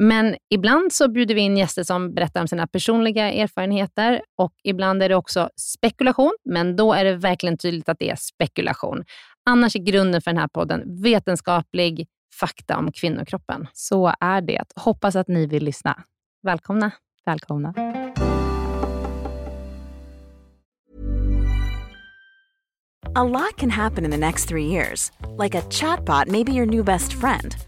Men 0.00 0.36
ibland 0.50 0.92
så 0.92 1.08
bjuder 1.08 1.34
vi 1.34 1.40
in 1.40 1.56
gäster 1.56 1.82
som 1.82 2.14
berättar 2.14 2.40
om 2.40 2.48
sina 2.48 2.66
personliga 2.66 3.32
erfarenheter 3.32 4.22
och 4.36 4.52
ibland 4.64 5.02
är 5.02 5.08
det 5.08 5.14
också 5.14 5.50
spekulation, 5.56 6.36
men 6.44 6.76
då 6.76 6.92
är 6.92 7.04
det 7.04 7.16
verkligen 7.16 7.58
tydligt 7.58 7.88
att 7.88 7.98
det 7.98 8.10
är 8.10 8.16
spekulation. 8.16 9.04
Annars 9.50 9.76
är 9.76 9.80
grunden 9.80 10.22
för 10.22 10.30
den 10.30 10.40
här 10.40 10.48
podden 10.48 11.02
vetenskaplig 11.02 12.06
fakta 12.40 12.78
om 12.78 12.92
kvinnokroppen. 12.92 13.66
Så 13.72 14.12
är 14.20 14.40
det. 14.40 14.64
Hoppas 14.76 15.16
att 15.16 15.28
ni 15.28 15.46
vill 15.46 15.64
lyssna. 15.64 16.02
Välkomna. 16.42 16.90
Välkomna. 17.26 17.74
A 23.14 23.24
lot 23.24 23.56
can 23.56 23.70
happen 23.70 24.04
in 24.04 24.10
the 24.10 24.16
next 24.16 24.48
three 24.48 24.66
years. 24.66 25.10
Like 25.38 25.58
a 25.58 25.62
chatbot 25.70 26.28
may 26.28 26.44
be 26.44 26.52
your 26.52 26.66
new 26.66 26.84
best 26.84 27.12
friend. 27.12 27.67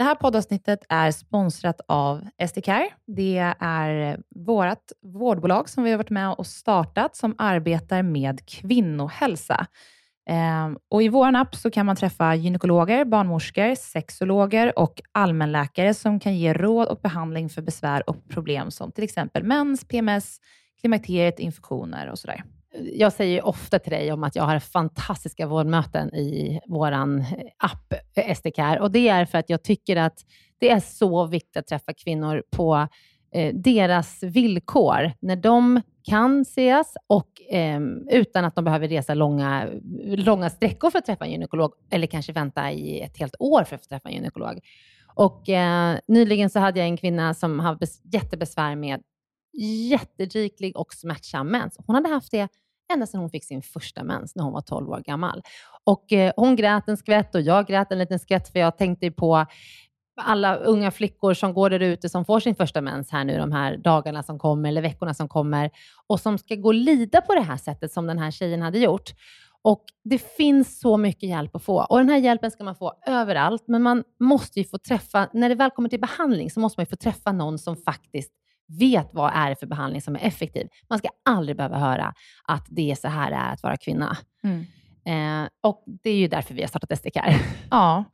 Det 0.00 0.04
här 0.04 0.14
poddavsnittet 0.14 0.84
är 0.88 1.10
sponsrat 1.10 1.80
av 1.88 2.28
SDCare. 2.48 2.88
Det 3.06 3.54
är 3.60 4.20
vårt 4.34 4.92
vårdbolag 5.02 5.68
som 5.68 5.84
vi 5.84 5.90
har 5.90 5.98
varit 5.98 6.10
med 6.10 6.32
och 6.32 6.46
startat 6.46 7.16
som 7.16 7.34
arbetar 7.38 8.02
med 8.02 8.46
kvinnohälsa. 8.46 9.66
Ehm, 10.26 10.78
och 10.90 11.02
I 11.02 11.08
vår 11.08 11.36
app 11.36 11.54
så 11.54 11.70
kan 11.70 11.86
man 11.86 11.96
träffa 11.96 12.34
gynekologer, 12.34 13.04
barnmorskor, 13.04 13.74
sexologer 13.74 14.78
och 14.78 15.02
allmänläkare 15.12 15.94
som 15.94 16.20
kan 16.20 16.36
ge 16.36 16.52
råd 16.52 16.88
och 16.88 17.00
behandling 17.02 17.48
för 17.48 17.62
besvär 17.62 18.10
och 18.10 18.28
problem 18.28 18.70
som 18.70 18.92
till 18.92 19.04
exempel 19.04 19.44
mens, 19.44 19.84
PMS, 19.84 20.40
klimakteriet, 20.80 21.38
infektioner 21.38 22.10
och 22.10 22.18
sådär 22.18 22.44
jag 22.92 23.12
säger 23.12 23.46
ofta 23.46 23.78
till 23.78 23.92
dig 23.92 24.12
om 24.12 24.24
att 24.24 24.36
jag 24.36 24.42
har 24.42 24.58
fantastiska 24.58 25.46
vårdmöten 25.46 26.14
i 26.14 26.60
vår 26.66 26.92
eh, 26.92 27.02
app 27.58 27.94
eh, 28.16 28.34
SDCare 28.34 28.80
och 28.80 28.90
det 28.90 29.08
är 29.08 29.24
för 29.24 29.38
att 29.38 29.50
jag 29.50 29.62
tycker 29.62 29.96
att 29.96 30.24
det 30.58 30.70
är 30.70 30.80
så 30.80 31.26
viktigt 31.26 31.56
att 31.56 31.66
träffa 31.66 31.92
kvinnor 31.94 32.42
på 32.50 32.88
eh, 33.34 33.54
deras 33.54 34.22
villkor, 34.22 35.12
när 35.20 35.36
de 35.36 35.80
kan 36.02 36.40
ses 36.40 36.94
och 37.06 37.42
eh, 37.52 37.80
utan 38.10 38.44
att 38.44 38.54
de 38.54 38.64
behöver 38.64 38.88
resa 38.88 39.14
långa, 39.14 39.68
långa 40.04 40.50
sträckor 40.50 40.90
för 40.90 40.98
att 40.98 41.06
träffa 41.06 41.24
en 41.24 41.30
gynekolog 41.30 41.72
eller 41.90 42.06
kanske 42.06 42.32
vänta 42.32 42.72
i 42.72 43.00
ett 43.00 43.18
helt 43.18 43.34
år 43.38 43.64
för 43.64 43.76
att 43.76 43.82
få 43.82 43.88
träffa 43.88 44.08
en 44.08 44.14
gynekolog. 44.14 44.60
Och, 45.14 45.48
eh, 45.48 45.98
nyligen 46.08 46.50
så 46.50 46.58
hade 46.58 46.78
jag 46.78 46.88
en 46.88 46.96
kvinna 46.96 47.34
som 47.34 47.60
hade 47.60 47.86
jättebesvär 48.12 48.76
med 48.76 49.02
jätteriklig 49.90 50.76
och 50.76 50.94
smärtsam 50.94 51.48
mens. 51.48 51.76
Hon 51.86 51.94
hade 51.94 52.08
haft 52.08 52.30
det 52.30 52.48
ända 52.92 53.06
sedan 53.06 53.20
hon 53.20 53.30
fick 53.30 53.44
sin 53.44 53.62
första 53.62 54.04
mens 54.04 54.36
när 54.36 54.44
hon 54.44 54.52
var 54.52 54.60
12 54.60 54.90
år 54.90 55.00
gammal. 55.00 55.42
Och 55.84 56.12
eh, 56.12 56.32
Hon 56.36 56.56
grät 56.56 56.88
en 56.88 56.96
skvätt 56.96 57.34
och 57.34 57.40
jag 57.40 57.66
grät 57.66 57.92
en 57.92 57.98
liten 57.98 58.18
skvätt, 58.18 58.52
för 58.52 58.58
jag 58.58 58.78
tänkte 58.78 59.10
på 59.10 59.46
alla 60.22 60.56
unga 60.56 60.90
flickor 60.90 61.34
som 61.34 61.54
går 61.54 61.70
där 61.70 61.80
ute 61.80 62.08
som 62.08 62.24
får 62.24 62.40
sin 62.40 62.54
första 62.54 62.80
mens 62.80 63.10
här 63.10 63.24
nu 63.24 63.38
de 63.38 63.52
här 63.52 63.76
dagarna 63.76 64.22
som 64.22 64.38
kommer, 64.38 64.68
eller 64.68 64.82
veckorna 64.82 65.14
som 65.14 65.28
kommer, 65.28 65.70
och 66.06 66.20
som 66.20 66.38
ska 66.38 66.54
gå 66.54 66.68
och 66.68 66.74
lida 66.74 67.20
på 67.20 67.34
det 67.34 67.40
här 67.40 67.56
sättet 67.56 67.92
som 67.92 68.06
den 68.06 68.18
här 68.18 68.30
tjejen 68.30 68.62
hade 68.62 68.78
gjort. 68.78 69.10
Och 69.62 69.84
Det 70.04 70.18
finns 70.18 70.80
så 70.80 70.96
mycket 70.96 71.28
hjälp 71.28 71.56
att 71.56 71.62
få 71.62 71.86
och 71.90 71.98
den 71.98 72.08
här 72.08 72.18
hjälpen 72.18 72.50
ska 72.50 72.64
man 72.64 72.74
få 72.74 72.92
överallt, 73.06 73.62
men 73.66 73.82
man 73.82 74.04
måste 74.20 74.60
ju 74.60 74.64
få 74.64 74.78
träffa, 74.78 75.28
när 75.32 75.48
det 75.48 75.54
väl 75.54 75.70
kommer 75.70 75.88
till 75.88 76.00
behandling, 76.00 76.50
så 76.50 76.60
måste 76.60 76.80
man 76.80 76.82
ju 76.84 76.90
få 76.90 76.96
träffa 76.96 77.32
någon 77.32 77.58
som 77.58 77.76
faktiskt 77.76 78.32
vet 78.78 79.08
vad 79.12 79.32
är 79.34 79.50
det 79.50 79.56
för 79.56 79.66
behandling 79.66 80.02
som 80.02 80.16
är 80.16 80.20
effektiv. 80.20 80.68
Man 80.88 80.98
ska 80.98 81.08
aldrig 81.24 81.56
behöva 81.56 81.78
höra 81.78 82.14
att 82.44 82.66
det 82.68 82.90
är 82.90 82.94
så 82.94 83.08
här 83.08 83.30
det 83.30 83.36
är 83.36 83.52
att 83.52 83.62
vara 83.62 83.76
kvinna. 83.76 84.16
Mm. 84.44 84.66
Eh, 85.04 85.48
och 85.60 85.84
Det 86.02 86.10
är 86.10 86.16
ju 86.16 86.28
därför 86.28 86.54
vi 86.54 86.62
har 86.62 86.68
startat 86.68 86.98
SDCare. 86.98 87.36
Ja, 87.70 88.04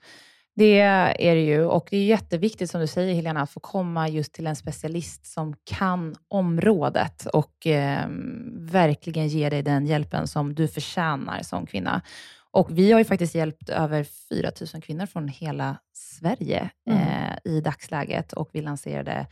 det 0.57 0.81
är 0.81 1.35
det 1.35 1.45
ju. 1.45 1.65
Och 1.65 1.89
det 1.91 1.97
är 1.97 2.05
jätteviktigt, 2.05 2.71
som 2.71 2.81
du 2.81 2.87
säger 2.87 3.15
Helena, 3.15 3.43
att 3.43 3.51
få 3.51 3.61
komma 3.61 4.09
just 4.09 4.33
till 4.33 4.47
en 4.47 4.57
specialist 4.57 5.27
som 5.27 5.55
kan 5.65 6.17
området 6.29 7.27
och 7.27 7.67
eh, 7.67 8.07
verkligen 8.55 9.29
ge 9.29 9.49
dig 9.49 9.63
den 9.63 9.87
hjälpen 9.87 10.27
som 10.27 10.55
du 10.55 10.69
förtjänar 10.69 11.43
som 11.43 11.67
kvinna. 11.67 12.03
Och 12.51 12.79
Vi 12.79 12.93
har 12.93 12.99
ju 12.99 13.05
faktiskt 13.05 13.35
hjälpt 13.35 13.69
över 13.69 14.05
4 14.05 14.51
000 14.75 14.83
kvinnor 14.83 15.07
från 15.07 15.29
hela 15.29 15.77
Sverige 15.93 16.71
mm. 16.91 17.01
eh, 17.01 17.53
i 17.53 17.61
dagsläget 17.61 18.33
och 18.33 18.51
vi 18.53 18.63
lanserade 18.63 19.27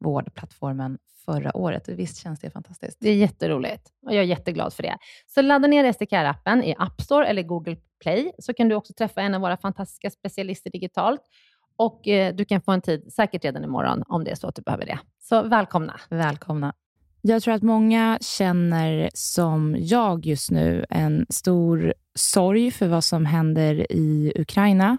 vårdplattformen 0.00 0.98
förra 1.24 1.56
året. 1.56 1.88
Visst 1.88 2.16
känns 2.22 2.40
det 2.40 2.50
fantastiskt? 2.50 2.96
Det 3.00 3.10
är 3.10 3.14
jätteroligt 3.14 3.92
och 4.06 4.14
jag 4.14 4.18
är 4.18 4.26
jätteglad 4.26 4.72
för 4.72 4.82
det. 4.82 4.98
Så 5.26 5.42
ladda 5.42 5.68
ner 5.68 5.92
SDK-appen 5.92 6.62
i 6.64 6.74
App 6.78 7.00
Store 7.00 7.26
eller 7.26 7.42
Google 7.42 7.76
Play, 8.00 8.32
så 8.38 8.54
kan 8.54 8.68
du 8.68 8.74
också 8.74 8.92
träffa 8.92 9.22
en 9.22 9.34
av 9.34 9.40
våra 9.40 9.56
fantastiska 9.56 10.10
specialister 10.10 10.70
digitalt. 10.70 11.20
Och 11.76 12.08
eh, 12.08 12.34
Du 12.34 12.44
kan 12.44 12.60
få 12.60 12.72
en 12.72 12.80
tid, 12.80 13.12
säkert 13.12 13.44
redan 13.44 13.64
imorgon, 13.64 14.02
om 14.08 14.24
det 14.24 14.30
är 14.30 14.34
så 14.34 14.48
att 14.48 14.54
du 14.54 14.62
behöver 14.62 14.86
det. 14.86 14.98
Så 15.18 15.42
välkomna. 15.42 16.00
Välkomna. 16.10 16.74
Jag 17.20 17.42
tror 17.42 17.54
att 17.54 17.62
många 17.62 18.18
känner, 18.20 19.10
som 19.14 19.76
jag 19.78 20.26
just 20.26 20.50
nu, 20.50 20.86
en 20.90 21.26
stor 21.28 21.94
sorg 22.14 22.70
för 22.70 22.88
vad 22.88 23.04
som 23.04 23.26
händer 23.26 23.92
i 23.92 24.32
Ukraina 24.36 24.98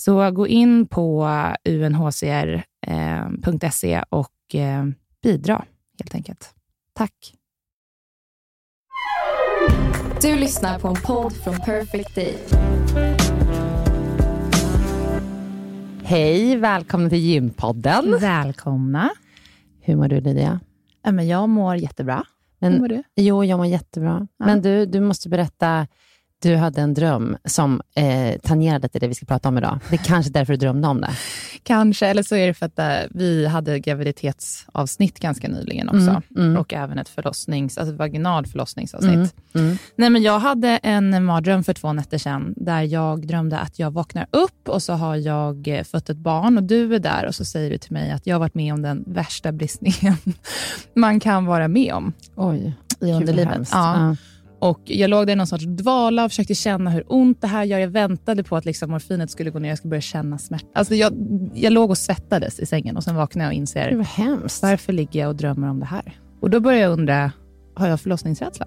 Så 0.00 0.30
gå 0.30 0.46
in 0.46 0.86
på 0.86 1.28
unhcr.se 1.64 2.62
eh, 3.94 4.02
och 4.08 4.54
eh, 4.54 4.84
bidra 5.22 5.64
helt 5.98 6.14
enkelt. 6.14 6.54
Tack. 6.92 7.34
Du 10.22 10.36
lyssnar 10.36 10.78
på 10.78 10.88
en 10.88 10.94
podd 10.94 11.32
från 11.32 11.56
Perfect 11.56 12.14
Day. 12.14 12.38
Hej, 16.02 16.56
välkomna 16.56 17.08
till 17.08 17.18
Gympodden. 17.18 18.18
Välkomna. 18.20 19.10
Hur 19.80 19.96
mår 19.96 20.08
du 20.08 20.20
Lydia? 20.20 20.60
Ja, 21.02 21.12
men 21.12 21.28
jag 21.28 21.48
mår 21.48 21.76
jättebra. 21.76 22.24
Men, 22.58 22.72
Hur 22.72 22.80
mår 22.80 22.88
du? 22.88 23.02
Jo, 23.16 23.44
jag 23.44 23.56
mår 23.56 23.66
jättebra. 23.66 24.26
Ja. 24.36 24.46
Men 24.46 24.62
du, 24.62 24.86
du 24.86 25.00
måste 25.00 25.28
berätta 25.28 25.86
du 26.42 26.56
hade 26.56 26.80
en 26.80 26.94
dröm 26.94 27.36
som 27.44 27.80
eh, 27.94 28.38
tangerade 28.42 28.88
till 28.88 29.00
det 29.00 29.08
vi 29.08 29.14
ska 29.14 29.26
prata 29.26 29.48
om 29.48 29.58
idag. 29.58 29.78
Det 29.90 29.96
är 29.96 30.04
kanske 30.04 30.32
därför 30.32 30.52
du 30.52 30.56
drömde 30.56 30.88
om 30.88 31.00
det. 31.00 31.10
Kanske, 31.62 32.06
eller 32.06 32.22
så 32.22 32.36
är 32.36 32.46
det 32.46 32.54
för 32.54 32.66
att 32.66 32.78
äh, 32.78 32.86
vi 33.10 33.46
hade 33.46 33.80
graviditetsavsnitt 33.80 35.20
ganska 35.20 35.48
nyligen 35.48 35.88
också. 35.88 35.98
Mm, 35.98 36.22
mm. 36.36 36.56
Och 36.56 36.74
även 36.74 36.98
ett 36.98 37.08
förlossnings, 37.08 37.78
alltså 37.78 37.94
vaginal 37.94 38.46
förlossningsavsnitt. 38.46 39.34
Mm, 39.54 39.66
mm. 39.66 39.78
Nej, 39.96 40.10
men 40.10 40.22
jag 40.22 40.38
hade 40.38 40.68
en 40.68 41.24
mardröm 41.24 41.64
för 41.64 41.74
två 41.74 41.92
nätter 41.92 42.18
sedan, 42.18 42.54
där 42.56 42.82
jag 42.82 43.26
drömde 43.26 43.58
att 43.58 43.78
jag 43.78 43.90
vaknar 43.90 44.26
upp 44.30 44.68
och 44.68 44.82
så 44.82 44.92
har 44.92 45.16
jag 45.16 45.68
eh, 45.68 45.84
fött 45.84 46.10
ett 46.10 46.16
barn 46.16 46.58
och 46.58 46.64
du 46.64 46.94
är 46.94 46.98
där 46.98 47.26
och 47.26 47.34
så 47.34 47.44
säger 47.44 47.70
du 47.70 47.78
till 47.78 47.92
mig 47.92 48.10
att 48.10 48.26
jag 48.26 48.34
har 48.34 48.40
varit 48.40 48.54
med 48.54 48.72
om 48.72 48.82
den 48.82 49.04
värsta 49.06 49.52
bristningen 49.52 50.16
man 50.94 51.20
kan 51.20 51.46
vara 51.46 51.68
med 51.68 51.94
om 51.94 52.12
Oj, 52.34 52.72
i 53.00 53.12
underlivet. 53.12 53.48
hemskt. 53.54 53.72
Ja. 53.74 54.16
Och 54.60 54.80
jag 54.84 55.10
låg 55.10 55.26
där 55.26 55.32
i 55.32 55.36
någon 55.36 55.46
sorts 55.46 55.64
dvala 55.64 56.24
och 56.24 56.30
försökte 56.30 56.54
känna 56.54 56.90
hur 56.90 57.04
ont 57.06 57.40
det 57.40 57.46
här 57.46 57.64
gör. 57.64 57.78
Jag 57.78 57.88
väntade 57.88 58.42
på 58.44 58.56
att 58.56 58.64
liksom 58.64 58.90
morfinet 58.90 59.30
skulle 59.30 59.50
gå 59.50 59.58
ner 59.58 59.68
och 59.68 59.70
jag 59.70 59.78
skulle 59.78 59.90
börja 59.90 60.00
känna 60.00 60.38
smärta. 60.38 60.66
Alltså 60.74 60.94
jag, 60.94 61.12
jag 61.54 61.72
låg 61.72 61.90
och 61.90 61.98
svettades 61.98 62.60
i 62.60 62.66
sängen 62.66 62.96
och 62.96 63.04
sen 63.04 63.14
vaknade 63.14 63.44
jag 63.44 63.50
och 63.50 63.58
inser, 63.58 63.94
vad 63.96 64.06
hemskt. 64.06 64.62
varför 64.62 64.92
ligger 64.92 65.20
jag 65.20 65.28
och 65.28 65.36
drömmer 65.36 65.70
om 65.70 65.80
det 65.80 65.86
här? 65.86 66.18
Och 66.40 66.50
då 66.50 66.60
börjar 66.60 66.80
jag 66.80 66.92
undra, 66.92 67.32
har 67.74 67.88
jag 67.88 68.00
förlossningsrädsla? 68.00 68.66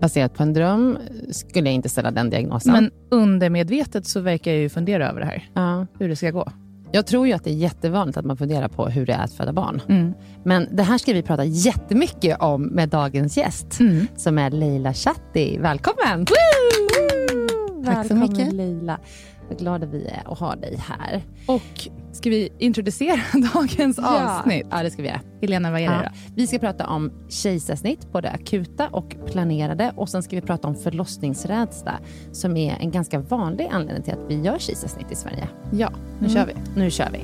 Baserat 0.00 0.34
på 0.34 0.42
en 0.42 0.52
dröm 0.52 0.98
skulle 1.30 1.68
jag 1.68 1.74
inte 1.74 1.88
ställa 1.88 2.10
den 2.10 2.30
diagnosen. 2.30 2.72
Men 2.72 2.90
undermedvetet 3.10 4.06
så 4.06 4.20
verkar 4.20 4.50
jag 4.50 4.60
ju 4.60 4.68
fundera 4.68 5.10
över 5.10 5.20
det 5.20 5.26
här, 5.26 5.48
ja. 5.54 5.86
hur 5.98 6.08
det 6.08 6.16
ska 6.16 6.30
gå. 6.30 6.52
Jag 6.94 7.06
tror 7.06 7.26
ju 7.26 7.32
att 7.32 7.44
det 7.44 7.50
är 7.50 7.54
jättevanligt 7.54 8.18
att 8.18 8.24
man 8.24 8.36
funderar 8.36 8.68
på 8.68 8.86
hur 8.86 9.06
det 9.06 9.12
är 9.12 9.24
att 9.24 9.32
föda 9.32 9.52
barn. 9.52 9.82
Mm. 9.88 10.12
Men 10.44 10.68
det 10.76 10.82
här 10.82 10.98
ska 10.98 11.12
vi 11.12 11.22
prata 11.22 11.44
jättemycket 11.44 12.40
om 12.40 12.62
med 12.62 12.88
dagens 12.88 13.36
gäst, 13.36 13.80
Mm. 13.80 14.06
som 14.16 14.38
är 14.38 14.50
Leila 14.50 14.94
Chatti. 14.94 15.58
Välkommen! 15.58 16.26
Tack 16.26 17.96
så 17.96 18.14
Välkommen, 18.14 18.28
mycket. 18.30 18.52
Leila. 18.52 18.98
Vad 19.52 19.58
glada 19.60 19.86
vi 19.86 20.04
är 20.06 20.32
att 20.32 20.38
ha 20.38 20.56
dig 20.56 20.76
här. 20.88 21.22
Och 21.46 21.88
ska 22.12 22.30
vi 22.30 22.48
introducera 22.58 23.20
dagens 23.54 23.98
avsnitt? 23.98 24.66
Ja, 24.70 24.82
det 24.82 24.90
ska 24.90 25.02
vi 25.02 25.08
göra. 25.08 25.20
Helena, 25.40 25.70
vad 25.70 25.80
är 25.80 25.88
det 25.88 25.94
Ja. 25.94 26.02
då? 26.02 26.32
Vi 26.36 26.46
ska 26.46 26.58
prata 26.58 26.86
om 26.86 27.12
kejsarsnitt, 27.28 28.12
både 28.12 28.30
akuta 28.30 28.88
och 28.88 29.16
planerade. 29.26 29.92
Och 29.96 30.08
sen 30.08 30.22
ska 30.22 30.36
vi 30.36 30.42
prata 30.42 30.68
om 30.68 30.74
förlossningsrädsla, 30.74 31.98
som 32.32 32.56
är 32.56 32.76
en 32.80 32.90
ganska 32.90 33.18
vanlig 33.18 33.68
anledning 33.72 34.02
till 34.02 34.12
att 34.12 34.24
vi 34.28 34.40
gör 34.40 34.58
kejsarsnitt 34.58 35.12
i 35.12 35.14
Sverige. 35.14 35.48
Ja, 35.72 35.90
nu 36.18 36.26
Mm. 36.26 36.30
kör 36.30 36.46
vi. 36.46 36.80
Nu 36.80 36.90
kör 36.90 37.08
vi. 37.12 37.18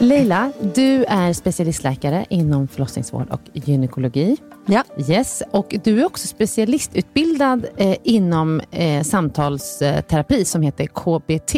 Leila, 0.00 0.52
du 0.74 1.04
är 1.04 1.32
specialistläkare 1.32 2.26
inom 2.30 2.68
förlossningsvård 2.68 3.26
och 3.30 3.40
gynekologi. 3.52 4.36
Ja. 4.66 4.84
Yes, 5.08 5.42
och 5.50 5.74
du 5.84 6.00
är 6.00 6.06
också 6.06 6.26
specialistutbildad 6.26 7.66
eh, 7.76 7.96
inom 8.04 8.60
eh, 8.70 9.02
samtalsterapi 9.02 10.44
som 10.44 10.62
heter 10.62 10.86
KBT. 10.86 11.54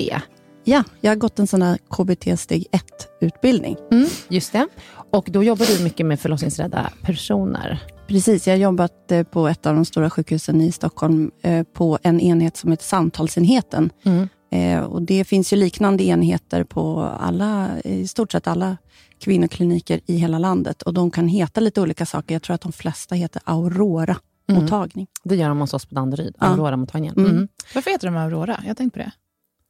Ja, 0.64 0.84
jag 1.00 1.10
har 1.10 1.16
gått 1.16 1.38
en 1.38 1.46
sån 1.46 1.62
här 1.62 1.78
KBT 1.90 2.40
steg 2.40 2.66
1-utbildning. 2.72 3.76
Mm, 3.90 4.08
just 4.28 4.52
det. 4.52 4.68
Och 5.10 5.28
då 5.30 5.42
jobbar 5.42 5.66
du 5.66 5.84
mycket 5.84 6.06
med 6.06 6.20
förlossningsrädda 6.20 6.90
personer. 7.02 7.82
Precis, 8.06 8.46
jag 8.46 8.54
har 8.54 8.58
jobbat 8.58 9.12
eh, 9.12 9.22
på 9.22 9.48
ett 9.48 9.66
av 9.66 9.74
de 9.74 9.84
stora 9.84 10.10
sjukhusen 10.10 10.60
i 10.60 10.72
Stockholm 10.72 11.30
eh, 11.42 11.62
på 11.62 11.98
en 12.02 12.20
enhet 12.20 12.56
som 12.56 12.70
heter 12.70 12.84
Samtalsenheten. 12.84 13.90
Mm. 14.04 14.28
Eh, 14.50 14.80
Och 14.80 15.02
det 15.02 15.24
finns 15.24 15.52
ju 15.52 15.56
liknande 15.56 16.04
enheter 16.04 16.64
på 16.64 17.00
alla, 17.02 17.68
i 17.84 18.06
stort 18.08 18.32
sett 18.32 18.46
alla 18.46 18.76
kvinnokliniker 19.18 20.00
i 20.06 20.16
hela 20.16 20.38
landet. 20.38 20.82
Och 20.82 20.94
De 20.94 21.10
kan 21.10 21.28
heta 21.28 21.60
lite 21.60 21.80
olika 21.80 22.06
saker. 22.06 22.34
Jag 22.34 22.42
tror 22.42 22.54
att 22.54 22.60
de 22.60 22.72
flesta 22.72 23.14
heter 23.14 23.42
Aurora-mottagning. 23.44 25.06
Det 25.24 25.36
gör 25.36 25.48
de 25.48 25.60
hos 25.60 25.74
oss 25.74 25.86
på 25.86 25.94
Danderyd, 25.94 26.34
Ja. 26.40 26.46
Aurora-mottagningen. 26.46 27.14
Mm. 27.18 27.30
Mm. 27.30 27.48
Varför 27.74 27.90
heter 27.90 28.06
de 28.06 28.16
Aurora? 28.16 28.58
Jag 28.62 28.68
har 28.70 28.74
tänkt 28.74 28.92
på 28.92 28.98
det. 28.98 29.12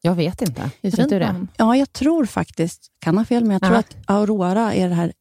Jag 0.03 0.15
vet 0.15 0.43
inte. 0.43 0.71
Vet 0.83 0.97
du 0.97 1.19
det? 1.19 1.47
Ja, 1.57 1.77
jag 1.77 1.93
tror 1.93 2.25
faktiskt, 2.27 2.87
kan 2.99 3.19
ha 3.19 3.25
fel, 3.25 3.43
men 3.45 3.51
jag 3.53 3.63
tror 3.63 3.73
Ja. 3.75 3.79
att 3.79 3.97
Aurora 4.07 4.75
är 4.75 4.89
det 4.89 4.95
här 4.95 5.13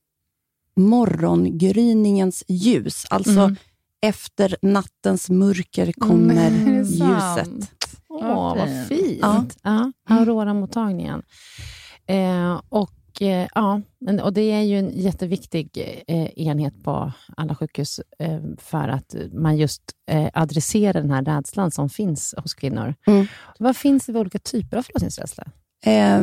morgongryningens 0.76 2.44
ljus. 2.48 3.06
Alltså 3.10 3.40
Mm. 3.40 3.56
efter 4.02 4.56
nattens 4.62 5.30
mörker 5.30 5.92
kommer 5.92 6.48
Mm, 6.48 6.84
ljuset. 6.84 7.72
Åh, 8.22 8.28
Vad 8.36 8.58
vad 8.58 8.68
fint. 8.68 8.88
fint. 8.88 9.20
Ja. 9.22 9.46
Ja. 9.64 9.92
Aurora-mottagningen. 10.10 11.24
Eh, 12.06 12.62
och, 12.70 13.22
eh, 13.22 13.48
ja, 13.56 13.82
men- 14.00 14.20
och 14.20 14.34
det 14.34 14.42
är 14.52 14.62
ju 14.62 14.80
en 14.80 14.92
jätteviktig 14.96 15.70
eh, 16.08 16.26
enhet 16.48 16.84
på 16.84 17.12
alla 17.38 17.56
sjukhus 17.56 18.00
eh, 18.20 18.40
för 18.58 18.88
att 18.88 19.16
man 19.34 19.58
just 19.58 19.82
adresserar 20.34 21.02
den 21.02 21.12
här 21.12 21.22
rädslan 21.26 21.72
som 21.72 21.90
finns 21.90 22.36
hos 22.38 22.54
kvinnor. 22.54 22.96
Mm. 23.08 23.28
Vad 23.60 23.78
finns 23.78 24.06
det 24.06 24.14
för 24.14 24.20
olika 24.20 24.40
typer 24.40 24.78
av 24.78 24.82
förlossningsrädsla? 24.84 25.44
Eh, 25.86 26.22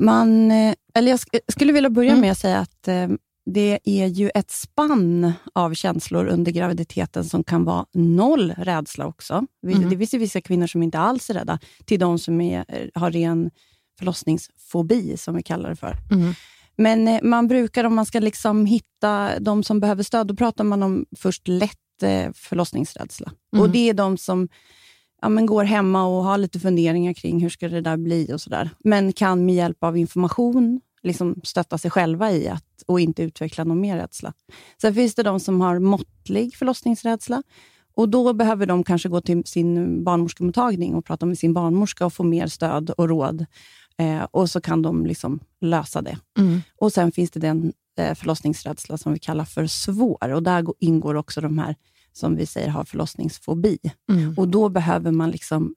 man, 0.00 0.50
eller 0.94 1.10
jag 1.10 1.16
sk- 1.16 1.40
skulle 1.48 1.72
vilja 1.72 1.90
börja 1.90 2.10
Mm. 2.10 2.20
med 2.20 2.32
att 2.32 2.38
säga 2.38 2.58
att 2.58 2.88
eh, 2.88 3.08
det 3.46 3.78
är 3.84 4.06
ju 4.06 4.30
ett 4.34 4.50
spann 4.50 5.32
av 5.52 5.74
känslor 5.74 6.26
under 6.26 6.52
graviditeten 6.52 7.24
som 7.24 7.44
kan 7.44 7.64
vara 7.64 7.86
noll 7.92 8.54
rädsla 8.58 9.06
också. 9.06 9.46
Mm. 9.66 9.90
Det 9.90 9.98
finns 9.98 10.14
ju 10.14 10.18
vissa 10.18 10.40
kvinnor 10.40 10.66
som 10.66 10.82
inte 10.82 10.98
alls 10.98 11.30
är 11.30 11.34
rädda, 11.34 11.58
till 11.84 12.00
de 12.00 12.18
som 12.18 12.40
är, 12.40 12.64
eh, 12.68 12.88
har 12.94 13.10
ren 13.10 13.50
förlossningsfobi, 13.98 15.16
som 15.16 15.36
vi 15.36 15.42
kallar 15.42 15.70
det 15.70 15.76
för. 15.76 15.96
Mm. 16.10 16.34
Men 16.76 17.08
eh, 17.08 17.20
man 17.22 17.48
brukar, 17.48 17.84
om 17.84 17.94
man 17.94 18.06
ska 18.06 18.20
liksom 18.20 18.66
hitta 18.66 19.40
de 19.40 19.62
som 19.62 19.80
behöver 19.80 20.02
stöd, 20.02 20.26
då 20.26 20.36
pratar 20.36 20.64
man 20.64 20.82
om 20.82 21.06
först 21.16 21.48
lätt 21.48 22.02
eh, 22.02 22.32
förlossningsrädsla. 22.34 23.32
Mm. 23.52 23.62
Och 23.62 23.70
Det 23.70 23.88
är 23.88 23.94
de 23.94 24.18
som 24.18 24.48
ja, 25.22 25.28
men 25.28 25.46
går 25.46 25.64
hemma 25.64 26.06
och 26.06 26.24
har 26.24 26.38
lite 26.38 26.60
funderingar 26.60 27.12
kring 27.12 27.40
hur 27.40 27.48
ska 27.48 27.68
det 27.68 27.80
där 27.80 27.96
bli 27.96 28.32
och 28.32 28.40
sådär. 28.40 28.70
Men 28.78 29.12
kan 29.12 29.44
med 29.44 29.54
hjälp 29.54 29.84
av 29.84 29.96
information 29.96 30.80
liksom 31.06 31.40
stötta 31.44 31.78
sig 31.78 31.90
själva 31.90 32.32
i 32.32 32.48
att 32.48 32.64
och 32.86 33.00
inte 33.00 33.22
utveckla 33.22 33.64
någon 33.64 33.80
mer 33.80 33.96
rädsla. 33.96 34.32
Sen 34.80 34.94
finns 34.94 35.14
det 35.14 35.22
de 35.22 35.40
som 35.40 35.60
har 35.60 35.78
måttlig 35.78 36.54
förlossningsrädsla. 36.56 37.42
Och 37.94 38.08
Då 38.08 38.32
behöver 38.32 38.66
de 38.66 38.84
kanske 38.84 39.08
gå 39.08 39.20
till 39.20 39.44
sin 39.44 40.04
barnmorskemottagning 40.04 40.94
och 40.94 41.04
prata 41.04 41.26
med 41.26 41.38
sin 41.38 41.54
barnmorska 41.54 42.06
och 42.06 42.12
få 42.12 42.22
mer 42.22 42.46
stöd 42.46 42.90
och 42.90 43.08
råd. 43.08 43.46
Eh, 43.98 44.22
och 44.30 44.50
så 44.50 44.60
kan 44.60 44.82
de 44.82 45.06
liksom 45.06 45.40
lösa 45.60 46.02
det. 46.02 46.18
Mm. 46.38 46.60
Och 46.80 46.92
Sen 46.92 47.12
finns 47.12 47.30
det 47.30 47.40
den 47.40 47.72
eh, 47.98 48.14
förlossningsrädsla 48.14 48.98
som 48.98 49.12
vi 49.12 49.18
kallar 49.18 49.44
för 49.44 49.66
svår. 49.66 50.28
Och 50.32 50.42
Där 50.42 50.62
gå- 50.62 50.74
ingår 50.80 51.14
också 51.14 51.40
de 51.40 51.58
här 51.58 51.74
som 52.12 52.36
vi 52.36 52.46
säger 52.46 52.68
har 52.68 52.84
förlossningsfobi. 52.84 53.78
Mm. 54.12 54.34
Och 54.36 54.48
Då 54.48 54.68
behöver 54.68 55.10
man 55.12 55.30
liksom 55.30 55.74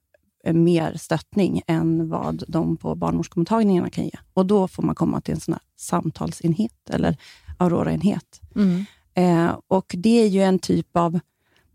mer 0.54 0.94
stöttning 0.98 1.62
än 1.68 2.10
vad 2.10 2.44
de 2.48 2.78
på 2.78 2.96
barnmorskemottagningarna 2.96 3.90
kan 3.90 4.04
ge. 4.04 4.12
Och 4.34 4.46
Då 4.46 4.68
får 4.68 4.84
man 4.84 4.96
komma 4.96 5.22
till 5.22 5.34
en 5.34 5.40
sån 5.40 5.54
här 5.54 5.62
samtalsenhet 5.78 6.90
eller 6.90 7.18
Aurora-enhet. 7.58 8.42
Mm. 8.56 8.86
Eh, 9.14 9.56
och 9.68 9.96
Det 9.98 10.22
är 10.24 10.28
ju 10.28 10.42
en 10.42 10.60
typ 10.60 10.88
av, 10.98 11.20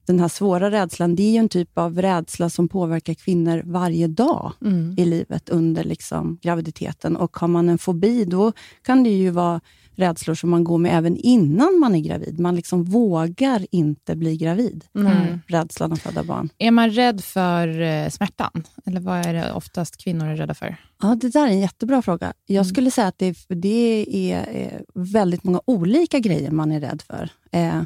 den 0.07 0.21
här 0.21 0.29
svåra 0.29 0.71
rädslan, 0.71 1.17
det 1.17 1.23
är 1.23 1.31
ju 1.31 1.37
en 1.39 1.49
typ 1.49 1.79
av 1.79 2.03
rädsla 2.03 2.51
som 2.51 2.69
påverkar 2.69 3.15
kvinnor 3.15 3.63
varje 3.65 4.07
dag 4.07 4.53
Mm. 4.61 4.95
i 4.99 5.05
livet 5.05 5.49
under 5.49 5.85
liksom 5.85 6.39
graviditeten. 6.43 7.17
Och 7.17 7.37
Har 7.37 7.49
man 7.49 7.69
en 7.69 7.79
fobi, 7.79 8.25
då 8.25 8.53
kan 8.83 9.03
det 9.05 9.11
ju 9.11 9.31
vara 9.31 9.61
rädslor 9.97 10.35
som 10.35 10.51
man 10.51 10.65
går 10.65 10.79
med 10.79 10.99
även 10.99 11.17
innan 11.17 11.79
man 11.81 11.95
är 11.95 12.01
gravid. 12.01 12.41
Man 12.41 12.57
liksom 12.57 12.85
vågar 12.85 13.67
inte 13.71 14.17
bli 14.17 14.37
gravid. 14.37 14.85
Nej. 14.93 15.39
Rädslan 15.47 15.93
att 15.93 15.99
föda 15.99 16.25
barn. 16.25 16.49
Är 16.59 16.71
man 16.71 16.91
rädd 16.91 17.25
för 17.25 17.81
eh, 17.81 18.09
smärtan? 18.09 18.65
Eller 18.87 19.01
vad 19.01 19.27
är 19.27 19.35
det 19.35 19.53
oftast 19.53 19.97
kvinnor 20.05 20.27
är 20.27 20.37
rädda 20.37 20.55
för? 20.55 20.77
Ja, 21.03 21.17
det 21.21 21.29
där 21.29 21.47
är 21.47 21.51
en 21.51 21.61
jättebra 21.61 22.03
fråga. 22.03 22.33
Jag 22.47 22.67
skulle 22.67 22.91
säga 22.91 23.07
att 23.07 23.19
det, 23.19 23.37
det 23.49 24.07
är 24.33 24.49
eh, 24.63 24.81
väldigt 24.95 25.45
många 25.45 25.61
olika 25.65 26.19
grejer 26.19 26.51
man 26.51 26.73
är 26.73 26.81
rädd 26.81 27.03
för. 27.07 27.31
Eh, 27.53 27.83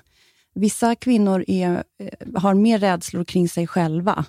vissa 0.54 0.94
kvinnor 0.94 1.44
är, 1.48 1.84
eh, 2.02 2.40
har 2.40 2.54
mer 2.54 2.78
rädslor 2.78 3.24
kring 3.24 3.48
sig 3.48 3.66
själva. 3.66 4.24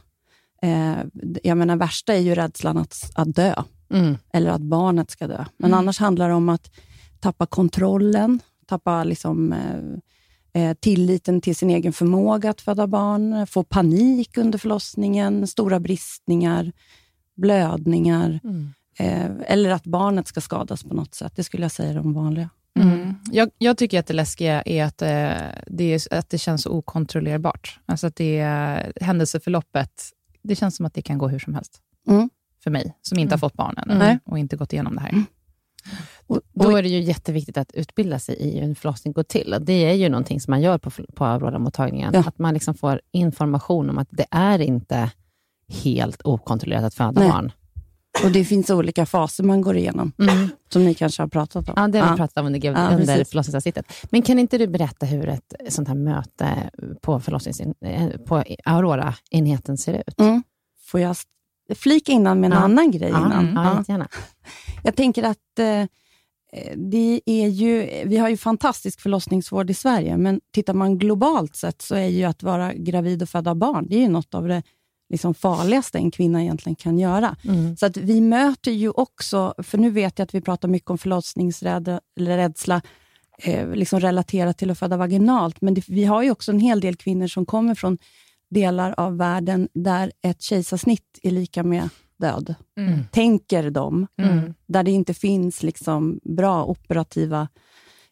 Eh, 0.62 0.96
jag 1.44 1.58
menar, 1.58 1.76
värsta 1.76 2.14
är 2.14 2.20
ju 2.20 2.36
rädslan 2.36 2.78
att, 2.78 3.12
att 3.16 3.36
dö, 3.36 3.54
Mm. 3.94 4.18
eller 4.34 4.50
att 4.50 4.62
barnet 4.62 5.12
ska 5.12 5.28
dö. 5.28 5.46
Men 5.58 5.74
annars 5.74 6.00
handlar 6.00 6.30
det 6.30 6.36
om 6.36 6.50
att 6.50 6.72
tappa 7.20 7.46
kontrollen, 7.46 8.40
tappa 8.66 9.04
liksom, 9.04 9.54
eh, 9.54 10.64
eh, 10.64 10.74
tilliten 10.74 11.42
till 11.42 11.56
sin 11.56 11.70
egen 11.70 11.94
förmåga 11.94 12.50
att 12.50 12.62
föda 12.62 12.88
barn, 12.88 13.48
få 13.48 13.64
panik 13.64 14.38
under 14.38 14.60
förlossningen, 14.60 15.48
stora 15.48 15.80
bristningar, 15.80 16.72
blödningar. 17.36 18.40
Mm. 18.44 18.74
Eh, 19.00 19.32
eller 19.46 19.70
att 19.70 19.84
barnet 19.84 20.28
ska 20.28 20.42
skadas 20.42 20.84
på 20.84 20.94
något 20.94 21.16
sätt. 21.16 21.34
Det 21.36 21.44
skulle 21.44 21.64
jag 21.64 21.72
säga 21.72 21.90
är 21.90 21.96
de 21.96 22.14
vanliga. 22.14 22.50
Mm. 22.80 23.16
Jag, 23.32 23.50
jag 23.58 23.78
tycker 23.78 24.00
att 24.00 24.08
det 24.08 24.14
läskiga 24.14 24.62
är 24.62 24.84
att, 24.84 25.02
eh, 25.02 25.62
det, 25.68 25.84
är, 25.84 26.14
att 26.14 26.30
det 26.30 26.38
känns 26.38 26.62
så 26.62 26.70
okontrollerbart. 26.72 27.80
Alltså 27.86 28.08
att 28.08 28.16
det, 28.16 28.38
är- 28.40 28.94
händelseförloppet 29.02 29.92
det 30.42 30.56
känns 30.56 30.76
som 30.76 30.86
att 30.86 30.94
det 30.94 31.02
kan 31.02 31.18
gå 31.18 31.28
hur 31.28 31.40
som 31.40 31.54
helst. 31.54 31.82
Mm. 32.08 32.30
För 32.64 32.72
mig, 32.72 32.98
som 33.02 33.20
inte 33.20 33.34
har 33.36 33.40
fått 33.40 33.54
barn 33.54 33.78
ännu 33.78 33.96
Nej. 33.98 34.20
och 34.26 34.40
inte 34.40 34.56
gått 34.58 34.74
igenom 34.74 34.96
det 34.96 35.02
här. 35.02 35.24
Och, 36.30 36.42
Då 36.54 36.78
är 36.78 36.84
det 36.84 36.90
ju 36.90 37.02
jätteviktigt 37.02 37.58
att 37.58 37.72
utbilda 37.74 38.20
sig 38.20 38.36
i 38.36 38.56
hur 38.60 38.64
en 38.64 38.76
förlossning 38.76 39.14
går 39.14 39.24
till. 39.24 39.54
Och 39.54 39.62
det 39.62 39.74
är 39.86 39.94
ju 39.94 40.10
någonting 40.10 40.40
som 40.42 40.52
man 40.52 40.62
gör 40.62 40.78
på, 40.78 40.92
på 41.16 41.26
Aurora-mottagningen. 41.26 42.12
Ja. 42.14 42.20
Att 42.20 42.40
man 42.40 42.54
liksom 42.54 42.74
får 42.76 43.02
information 43.12 43.90
om 43.90 43.98
att 43.98 44.08
det 44.12 44.26
är 44.32 44.60
inte 44.62 45.12
helt 45.84 46.22
okontrollerat 46.24 46.84
att 46.84 46.94
föda 46.94 47.22
Nej. 47.22 47.30
barn. 47.30 47.52
och 48.24 48.32
det 48.32 48.46
finns 48.46 48.70
olika 48.70 49.06
faser 49.06 49.44
man 49.44 49.62
går 49.62 49.78
igenom, 49.78 50.12
Mm. 50.20 50.50
som 50.74 50.86
ni 50.86 50.94
kanske 50.94 51.22
har 51.24 51.28
pratat 51.28 51.70
om. 51.70 51.74
Ja, 51.78 51.88
det 51.88 52.00
har 52.00 52.12
vi 52.12 52.18
pratat 52.18 52.38
om 52.38 52.46
under, 52.46 52.66
Ja, 52.66 52.90
under 52.96 53.24
förlossningsavsnittet. 53.24 53.86
Men 54.12 54.22
kan 54.22 54.40
inte 54.40 54.58
du 54.58 54.68
berätta 54.68 55.06
hur 55.06 55.28
ett 55.30 55.54
sånt 55.70 55.88
här 55.88 55.96
möte 55.96 56.70
på, 57.02 57.22
eh, 57.82 58.08
på 58.26 58.44
Aurora-enheten 58.66 59.78
ser 59.78 59.94
ut? 60.08 60.20
Mm. 60.20 60.44
Får 60.86 61.00
jag 61.00 61.16
flika 61.76 62.12
innan 62.12 62.40
med 62.40 62.48
en 62.52 62.58
Ja. 62.58 62.64
annan 62.64 62.92
grej? 62.92 63.10
Ja, 63.10 63.18
innan? 63.26 63.54
ja, 63.56 63.64
Ja. 63.64 63.78
jättegärna. 63.78 64.08
Jag 64.84 64.96
tänker 64.96 65.24
att 65.24 65.60
eh, 65.60 65.86
det 66.76 67.22
är 67.26 67.48
ju, 67.48 68.04
vi 68.06 68.18
har 68.18 68.30
ju 68.30 68.38
fantastisk 68.38 69.02
förlossningsvård 69.02 69.70
i 69.70 69.74
Sverige, 69.74 70.18
men 70.18 70.42
tittar 70.54 70.74
man 70.74 70.98
globalt 70.98 71.56
sett 71.56 71.82
så 71.82 71.96
är 71.96 72.08
ju 72.08 72.24
att 72.24 72.44
vara 72.44 72.74
gravid 72.74 73.22
och 73.22 73.30
föda 73.30 73.56
barn, 73.56 73.86
det 73.90 73.96
är 73.96 74.02
ju 74.02 74.08
något 74.08 74.34
av 74.34 74.48
det 74.48 74.64
liksom 75.10 75.34
farligaste 75.34 75.98
en 75.98 76.12
kvinna 76.12 76.42
egentligen 76.42 76.76
kan 76.76 77.00
göra. 77.00 77.36
Mm. 77.44 77.78
Så 77.78 77.86
att 77.86 77.98
vi 77.98 78.22
möter 78.22 78.72
ju 78.72 78.90
också, 78.90 79.54
för 79.58 79.78
nu 79.78 79.90
vet 79.90 80.20
jag 80.20 80.26
att 80.26 80.34
vi 80.34 80.42
pratar 80.42 80.68
mycket 80.68 80.90
om 80.90 80.98
förlossningsrädsla, 80.98 82.82
eh, 83.44 83.70
liksom 83.70 84.00
relaterat 84.00 84.58
till 84.58 84.72
att 84.72 84.80
föda 84.80 84.98
vaginalt, 84.98 85.62
men 85.62 85.74
det, 85.74 85.90
vi 85.90 86.04
har 86.04 86.24
ju 86.24 86.32
också 86.32 86.52
en 86.52 86.60
hel 86.60 86.80
del 86.80 86.96
kvinnor 86.96 87.28
som 87.28 87.46
kommer 87.46 87.76
från 87.76 87.98
delar 88.50 88.96
av 88.98 89.18
världen 89.18 89.70
där 89.74 90.12
ett 90.22 90.42
kejsarsnitt 90.42 91.20
är 91.24 91.32
lika 91.32 91.64
med 91.64 91.90
död. 92.20 92.56
Mm. 92.78 93.00
Tänker 93.12 93.70
de, 93.70 94.08
Mm. 94.22 94.54
där 94.68 94.84
det 94.84 94.92
inte 94.92 95.14
finns 95.14 95.64
liksom 95.64 96.20
bra 96.24 96.66
operativa 96.66 97.48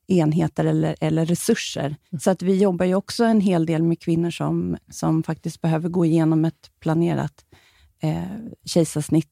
enheter 0.07 0.65
eller, 0.65 0.95
eller 1.01 1.25
resurser. 1.25 1.95
Så 2.21 2.31
att 2.31 2.41
vi 2.41 2.57
jobbar 2.57 2.85
ju 2.85 2.95
också 2.95 3.23
en 3.23 3.41
hel 3.41 3.65
del 3.65 3.83
med 3.83 3.99
kvinnor 3.99 4.31
som, 4.31 4.77
som 4.91 5.23
faktiskt 5.23 5.61
behöver 5.61 5.89
gå 5.89 6.05
igenom 6.05 6.45
ett 6.45 6.71
planerat 6.79 7.45
eh, 8.03 8.21
kejsarsnitt 8.65 9.29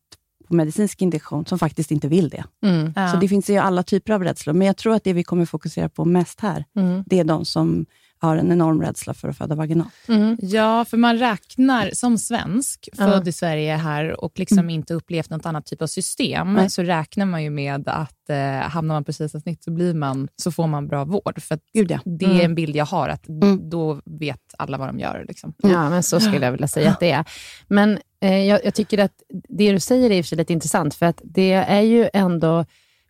på 0.48 0.56
medicinsk 0.56 1.02
indikation, 1.02 1.46
som 1.46 1.60
faktiskt 1.60 1.92
inte 1.92 2.08
vill 2.08 2.30
det. 2.30 2.44
Mm. 2.66 2.94
Ja. 2.96 3.08
Så 3.12 3.18
det 3.18 3.28
finns 3.28 3.50
ju 3.50 3.58
alla 3.58 3.84
typer 3.84 4.14
av 4.14 4.24
rädslor, 4.24 4.54
men 4.54 4.68
jag 4.68 4.78
tror 4.78 4.96
att 4.96 5.04
det 5.04 5.14
vi 5.14 5.24
kommer 5.24 5.46
fokusera 5.46 5.90
på 5.90 6.06
mest 6.06 6.40
här, 6.40 6.66
Mm. 6.76 7.04
det 7.06 7.20
är 7.20 7.24
de 7.24 7.46
som 7.46 7.86
har 8.20 8.38
en 8.38 8.52
enorm 8.52 8.82
rädsla 8.82 9.14
för 9.14 9.30
att 9.30 9.38
föda 9.38 9.56
vaginalt. 9.56 9.94
Mm. 10.08 10.38
Ja, 10.42 10.86
för 10.86 10.98
man 10.98 11.18
räknar 11.18 11.90
som 11.94 12.18
svensk, 12.18 12.90
Ja. 12.98 13.06
född 13.08 13.28
i 13.28 13.32
Sverige 13.32 13.76
här 13.76 14.22
och 14.24 14.40
liksom 14.40 14.70
inte 14.70 14.94
upplevt 14.94 15.30
något 15.30 15.46
annat 15.46 15.66
typ 15.66 15.82
av 15.82 15.88
system, 15.88 16.54
Nej. 16.54 16.70
så 16.70 16.84
räknar 16.84 17.26
man 17.26 17.44
ju 17.44 17.50
med 17.50 17.88
att 17.90 18.30
eh, 18.30 18.38
hamnar 18.70 18.96
man 18.96 19.04
på 19.04 19.12
kejsarsnitt 19.14 19.64
så, 19.64 19.72
blir 19.72 19.94
man, 19.94 20.28
så 20.36 20.52
får 20.52 20.68
man 20.68 20.88
bra 20.88 21.06
vård. 21.06 21.42
För 21.42 21.56
att 21.56 21.62
Gud 21.74 21.92
ja. 21.92 22.00
det 22.06 22.26
är 22.26 22.30
Mm. 22.30 22.46
en 22.46 22.56
bild 22.56 22.76
jag 22.76 22.86
har, 22.86 23.10
att 23.10 23.28
Mm. 23.28 23.70
då 23.70 24.02
vet 24.06 24.42
alla 24.58 24.78
vad 24.78 24.88
de 24.90 25.00
gör. 25.00 25.26
Liksom. 25.28 25.54
Ja, 25.58 25.90
men 25.90 26.04
så 26.04 26.20
skulle 26.20 26.46
jag 26.46 26.52
vilja 26.52 26.68
säga 26.68 26.92
att 26.92 27.00
det 27.00 27.12
är. 27.12 27.26
Men 27.68 28.00
eh, 28.22 28.46
jag, 28.46 28.66
jag 28.66 28.74
tycker 28.74 28.98
att 28.98 29.14
det 29.50 29.72
du 29.72 29.80
säger 29.80 30.10
är 30.10 30.16
i 30.18 30.22
och 30.22 30.26
för 30.26 30.28
sig 30.30 30.38
lite 30.38 30.54
intressant, 30.54 30.96
för 30.96 31.06
att 31.06 31.22
det 31.24 31.52
är 31.54 31.82
ju 31.82 32.10
ändå 32.14 32.66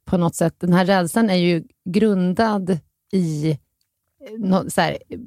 på 0.05 0.17
något 0.17 0.35
sätt, 0.35 0.55
den 0.59 0.73
här 0.73 0.85
rädslan 0.85 1.29
är 1.29 1.35
ju 1.35 1.63
grundad 1.89 2.77
i 3.13 3.57
något, 4.37 4.73
så 4.73 4.81
här, 4.81 4.97
eh, 5.09 5.19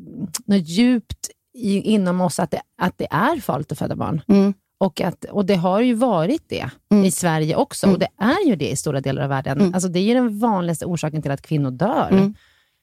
något 0.45 0.69
djupt 0.69 1.31
i, 1.55 1.81
inom 1.81 2.21
oss, 2.21 2.39
att 2.39 2.51
det, 2.51 2.61
att 2.83 2.99
det 2.99 3.07
är 3.11 3.41
farligt 3.41 3.73
att 3.73 3.79
föda 3.79 3.97
barn. 3.97 4.21
Mm. 4.29 4.55
Och, 4.81 5.01
att, 5.01 5.25
och 5.25 5.45
det 5.47 5.55
har 5.55 5.81
ju 5.81 5.95
varit 5.95 6.43
det 6.49 6.71
Mm. 6.91 7.05
i 7.05 7.11
Sverige 7.11 7.57
också, 7.57 7.87
Mm. 7.87 7.95
och 7.95 8.01
det 8.01 8.09
är 8.19 8.47
ju 8.49 8.57
det 8.57 8.71
i 8.71 8.77
stora 8.77 9.01
delar 9.01 9.23
av 9.23 9.29
världen. 9.29 9.61
Mm. 9.61 9.75
Alltså, 9.75 9.89
det 9.89 9.99
är 9.99 10.03
ju 10.03 10.15
den 10.15 10.39
vanligaste 10.39 10.87
orsaken 10.87 11.23
till 11.23 11.31
att 11.31 11.43
kvinnor 11.43 11.71
dör 11.71 12.09
Mm. 12.11 12.35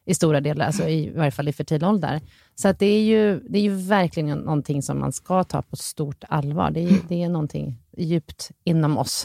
i 0.06 0.14
stora 0.16 0.42
delar, 0.42 0.66
alltså 0.66 0.84
i, 0.88 1.06
i 1.08 1.10
varje 1.10 1.32
fall 1.32 1.48
i 1.48 1.54
fertil 1.54 1.84
ålder. 1.86 2.22
Så 2.56 2.68
att 2.68 2.80
det, 2.80 2.86
är 2.86 3.02
ju, 3.02 3.40
det 3.50 3.58
är 3.58 3.62
ju 3.64 3.76
verkligen 3.76 4.38
någonting 4.38 4.82
som 4.82 5.00
man 5.00 5.12
ska 5.12 5.44
ta 5.44 5.62
på 5.62 5.76
stort 5.76 6.24
allvar. 6.30 6.72
Det 6.72 6.80
är, 6.80 6.90
ju- 6.92 7.02
det 7.10 7.24
är 7.24 7.30
någonting 7.30 7.78
djupt 7.98 8.52
inom 8.64 8.98
oss. 8.98 9.24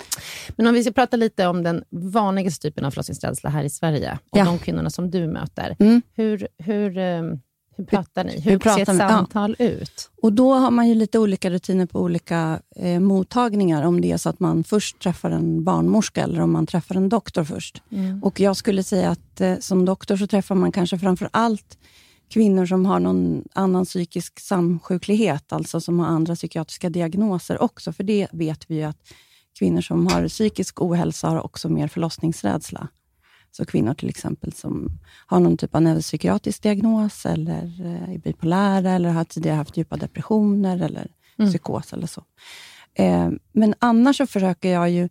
Mm. 0.00 0.54
Men 0.56 0.66
om 0.66 0.74
vi 0.74 0.82
ska 0.82 0.92
prata 0.92 1.16
lite 1.16 1.46
om 1.46 1.62
den 1.62 1.84
vanligaste 1.90 2.62
typen 2.68 2.84
av 2.84 2.90
förlossningsrädsla 2.90 3.50
här 3.50 3.64
i 3.64 3.70
Sverige 3.70 4.18
och 4.30 4.38
Ja. 4.38 4.44
de 4.44 4.58
kvinnorna 4.58 4.90
som 4.90 5.10
du 5.10 5.26
möter. 5.26 5.76
Mm. 5.78 6.02
Hur, 6.14 6.48
hur, 6.58 6.98
eh, 6.98 7.22
hur 7.76 7.84
pratar 7.84 8.24
ni? 8.24 8.40
Hur, 8.40 8.50
hur 8.50 8.58
pratar 8.58 8.84
ser 8.84 8.92
ett 8.92 8.98
vi? 8.98 9.02
Ja. 9.02 9.08
samtal 9.08 9.56
ut? 9.58 10.10
Och 10.22 10.32
Då 10.32 10.54
har 10.54 10.70
man 10.70 10.88
ju 10.88 10.94
lite 10.94 11.18
olika 11.18 11.50
rutiner 11.50 11.86
på 11.86 12.00
olika 12.00 12.60
eh, 12.76 13.00
mottagningar, 13.00 13.82
om 13.82 14.00
det 14.00 14.12
är 14.12 14.16
så 14.16 14.28
att 14.28 14.40
man 14.40 14.64
först 14.64 14.98
träffar 14.98 15.30
en 15.30 15.64
barnmorska 15.64 16.22
eller 16.22 16.40
om 16.40 16.52
man 16.52 16.66
träffar 16.66 16.94
en 16.94 17.08
doktor 17.08 17.44
först. 17.44 17.82
Och 18.22 18.40
Jag 18.40 18.56
skulle 18.56 18.82
säga 18.82 19.10
att 19.10 19.40
eh, 19.40 19.58
som 19.58 19.84
doktor 19.84 20.16
så 20.16 20.26
träffar 20.26 20.54
man 20.54 20.72
kanske 20.72 20.98
framför 20.98 21.28
allt 21.32 21.78
kvinnor 22.30 22.66
som 22.66 22.86
har 22.86 23.00
någon 23.00 23.44
annan 23.52 23.84
psykisk 23.84 24.40
samsjuklighet, 24.40 25.52
alltså 25.52 25.80
som 25.80 25.98
har 25.98 26.06
andra 26.06 26.34
psykiatriska 26.34 26.90
diagnoser 26.90 27.62
också, 27.62 27.92
för 27.92 28.04
det 28.04 28.28
vet 28.32 28.64
vi 28.70 28.74
ju 28.74 28.82
att 28.82 28.98
kvinnor 29.58 29.80
som 29.80 30.06
har 30.06 30.28
psykisk 30.28 30.82
ohälsa 30.82 31.28
har 31.28 31.44
också 31.46 31.68
mer 31.68 31.88
förlossningsrädsla. 31.88 32.88
Så 33.50 33.64
kvinnor 33.64 33.94
till 33.94 34.08
exempel 34.08 34.52
som 34.52 34.88
har 35.26 35.40
någon 35.40 35.56
typ 35.56 35.74
av 35.74 35.82
neuropsykiatrisk 35.82 36.62
diagnos, 36.62 37.26
eller 37.26 37.80
eh, 37.86 38.14
är 38.14 38.18
bipolära, 38.18 38.90
eller 38.92 39.10
har 39.10 39.24
tidigare 39.24 39.56
haft 39.56 39.76
djupa 39.76 39.96
depressioner, 39.96 40.82
eller 40.82 41.10
Mm. 41.40 41.50
psykos 41.50 41.92
eller 41.92 42.06
så. 42.06 42.22
Eh, 42.94 43.30
men 43.52 43.74
annars 43.78 44.16
så 44.16 44.26
försöker 44.26 44.68
jag 44.72 44.90
ju, 44.90 45.08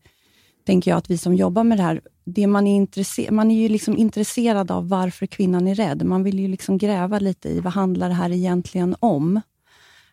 tänker 0.65 0.91
jag, 0.91 0.97
att 0.97 1.09
vi 1.09 1.17
som 1.17 1.33
jobbar 1.35 1.63
med 1.63 1.77
det 1.77 1.83
här, 1.83 2.01
det 2.25 2.47
man, 2.47 2.67
är 2.67 2.75
intresse- 2.75 3.31
man 3.31 3.51
är 3.51 3.61
ju 3.61 3.69
liksom 3.69 3.97
intresserad 3.97 4.71
av 4.71 4.89
varför 4.89 5.25
kvinnan 5.25 5.67
är 5.67 5.75
rädd. 5.75 6.03
Man 6.05 6.23
vill 6.23 6.39
ju 6.39 6.47
liksom 6.47 6.77
gräva 6.77 7.19
lite 7.19 7.49
i 7.49 7.59
vad 7.59 7.73
handlar 7.73 8.07
det 8.09 8.15
här 8.15 8.31
egentligen 8.31 8.95
om? 8.99 9.41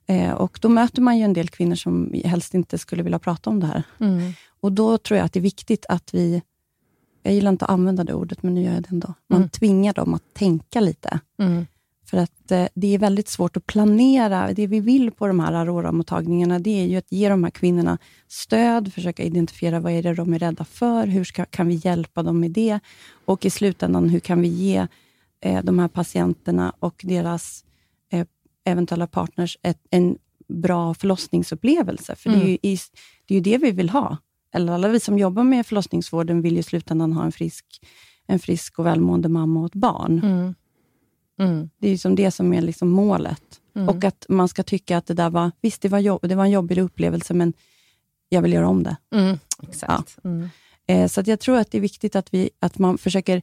Eh, 0.06 0.32
och 0.32 0.58
Då 0.62 0.68
möter 0.68 1.02
man 1.02 1.18
ju 1.18 1.24
en 1.24 1.32
del 1.32 1.48
kvinnor 1.48 1.74
som 1.74 2.12
helst 2.24 2.54
inte 2.54 2.78
skulle 2.78 3.02
vilja 3.02 3.18
prata 3.18 3.50
om 3.50 3.60
det 3.60 3.66
här. 3.66 3.82
Mm. 4.00 4.32
Och 4.60 4.72
Då 4.72 4.98
tror 4.98 5.16
jag 5.18 5.24
att 5.24 5.32
det 5.32 5.38
är 5.40 5.42
viktigt 5.42 5.86
att 5.88 6.14
vi, 6.14 6.42
jag 7.22 7.34
gillar 7.34 7.50
inte 7.50 7.64
att 7.64 7.70
använda 7.70 8.04
det 8.04 8.14
ordet, 8.14 8.42
men 8.42 8.54
nu 8.54 8.62
gör 8.62 8.72
jag 8.74 8.82
det 8.82 8.90
ändå. 8.90 9.14
Man 9.28 9.38
Mm. 9.38 9.48
tvingar 9.48 9.92
dem 9.92 10.14
att 10.14 10.34
tänka 10.34 10.80
lite. 10.80 11.20
Mm. 11.38 11.66
För 12.06 12.16
att 12.18 12.50
eh, 12.50 12.66
det 12.74 12.94
är 12.94 12.98
väldigt 12.98 13.28
svårt 13.28 13.56
att 13.56 13.66
planera. 13.66 14.52
Det 14.52 14.66
vi 14.66 14.80
vill 14.80 15.10
på 15.10 15.26
de 15.26 15.40
här 15.40 15.52
Aurora-mottagningarna, 15.52 16.58
det 16.58 16.70
är 16.82 16.86
ju 16.86 16.96
att 16.96 17.12
ge 17.12 17.28
de 17.28 17.44
här 17.44 17.50
kvinnorna 17.50 17.98
stöd, 18.28 18.92
försöka 18.92 19.22
identifiera 19.22 19.80
vad 19.80 19.92
är 19.92 20.02
det 20.02 20.14
de 20.14 20.34
är 20.34 20.38
rädda 20.38 20.64
för, 20.64 21.06
hur 21.06 21.24
ska, 21.24 21.44
kan 21.44 21.68
vi 21.68 21.80
hjälpa 21.84 22.22
dem 22.22 22.40
med 22.40 22.50
det? 22.50 22.80
Och 23.24 23.44
i 23.44 23.50
slutändan, 23.50 24.08
hur 24.08 24.20
kan 24.20 24.40
vi 24.40 24.48
ge 24.48 24.86
eh, 25.40 25.62
de 25.64 25.78
här 25.78 25.88
patienterna 25.88 26.72
och 26.78 27.00
deras 27.04 27.64
eventuella 28.64 29.06
partners 29.06 29.58
ett, 29.62 29.80
en 29.90 30.18
bra 30.48 30.94
förlossningsupplevelse? 30.94 32.16
För 32.16 32.30
det, 32.30 32.36
är 32.36 32.46
ju, 32.46 32.58
i, 32.62 32.78
det 33.26 33.34
är 33.34 33.38
ju 33.38 33.40
det 33.40 33.58
vi 33.58 33.70
vill 33.70 33.90
ha. 33.90 34.16
Eller 34.54 34.72
alla 34.72 34.88
vi 34.88 35.00
som 35.00 35.18
jobbar 35.18 35.44
med 35.44 35.66
förlossningsvården 35.66 36.42
vill 36.42 36.52
ju 36.52 36.58
i 36.58 36.62
slutändan 36.62 37.12
ha 37.12 37.24
en 37.24 37.32
frisk, 37.32 37.64
en 38.26 38.38
frisk 38.38 38.78
och 38.78 38.86
välmående 38.86 39.28
mamma 39.28 39.60
och 39.60 39.66
ett 39.66 39.74
barn. 39.74 40.20
Mm. 40.24 40.54
Mm. 41.40 41.70
Det 41.78 41.86
är 41.86 41.90
ju 41.90 41.98
som 41.98 42.14
det 42.14 42.30
som 42.30 42.52
är 42.52 42.62
liksom 42.62 42.88
målet. 42.88 43.60
Mm. 43.76 43.88
Och 43.88 44.04
att 44.04 44.26
man 44.28 44.48
ska 44.48 44.62
tycka 44.62 44.98
att 44.98 45.06
det 45.06 45.14
där 45.14 45.30
var, 45.30 45.50
visst 45.60 45.82
det 45.82 45.88
var, 45.88 45.98
jobb, 45.98 46.28
det 46.28 46.34
var 46.34 46.44
en 46.44 46.50
jobbig 46.50 46.78
upplevelse, 46.78 47.34
men 47.34 47.52
jag 48.28 48.42
vill 48.42 48.52
göra 48.52 48.68
om 48.68 48.82
det. 48.82 48.96
Mm. 49.14 49.38
Exakt. 49.62 50.18
Mm. 50.24 50.48
Eh, 50.86 51.08
så 51.08 51.20
att 51.20 51.26
jag 51.26 51.40
tror 51.40 51.56
att 51.56 51.70
det 51.70 51.78
är 51.78 51.82
viktigt 51.82 52.16
att, 52.16 52.34
vi, 52.34 52.50
att 52.60 52.78
man 52.78 52.98
försöker 52.98 53.42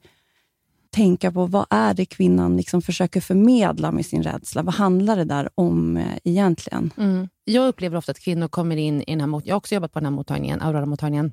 tänka 0.91 1.31
på 1.31 1.45
vad 1.45 1.65
är 1.69 1.93
det 1.93 2.05
kvinnan 2.05 2.57
liksom 2.57 2.81
försöker 2.81 3.21
förmedla 3.21 3.91
med 3.91 4.05
sin 4.05 4.23
rädsla. 4.23 4.61
Vad 4.63 4.73
handlar 4.73 5.17
det 5.17 5.23
där 5.23 5.49
om 5.55 5.97
eh, 5.97 6.05
egentligen? 6.23 6.93
Mm. 6.97 7.29
Jag 7.43 7.67
upplever 7.67 7.97
ofta 7.97 8.11
att 8.11 8.19
kvinnor 8.19 8.47
kommer 8.47 8.77
in 8.77 9.01
i 9.01 9.05
den 9.05 9.19
här 9.19 9.27
mot- 9.27 9.45
Jag 9.45 9.53
har 9.53 9.57
också 9.57 9.75
jobbat 9.75 9.91
på 9.93 9.99
den 9.99 10.05
här 10.05 10.11
mottagningen, 10.11 10.61
Aurora-mottagningen. 10.61 11.31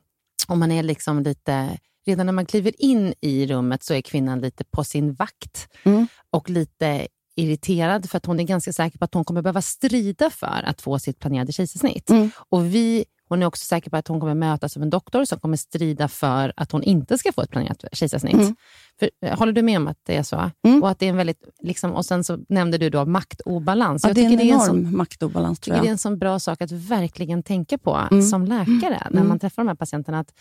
Och 0.49 0.59
man 0.59 0.73
är 0.73 0.83
liksom 0.83 1.23
lite... 1.23 1.79
Redan 2.07 2.27
när 2.27 2.33
man 2.33 2.47
kliver 2.47 2.83
in 2.83 3.15
i 3.21 3.47
rummet 3.47 3.83
så 3.83 3.95
är 3.95 4.01
kvinnan 4.01 4.41
lite 4.41 4.65
på 4.65 4.85
sin 4.85 5.13
vakt 5.15 5.69
Mm. 5.85 6.07
och 6.31 6.51
lite 6.51 7.09
irriterad 7.37 8.11
för 8.11 8.17
att 8.17 8.27
hon 8.27 8.41
är 8.41 8.45
ganska 8.45 8.73
säker 8.73 8.99
på 8.99 9.05
att 9.05 9.15
hon 9.15 9.25
kommer 9.25 9.43
behöva 9.43 9.63
strida 9.63 10.31
för 10.31 10.63
att 10.67 10.81
få 10.81 10.99
sitt 10.99 11.19
planerade 11.19 11.53
kejsarsnitt. 11.53 12.11
Mm. 12.11 12.31
Och 12.49 12.67
vi, 12.75 13.05
hon 13.29 13.43
är 13.43 13.47
också 13.47 13.65
säker 13.65 13.91
på 13.91 13.97
att 13.97 14.09
hon 14.09 14.21
kommer 14.21 14.35
mötas 14.35 14.77
av 14.77 14.83
en 14.83 14.91
doktor 14.91 15.25
som 15.25 15.41
kommer 15.41 15.57
strida 15.57 16.09
för 16.09 16.53
att 16.57 16.73
hon 16.73 16.83
inte 16.83 17.19
ska 17.19 17.33
få 17.33 17.43
ett 17.43 17.51
planerat 17.51 17.85
kejsarsnitt. 17.93 18.35
Mm. 18.35 18.57
För, 18.99 19.11
eh, 19.23 19.39
håller 19.39 19.53
du 19.53 19.63
med 19.63 19.77
om 19.77 19.89
att 19.89 19.99
det 20.03 20.17
är 20.17 20.23
så? 20.23 20.51
Mm. 20.67 20.83
Och 20.83 20.91
att 20.91 20.99
det 20.99 21.07
är 21.07 21.11
en 21.11 21.17
väldigt, 21.17 21.43
liksom, 21.63 21.93
och 21.93 22.05
sen 22.07 22.25
så 22.25 22.39
nämnde 22.49 22.79
du 22.79 22.91
då 22.91 23.05
maktobalans. 23.07 24.03
Ja, 24.05 24.09
Jag 24.09 24.17
det 24.17 24.21
är 24.21 24.25
en 24.25 24.31
tycker 24.31 24.45
det 24.45 24.51
är 24.51 24.55
en 24.55 24.61
enorm 24.61 24.85
sån 24.85 24.97
maktobalans, 24.97 25.61
tror 25.61 25.75
tycker 25.75 25.83
det 25.83 25.87
är 25.87 25.89
jag. 25.89 25.93
en 25.93 25.99
sån 25.99 26.19
bra 26.19 26.39
sak 26.39 26.61
att 26.63 26.73
verkligen 26.73 27.43
tänka 27.43 27.79
på 27.79 28.09
Mm. 28.11 28.23
som 28.23 28.45
läkare 28.45 29.03
när 29.11 29.17
Mm. 29.17 29.29
man 29.29 29.39
träffar 29.39 29.63
de 29.63 29.69
här 29.69 29.75
patienterna. 29.75 30.19
Att 30.19 30.35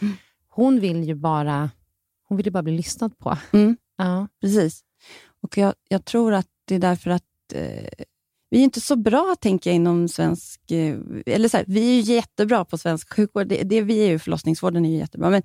hon 0.49 0.79
vill 0.79 1.03
ju 1.03 1.15
bara 1.15 1.69
hon 2.27 2.37
vill 2.37 2.45
ju 2.45 2.51
bara 2.51 2.63
bli 2.63 2.77
lyssnad 2.77 3.17
på. 3.17 3.37
Mm. 3.51 3.77
Ja. 3.97 4.27
Precis. 4.41 4.81
Och 5.41 5.57
jag, 5.57 5.73
jag 5.89 6.05
tror 6.05 6.33
att 6.33 6.47
det 6.67 6.75
är 6.75 6.79
därför 6.79 7.09
att 7.09 7.23
eh, 7.53 8.05
vi 8.49 8.59
är 8.59 8.63
inte 8.63 8.81
så 8.81 8.95
bra, 8.95 9.35
tänker 9.39 9.69
jag, 9.69 9.75
inom 9.75 10.07
svensk... 10.07 10.71
eh, 10.71 10.95
Eller 11.25 11.49
så 11.49 11.57
här, 11.57 11.65
vi 11.67 11.89
är 11.89 12.01
ju 12.01 12.13
jättebra 12.13 12.65
på 12.65 12.77
svensk 12.77 13.13
sjukvård. 13.13 13.47
Det, 13.47 13.63
det, 13.63 13.81
vi 13.81 13.99
är 13.99 14.07
ju, 14.09 14.19
förlossningsvården 14.19 14.85
är 14.85 14.89
ju 14.89 14.97
jättebra. 14.97 15.29
Men 15.29 15.41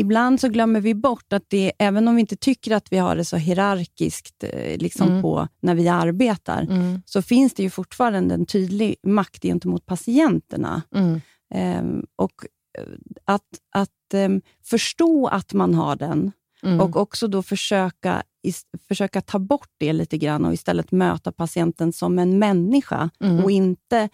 ibland 0.00 0.40
så 0.40 0.48
glömmer 0.48 0.80
vi 0.80 0.94
bort 0.94 1.32
att 1.32 1.44
det, 1.48 1.72
även 1.78 2.08
om 2.08 2.14
vi 2.14 2.20
inte 2.20 2.36
tycker 2.36 2.74
att 2.74 2.92
vi 2.92 2.98
har 2.98 3.16
det 3.16 3.24
så 3.24 3.36
hierarkiskt 3.36 4.44
eh, 4.44 4.78
liksom 4.78 5.08
Mm. 5.08 5.22
på, 5.22 5.48
när 5.62 5.74
vi 5.74 5.88
arbetar, 5.88 6.62
Mm. 6.62 7.02
så 7.06 7.22
finns 7.22 7.54
det 7.54 7.62
ju 7.62 7.70
fortfarande 7.70 8.34
en 8.34 8.46
tydlig 8.46 8.96
makt 9.02 9.42
gentemot 9.42 9.86
patienterna. 9.86 10.82
Mm. 10.94 11.20
Ehm, 11.54 12.06
och 12.16 12.32
eh, 12.78 12.84
att, 13.24 13.42
att 13.74 14.14
ehm, 14.14 14.40
förstå 14.64 15.26
att 15.26 15.52
man 15.52 15.74
har 15.74 15.96
den 15.96 16.32
Mm. 16.64 16.80
och 16.80 16.96
också 16.96 17.28
då 17.28 17.42
försöka, 17.42 18.22
is, 18.42 18.62
försöka 18.88 19.20
ta 19.20 19.38
bort 19.38 19.68
det 19.78 19.92
lite 19.92 20.18
grann 20.18 20.44
och 20.44 20.52
istället 20.54 20.92
möta 20.92 21.32
patienten 21.32 21.92
som 21.92 22.18
en 22.18 22.38
människa 22.38 23.10
Mm. 23.24 23.44
och 23.44 23.50
inte 23.50 24.08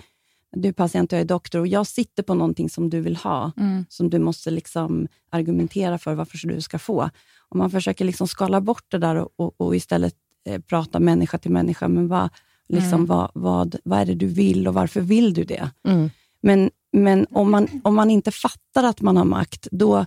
du 0.56 0.68
är 0.68 0.72
patient, 0.72 1.12
jag 1.12 1.20
är 1.20 1.24
doktor 1.24 1.58
och 1.60 1.66
jag 1.66 1.86
sitter 1.86 2.22
på 2.22 2.34
någonting 2.34 2.70
som 2.70 2.90
du 2.90 3.00
vill 3.00 3.16
ha, 3.16 3.52
Mm. 3.56 3.84
som 3.88 4.10
du 4.10 4.18
måste 4.18 4.50
liksom 4.50 5.08
argumentera 5.30 5.98
för 5.98 6.14
varför 6.14 6.48
du 6.48 6.60
ska 6.60 6.78
få. 6.78 7.10
Om 7.48 7.58
man 7.58 7.70
försöker 7.70 8.04
liksom 8.04 8.28
skala 8.28 8.60
bort 8.60 8.84
det 8.88 8.98
där 8.98 9.16
och, 9.16 9.28
och, 9.36 9.54
och 9.60 9.76
istället 9.76 10.14
eh, 10.48 10.60
prata 10.60 11.00
människa 11.00 11.38
till 11.38 11.50
människa, 11.50 11.88
men 11.88 12.08
vad, 12.08 12.28
liksom, 12.68 12.92
Mm. 12.92 13.06
vad, 13.06 13.30
vad, 13.34 13.76
vad 13.84 13.98
är 13.98 14.04
det 14.06 14.14
du 14.14 14.26
vill 14.26 14.68
och 14.68 14.74
varför 14.74 15.00
vill 15.00 15.34
du 15.34 15.44
det? 15.44 15.70
Mm. 15.88 16.10
Men, 16.40 16.70
men 16.92 17.26
om, 17.30 17.50
man, 17.50 17.68
om 17.84 17.94
man 17.94 18.10
inte 18.10 18.30
fattar 18.30 18.84
att 18.84 19.00
man 19.00 19.16
har 19.16 19.24
makt, 19.24 19.68
då 19.70 20.06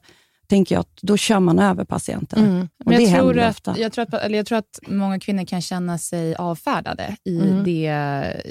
tänker 0.51 0.75
jag 0.75 0.79
att 0.79 1.01
då 1.01 1.17
kör 1.17 1.39
man 1.39 1.59
över 1.59 1.85
patienten. 1.85 2.45
Mm. 2.45 2.67
Och 2.85 2.93
jag, 2.93 3.09
tror 3.09 3.39
att, 3.39 3.67
jag, 3.77 3.91
tror 3.93 4.05
att, 4.15 4.31
jag 4.31 4.45
tror 4.45 4.57
att 4.57 4.79
många 4.87 5.19
kvinnor 5.19 5.45
kan 5.45 5.61
känna 5.61 5.97
sig 5.97 6.35
avfärdade 6.35 7.15
i, 7.23 7.39
Mm. 7.41 7.63
det, 7.63 7.87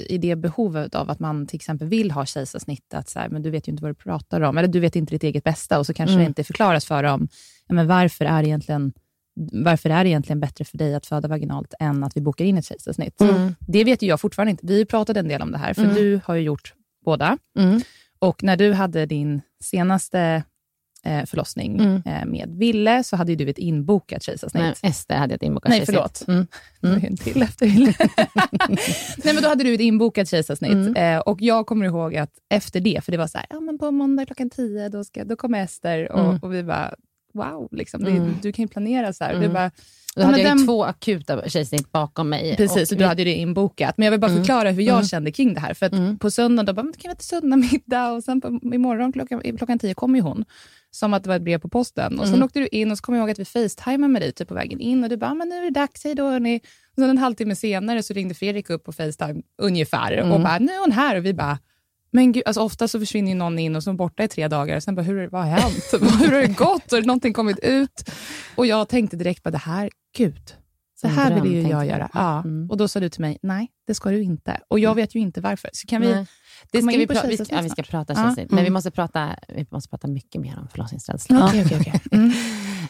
i 0.09 0.17
det 0.17 0.35
behovet 0.35 0.95
av 0.95 1.09
att 1.09 1.19
man 1.19 1.47
till 1.47 1.55
exempel 1.55 1.87
vill 1.87 2.11
ha 2.11 2.25
kejsarsnitt. 2.25 2.93
Att 2.93 3.09
så 3.09 3.19
här, 3.19 3.29
men 3.29 3.41
du 3.41 3.49
vet 3.49 3.67
ju 3.67 3.71
inte 3.71 3.83
vad 3.83 3.91
du 3.91 3.95
pratar 3.95 4.41
om, 4.41 4.57
eller 4.57 4.67
du 4.67 4.79
vet 4.79 4.95
inte 4.95 5.13
ditt 5.15 5.23
eget 5.23 5.43
bästa 5.43 5.79
och 5.79 5.85
så 5.85 5.93
kanske 5.93 6.13
Mm. 6.13 6.23
det 6.23 6.27
inte 6.27 6.43
förklaras 6.43 6.85
för 6.85 7.03
dem. 7.03 7.27
Ja, 7.67 7.73
men 7.75 7.87
varför, 7.87 8.25
är 8.25 8.41
det 8.43 8.47
egentligen, 8.47 8.93
varför 9.53 9.89
är 9.89 10.03
det 10.03 10.09
egentligen 10.09 10.39
bättre 10.39 10.65
för 10.65 10.77
dig 10.77 10.95
att 10.95 11.05
föda 11.05 11.27
vaginalt 11.27 11.73
än 11.79 12.03
att 12.03 12.17
vi 12.17 12.21
bokar 12.21 12.45
in 12.45 12.57
ett 12.57 12.65
kejsarsnitt? 12.65 13.21
Mm. 13.21 13.55
Det 13.59 13.83
vet 13.83 14.01
ju 14.03 14.07
jag 14.07 14.21
fortfarande 14.21 14.51
inte. 14.51 14.65
Vi 14.67 14.85
pratade 14.85 15.19
en 15.19 15.27
del 15.27 15.41
om 15.41 15.51
det 15.51 15.57
här, 15.57 15.73
för 15.73 15.83
Mm. 15.83 15.95
du 15.95 16.19
har 16.25 16.35
ju 16.35 16.41
gjort 16.41 16.73
båda. 17.05 17.37
Mm. 17.59 17.81
Och 18.19 18.43
när 18.43 18.57
du 18.57 18.73
hade 18.73 19.05
din 19.05 19.41
senaste 19.63 20.43
eh, 21.05 21.25
förlossning 21.25 21.79
Mm. 21.79 22.01
eh, 22.05 22.25
med 22.25 22.49
Ville, 22.57 23.03
så 23.03 23.15
hade 23.15 23.31
ju 23.31 23.35
du 23.35 23.49
ett 23.49 23.57
inbokat 23.57 24.23
kejsarsnitt. 24.23 24.63
Nej, 24.63 24.73
Ester 24.91 25.15
hade 25.15 25.35
ett 25.35 25.43
inbokat 25.43 25.69
Nej, 25.69 25.85
kejsarsnitt. 25.85 26.23
förlåt. 26.25 26.47
Mm. 26.83 26.99
Ju 27.01 27.07
en 27.07 27.17
till 27.17 27.41
efter 27.41 27.65
Ville. 27.67 27.93
Nej, 29.23 29.33
men 29.33 29.43
då 29.43 29.49
hade 29.49 29.63
du 29.63 29.73
ett 29.73 29.81
inbokat 29.81 30.29
kejsarsnitt. 30.29 30.71
Mm. 30.71 30.95
Eh, 30.95 31.19
och 31.19 31.41
jag 31.41 31.65
kommer 31.67 31.85
ihåg 31.85 32.15
att 32.15 32.31
efter 32.49 32.79
det, 32.79 33.01
för 33.05 33.11
det 33.11 33.17
var 33.17 33.27
så 33.27 33.37
här, 33.37 33.47
ja, 33.49 33.59
men 33.59 33.77
på 33.77 33.91
måndag 33.91 34.25
klockan 34.25 34.49
tio, 34.49 34.89
då, 34.89 35.03
ska, 35.03 35.23
då 35.23 35.35
kommer 35.35 35.63
Ester. 35.63 36.11
Och, 36.11 36.19
Mm. 36.19 36.39
och 36.41 36.53
vi 36.53 36.63
bara, 36.63 36.93
wow, 37.33 37.67
liksom, 37.71 38.03
det, 38.03 38.11
Mm. 38.11 38.35
du 38.41 38.51
kan 38.51 38.63
ju 38.63 38.67
planera 38.69 39.13
så 39.13 39.23
här. 39.23 39.31
Mm. 39.31 39.41
Du 39.43 39.49
bara, 39.53 39.71
Då 40.15 40.21
Ja, 40.21 40.25
hade 40.25 40.37
men 40.37 40.45
jag 40.47 40.57
den- 40.57 40.65
två 40.67 40.83
akuta 40.83 41.49
kejsarsnitt 41.49 41.91
bakom 41.91 42.29
mig. 42.29 42.55
Precis, 42.57 42.91
och 42.91 42.97
du 42.97 43.05
hade 43.05 43.23
det 43.23 43.33
inbokat. 43.35 43.97
Men 43.97 44.05
jag 44.05 44.11
vill 44.11 44.19
bara 44.19 44.31
Mm. 44.31 44.41
förklara 44.43 44.71
hur 44.71 44.83
jag 44.83 44.93
Mm. 44.95 45.05
kände 45.05 45.31
kring 45.31 45.53
det 45.53 45.59
här. 45.59 45.73
För 45.73 45.85
att 45.85 45.93
Mm. 45.93 46.19
på 46.19 46.31
söndagen, 46.31 46.65
då 46.65 46.73
bara, 46.73 46.83
men, 46.83 46.93
kan 46.93 47.09
vi 47.09 47.11
inte 47.11 47.23
söndag 47.23 47.57
middag? 47.57 48.11
Och 48.11 48.23
sen 48.23 48.41
på, 48.41 48.47
imorgon 48.73 49.11
klockan, 49.13 49.41
klockan 49.57 49.79
tio 49.79 49.93
kommer 49.93 50.15
ju 50.19 50.21
hon. 50.23 50.45
Som 50.91 51.13
att 51.13 51.23
det 51.23 51.29
var 51.29 51.35
ett 51.35 51.41
brev 51.41 51.59
på 51.59 51.69
posten. 51.69 52.19
Och 52.19 52.25
sen 52.25 52.33
Mm. 52.35 52.45
åkte 52.45 52.59
du 52.59 52.67
in 52.67 52.91
och 52.91 52.97
så 52.97 53.03
kommer 53.03 53.17
jag 53.19 53.23
ihåg 53.23 53.31
att 53.31 53.39
vi 53.39 53.45
facetimade 53.45 54.07
med 54.13 54.21
dig 54.21 54.31
typ 54.31 54.47
på 54.47 54.53
vägen 54.53 54.79
in. 54.79 55.03
Och 55.03 55.09
du 55.09 55.17
bara, 55.17 55.33
men 55.33 55.49
nu 55.49 55.55
är 55.55 55.61
det 55.61 55.69
dags, 55.69 56.03
hej 56.03 56.15
då 56.15 56.29
hörni. 56.29 56.57
Och 56.89 56.95
sen 56.95 57.09
en 57.09 57.17
halvtimme 57.17 57.55
senare 57.55 58.03
så 58.03 58.13
ringde 58.13 58.33
Fredrik 58.35 58.69
upp 58.69 58.83
på 58.83 58.91
Facetime 58.91 59.41
ungefär. 59.61 60.19
Och 60.19 60.25
Mm. 60.27 60.43
bara, 60.43 60.59
nu 60.59 60.71
är 60.71 60.79
hon 60.79 60.91
här. 60.91 61.15
Och 61.17 61.25
vi 61.25 61.33
bara, 61.33 61.59
men 62.11 62.31
gud, 62.31 62.43
alltså 62.45 62.61
ofta 62.61 62.87
så 62.87 62.99
försvinner 62.99 63.35
någon 63.35 63.59
in 63.59 63.75
och 63.75 63.83
så 63.83 63.89
är 63.89 63.93
borta 63.93 64.23
i 64.23 64.27
tre 64.27 64.47
dagar. 64.47 64.75
Och 64.75 64.83
sen 64.83 64.95
bara, 64.95 65.01
hur, 65.01 65.27
vad 65.27 65.41
har 65.41 65.49
hänt? 65.49 65.83
hur 66.21 66.31
har 66.31 66.41
det 66.41 66.47
gått? 66.47 66.91
Har 66.91 67.01
någonting 67.01 67.33
kommit 67.33 67.59
ut? 67.59 68.09
Och 68.55 68.65
jag 68.65 68.89
tänkte 68.89 69.17
direkt 69.17 69.43
på 69.43 69.49
det 69.49 69.57
här, 69.57 69.89
gud. 70.17 70.53
Så 71.01 71.07
En 71.07 71.13
här 71.13 71.29
dröm, 71.31 71.43
vill 71.43 71.51
ju 71.51 71.61
jag 71.61 71.85
göra. 71.87 72.09
Ja. 72.13 72.39
Mm. 72.39 72.69
Och 72.69 72.77
då 72.77 72.87
sa 72.87 72.99
du 72.99 73.09
till 73.09 73.21
mig, 73.21 73.37
nej, 73.41 73.67
det 73.87 73.93
ska 73.93 74.09
du 74.09 74.23
inte. 74.23 74.59
Och 74.67 74.79
jag 74.79 74.95
vet 74.95 75.15
ju 75.15 75.19
inte 75.19 75.41
varför. 75.41 75.69
Så 75.73 75.87
kan 75.87 76.01
vi... 76.01 76.13
Nej. 76.13 76.25
Det 76.71 76.81
ska 76.81 76.91
vi, 76.97 77.07
på 77.07 77.13
vi, 77.27 77.37
ska, 77.37 77.55
ja, 77.55 77.61
vi 77.61 77.69
ska 77.69 77.83
prata 77.83 78.13
Ja. 78.13 78.17
kejsarsnitt, 78.17 78.49
men 78.51 78.59
Mm. 78.59 78.63
vi 78.63 78.69
måste, 78.69 78.91
prata, 78.91 79.35
vi 79.47 79.65
måste 79.69 79.89
prata 79.89 80.07
mycket 80.07 80.41
mer 80.41 80.59
om 80.59 80.67
förlossningsrädsla. 80.67 81.45
Okej, 81.47 81.63
okej, 81.65 81.77
okej. 81.79 82.01
Mm. 82.11 82.31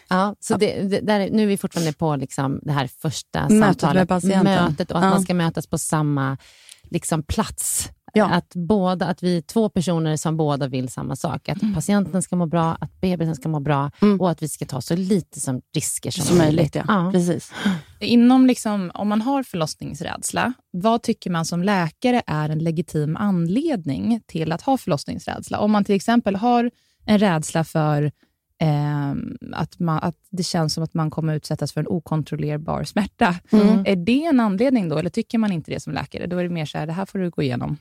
Ja, 0.07 0.35
så 0.39 0.57
det, 0.57 0.81
det, 0.83 0.99
där, 0.99 1.29
nu 1.31 1.43
är 1.43 1.47
vi 1.47 1.57
fortfarande 1.57 1.93
på 1.93 2.15
liksom 2.15 2.59
det 2.63 2.71
här 2.71 2.87
första 2.87 3.49
Mötet 3.49 3.81
samtalet. 3.81 4.09
Mötet 4.43 4.91
och 4.91 4.97
att 4.97 5.03
man 5.03 5.21
ska 5.21 5.33
mötas 5.33 5.67
på 5.67 5.77
samma 5.77 6.37
liksom, 6.83 7.23
plats. 7.23 7.89
Ja. 8.13 8.25
Att, 8.29 8.55
båda, 8.55 9.05
att 9.05 9.23
vi 9.23 9.37
är 9.37 9.41
två 9.41 9.69
personer 9.69 10.17
som 10.17 10.37
båda 10.37 10.67
vill 10.67 10.89
samma 10.89 11.15
sak. 11.15 11.49
Att 11.49 11.57
patienten 11.75 12.21
ska 12.21 12.35
må 12.35 12.45
bra, 12.45 12.77
att 12.79 13.01
bebisen 13.01 13.35
ska 13.35 13.49
må 13.49 13.59
bra 13.59 13.91
Mm. 14.01 14.21
och 14.21 14.29
att 14.31 14.43
vi 14.43 14.49
ska 14.49 14.65
ta 14.65 14.81
så 14.81 14.95
lite 14.95 15.39
som 15.39 15.61
risker 15.75 16.11
som, 16.11 16.25
Som 16.25 16.37
möjligt, 16.37 16.75
ja. 16.75 16.83
Ja. 16.87 17.09
Precis. 17.13 17.51
Inom 17.99 18.45
liksom, 18.47 18.91
om 18.93 19.07
man 19.07 19.21
har 19.21 19.43
förlossningsrädsla, 19.43 20.53
vad 20.71 21.01
tycker 21.01 21.29
man 21.29 21.45
som 21.45 21.63
läkare 21.63 22.21
är 22.27 22.49
en 22.49 22.59
legitim 22.59 23.17
anledning 23.17 24.21
till 24.27 24.51
att 24.51 24.61
ha 24.61 24.77
förlossningsrädsla? 24.77 25.59
Om 25.59 25.71
man 25.71 25.83
till 25.83 25.95
exempel 25.95 26.35
har 26.35 26.71
en 27.05 27.19
rädsla 27.19 27.63
för 27.63 28.11
ehm, 28.59 29.37
att, 29.53 29.79
man, 29.79 29.99
att 30.03 30.15
det 30.29 30.43
känns 30.43 30.73
som 30.73 30.83
att 30.83 30.93
man 30.93 31.09
kommer 31.09 31.35
utsättas 31.35 31.73
för 31.73 31.81
en 31.81 31.87
okontrollerbar 31.87 32.83
smärta. 32.83 33.35
Mm. 33.51 33.83
Är 33.85 33.95
det 33.95 34.25
en 34.25 34.39
anledning 34.39 34.89
då, 34.89 34.97
eller 34.97 35.09
tycker 35.09 35.37
man 35.37 35.51
inte 35.51 35.71
det 35.71 35.79
som 35.79 35.93
läkare? 35.93 36.27
Då 36.27 36.37
är 36.37 36.43
det 36.43 36.49
mer 36.49 36.65
så 36.65 36.77
här, 36.77 36.87
det 36.87 36.93
här 36.93 37.05
får 37.05 37.19
du 37.19 37.29
gå 37.29 37.41
igenom. 37.41 37.77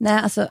Nej, 0.00 0.12
alltså, 0.22 0.48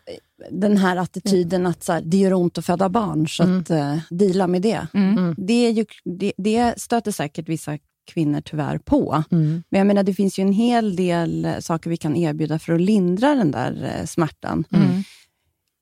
den 0.51 0.77
här 0.77 0.97
attityden 0.97 1.65
att 1.65 1.83
så 1.83 1.93
här, 1.93 2.01
det 2.01 2.17
gör 2.17 2.33
ont 2.33 2.57
att 2.57 2.65
föda 2.65 2.89
barn, 2.89 3.27
så 3.27 3.43
Mm. 3.43 3.59
att 3.59 3.71
uh, 3.71 3.97
deala 4.09 4.47
med 4.47 4.61
det. 4.61 4.87
Mm. 4.93 5.35
Det, 5.37 5.53
är 5.67 5.71
ju, 5.71 5.85
det. 6.05 6.33
Det 6.37 6.81
stöter 6.81 7.11
säkert 7.11 7.49
vissa 7.49 7.77
kvinnor 8.13 8.41
tyvärr 8.41 8.77
på. 8.77 9.23
Mm. 9.31 9.63
Men 9.69 9.77
jag 9.77 9.87
menar, 9.87 10.03
det 10.03 10.13
finns 10.13 10.39
ju 10.39 10.41
en 10.41 10.53
hel 10.53 10.95
del 10.95 11.45
eh, 11.45 11.59
saker 11.59 11.89
vi 11.89 11.97
kan 11.97 12.15
erbjuda 12.15 12.59
för 12.59 12.73
att 12.73 12.81
lindra 12.81 13.35
den 13.35 13.51
där 13.51 13.93
eh, 13.99 14.05
smärtan. 14.05 14.63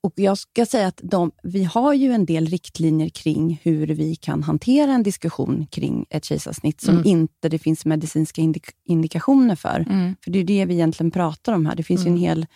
Mm. 0.06 0.12
Och 0.12 0.12
Jag 0.16 0.38
ska 0.38 0.66
säga 0.66 0.86
att 0.86 1.00
de, 1.02 1.30
vi 1.42 1.64
har 1.64 1.94
ju 1.94 2.12
en 2.12 2.26
del 2.26 2.46
riktlinjer 2.46 3.08
kring 3.08 3.60
hur 3.62 3.86
vi 3.86 4.16
kan 4.16 4.42
hantera 4.42 4.92
en 4.92 5.02
diskussion 5.02 5.66
kring 5.70 6.06
ett 6.10 6.24
kejsarsnitt 6.24 6.80
som 6.80 6.94
Mm. 6.94 7.06
inte 7.06 7.48
det 7.48 7.58
finns 7.58 7.84
medicinska 7.84 8.40
indik- 8.42 8.74
indikationer 8.84 9.56
för. 9.56 9.84
Mm. 9.90 10.16
För 10.24 10.30
det 10.30 10.38
är 10.38 10.44
det 10.44 10.64
vi 10.66 10.74
egentligen 10.74 11.10
pratar 11.10 11.52
om 11.52 11.66
här. 11.66 11.76
Det 11.76 11.82
finns 11.82 12.06
ju 12.06 12.10
en 12.10 12.16
hel, 12.16 12.46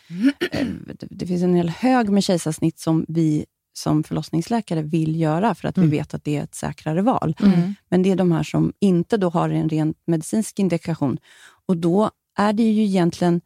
eh, 0.52 0.66
det- 1.10 1.26
finns 1.26 1.42
en 1.42 1.54
hel 1.54 1.68
hög 1.68 2.08
med 2.10 2.24
kejsarsnitt 2.24 2.78
som 2.78 3.04
vi 3.08 3.44
som 3.72 4.02
förlossningsläkare 4.04 4.82
vill 4.82 5.20
göra, 5.20 5.54
för 5.54 5.68
att 5.68 5.76
Mm. 5.76 5.90
vi 5.90 5.96
vet 5.96 6.14
att 6.14 6.24
det 6.24 6.36
är 6.36 6.42
ett 6.42 6.54
säkrare 6.54 7.02
val. 7.02 7.34
Mm. 7.42 7.74
Men 7.88 8.02
det 8.02 8.10
är 8.10 8.16
de 8.16 8.32
här 8.32 8.42
som 8.42 8.72
inte 8.80 9.16
då 9.16 9.28
har 9.30 9.48
en 9.50 9.68
ren 9.68 9.94
medicinsk 10.06 10.58
indikation. 10.58 11.18
Och 11.66 11.76
då 11.76 12.10
är 12.38 12.52
det 12.52 12.62
ju 12.62 12.82
egentligen, 12.84 13.40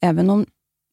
även 0.00 0.30
om 0.30 0.46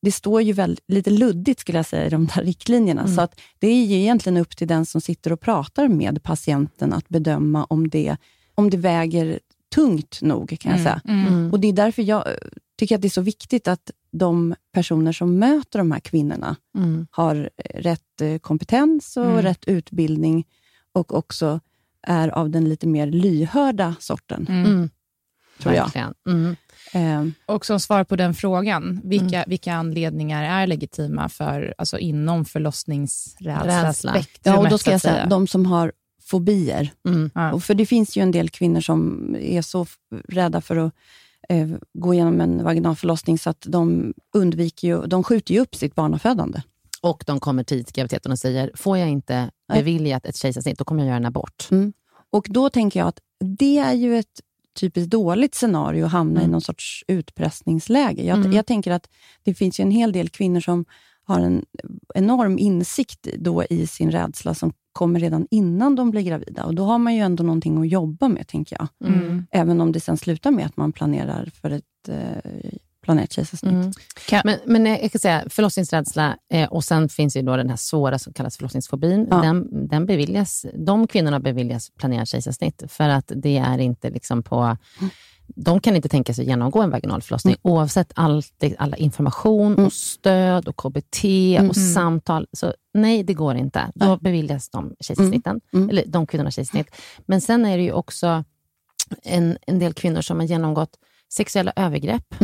det 0.08 0.12
står 0.12 0.42
ju 0.42 0.54
väl, 0.54 0.80
lite 0.88 1.10
luddigt 1.10 1.60
skulle 1.60 1.78
jag 1.78 1.86
säga 1.86 2.06
i 2.06 2.10
de 2.10 2.26
där 2.36 2.44
riktlinjerna, 2.44 3.02
Mm. 3.02 3.16
så 3.16 3.22
att 3.22 3.40
det 3.60 3.68
är 3.68 3.86
ju 3.86 3.96
egentligen 3.96 4.38
upp 4.38 4.58
till 4.58 4.68
den 4.68 4.86
som 4.86 5.02
sitter 5.02 5.34
och 5.34 5.40
pratar 5.42 5.88
med 5.88 6.24
patienten 6.24 6.94
att 6.94 7.10
bedöma 7.10 7.64
om 7.66 7.90
det, 7.90 8.18
om 8.56 8.70
det 8.70 8.78
väger 8.78 9.40
tungt 9.76 10.20
nog, 10.22 10.60
kan 10.60 10.72
jag 10.72 10.82
säga. 10.82 11.02
Mm. 11.06 11.28
Mm. 11.28 11.52
Och 11.52 11.60
Det 11.60 11.68
är 11.68 11.74
därför 11.74 12.02
jag 12.04 12.28
eh, 12.28 12.34
tycker 12.80 12.96
att 12.96 13.02
det 13.02 13.08
är 13.08 13.10
så 13.10 13.22
viktigt 13.22 13.68
att 13.68 13.92
de 14.12 14.56
personer 14.74 15.12
som 15.12 15.40
möter 15.40 15.80
de 15.80 15.92
här 15.92 16.00
kvinnorna 16.00 16.56
Mm. 16.78 17.08
har 17.12 17.50
eh, 17.58 17.80
rätt 17.82 18.22
eh, 18.22 18.38
kompetens 18.38 19.18
och 19.18 19.26
Mm. 19.26 19.42
rätt 19.42 19.66
utbildning 19.66 20.46
och 20.94 21.14
också 21.14 21.60
är 22.02 22.30
av 22.30 22.50
den 22.50 22.70
lite 22.70 22.88
mer 22.88 23.08
lyhörda 23.08 23.96
sorten, 24.00 24.46
Mm. 24.50 24.66
Mm. 24.66 24.90
tror 25.60 25.74
jag. 25.76 25.86
Verkligen. 26.94 27.12
Mm. 27.18 27.34
Eh, 27.48 27.56
Och 27.56 27.66
som 27.66 27.80
svar 27.80 28.04
på 28.04 28.16
den 28.16 28.34
frågan, 28.34 29.02
vilka, 29.04 29.44
vilka 29.48 29.74
anledningar 29.74 30.44
är 30.44 30.68
legitima 30.68 31.30
för, 31.30 31.74
alltså 31.78 31.98
inom 31.98 32.40
Rädsla. 32.40 32.52
förlossningsrädsla-spektrumet? 32.52 34.40
ja, 34.44 34.58
och 34.58 34.70
då 34.70 34.78
ska 34.78 34.90
jag 34.90 34.96
att 34.96 35.02
säga, 35.02 35.26
de 35.26 35.48
som 35.48 35.66
har 35.66 35.92
fobier. 36.22 36.92
Mm. 37.08 37.54
Och 37.54 37.64
för 37.64 37.74
det 37.74 37.86
finns 37.86 38.18
ju 38.18 38.22
en 38.22 38.32
del 38.32 38.50
kvinnor 38.50 38.82
som 38.82 39.36
är 39.40 39.62
så 39.62 39.86
rädda 40.28 40.62
för 40.62 40.76
att 40.78 40.94
eh, 41.50 41.68
gå 41.94 42.14
igenom 42.14 42.42
en 42.42 42.64
vaginal 42.64 42.96
förlossning, 42.96 43.38
så 43.40 43.50
att 43.50 43.66
de 43.68 44.14
undviker 44.34 44.88
ju, 44.88 45.02
de 45.08 45.24
skjuter 45.24 45.54
ju 45.54 45.60
upp 45.60 45.76
sitt 45.76 45.96
barnafödande. 45.96 46.62
Och 47.02 47.24
de 47.28 47.40
kommer 47.40 47.64
tidigt 47.64 47.90
i 47.90 47.92
graviditeten 47.92 48.32
och 48.32 48.40
säger, 48.40 48.72
får 48.76 48.98
jag 48.98 49.10
inte 49.10 49.50
beviljat 49.74 50.26
ett 50.26 50.36
kejsarsnitt, 50.36 50.80
då 50.80 50.86
kommer 50.86 51.02
jag 51.02 51.08
göra 51.08 51.18
en 51.18 51.26
abort. 51.26 51.68
Och 52.30 52.48
då 52.50 52.70
tänker 52.70 53.00
jag 53.00 53.08
att 53.08 53.20
det 53.40 53.78
är 53.78 53.94
ju 53.94 54.18
ett 54.20 54.42
typiskt 54.78 55.12
dåligt 55.12 55.56
scenario 55.56 56.06
att 56.06 56.12
hamna 56.12 56.40
i 56.40 56.44
Mm. 56.44 56.52
någon 56.52 56.62
sorts 56.62 57.04
utpressningsläge. 57.08 58.24
Jag, 58.24 58.38
Mm. 58.38 58.52
jag 58.52 58.66
tänker 58.66 58.92
att 58.92 59.10
det 59.44 59.54
finns 59.54 59.80
ju 59.80 59.82
en 59.82 59.92
hel 59.92 60.12
del 60.12 60.30
kvinnor 60.30 60.60
som 60.60 60.86
har 61.24 61.40
en 61.40 61.66
enorm 62.16 62.58
insikt 62.60 63.28
då 63.38 63.64
i 63.70 63.88
sin 63.88 64.12
rädsla 64.12 64.54
som 64.54 64.74
kommer 64.94 65.20
redan 65.20 65.48
innan 65.52 65.96
de 65.96 66.12
blir 66.12 66.22
gravida. 66.22 66.66
Och 66.66 66.76
Då 66.76 66.84
har 66.84 66.98
man 66.98 67.16
ju 67.16 67.22
ändå 67.22 67.44
någonting 67.44 67.78
att 67.82 67.90
jobba 67.90 68.28
med, 68.28 68.48
tänker 68.48 68.78
jag. 68.80 69.10
Mm. 69.14 69.46
Även 69.52 69.82
om 69.82 69.92
det 69.92 70.00
sen 70.00 70.18
slutar 70.18 70.52
med 70.52 70.66
att 70.66 70.78
man 70.78 70.92
planerar 70.92 71.50
för 71.62 71.70
ett, 71.70 72.10
eh, 72.10 72.52
planerat 73.08 73.32
kejsarsnitt. 73.34 73.72
Mm. 73.74 73.92
Kan- 74.30 74.42
Men, 74.46 74.60
men 74.66 74.86
jag 74.86 75.12
kan 75.12 75.20
säga 75.20 75.44
förlossningsrädsla 75.50 76.38
eh, 76.54 76.70
och 76.70 76.84
sen 76.84 77.10
finns 77.10 77.36
ju 77.38 77.42
då 77.42 77.58
den 77.58 77.70
här 77.70 77.78
svåra 77.78 78.20
som 78.20 78.34
kallas 78.34 78.58
förlossningsfobin. 78.58 79.28
Ja. 79.32 79.38
Den, 79.42 79.88
den 79.88 80.06
beviljas, 80.06 80.66
de 80.74 81.08
kvinnorna 81.08 81.40
beviljas 81.40 81.90
planerat 82.00 82.28
kejsarsnitt 82.30 82.84
för 82.88 83.10
att 83.10 83.32
det 83.36 83.58
är 83.58 83.78
inte 83.78 84.10
liksom 84.10 84.44
på... 84.44 84.78
De 85.56 85.80
kan 85.80 85.96
inte 85.96 86.10
tänka 86.10 86.34
sig 86.34 86.44
att 86.44 86.48
genomgå 86.48 86.82
en 86.82 86.90
vaginal 86.90 87.22
förlossning 87.22 87.56
oavsett 87.62 88.12
allt, 88.16 88.54
det- 88.58 88.76
alla 88.78 88.98
information 88.98 89.74
Mm. 89.74 89.86
och 89.86 89.94
stöd 89.94 90.68
och 90.68 90.76
KBT 90.78 91.24
och 91.70 91.76
samtal. 91.76 92.48
Så 92.54 92.74
nej, 92.94 93.24
det 93.24 93.34
går 93.34 93.56
inte. 93.56 93.92
Då 93.96 94.06
Nej. 94.06 94.18
beviljas 94.22 94.70
de 94.70 94.96
kejsarsnitten, 95.00 95.62
Mm. 95.74 95.90
eller 95.90 96.04
de 96.08 96.28
kvinnorna 96.28 96.52
kejsarsnitt. 96.52 96.88
Men 97.26 97.42
sen 97.42 97.66
är 97.66 97.78
det 97.78 97.84
ju 97.84 97.92
också 97.92 98.44
en, 99.24 99.58
en 99.68 99.80
del 99.80 99.94
kvinnor 99.94 100.22
som 100.22 100.40
har 100.40 100.46
genomgått 100.48 100.90
sexuella 101.34 101.74
övergrepp 101.76 102.36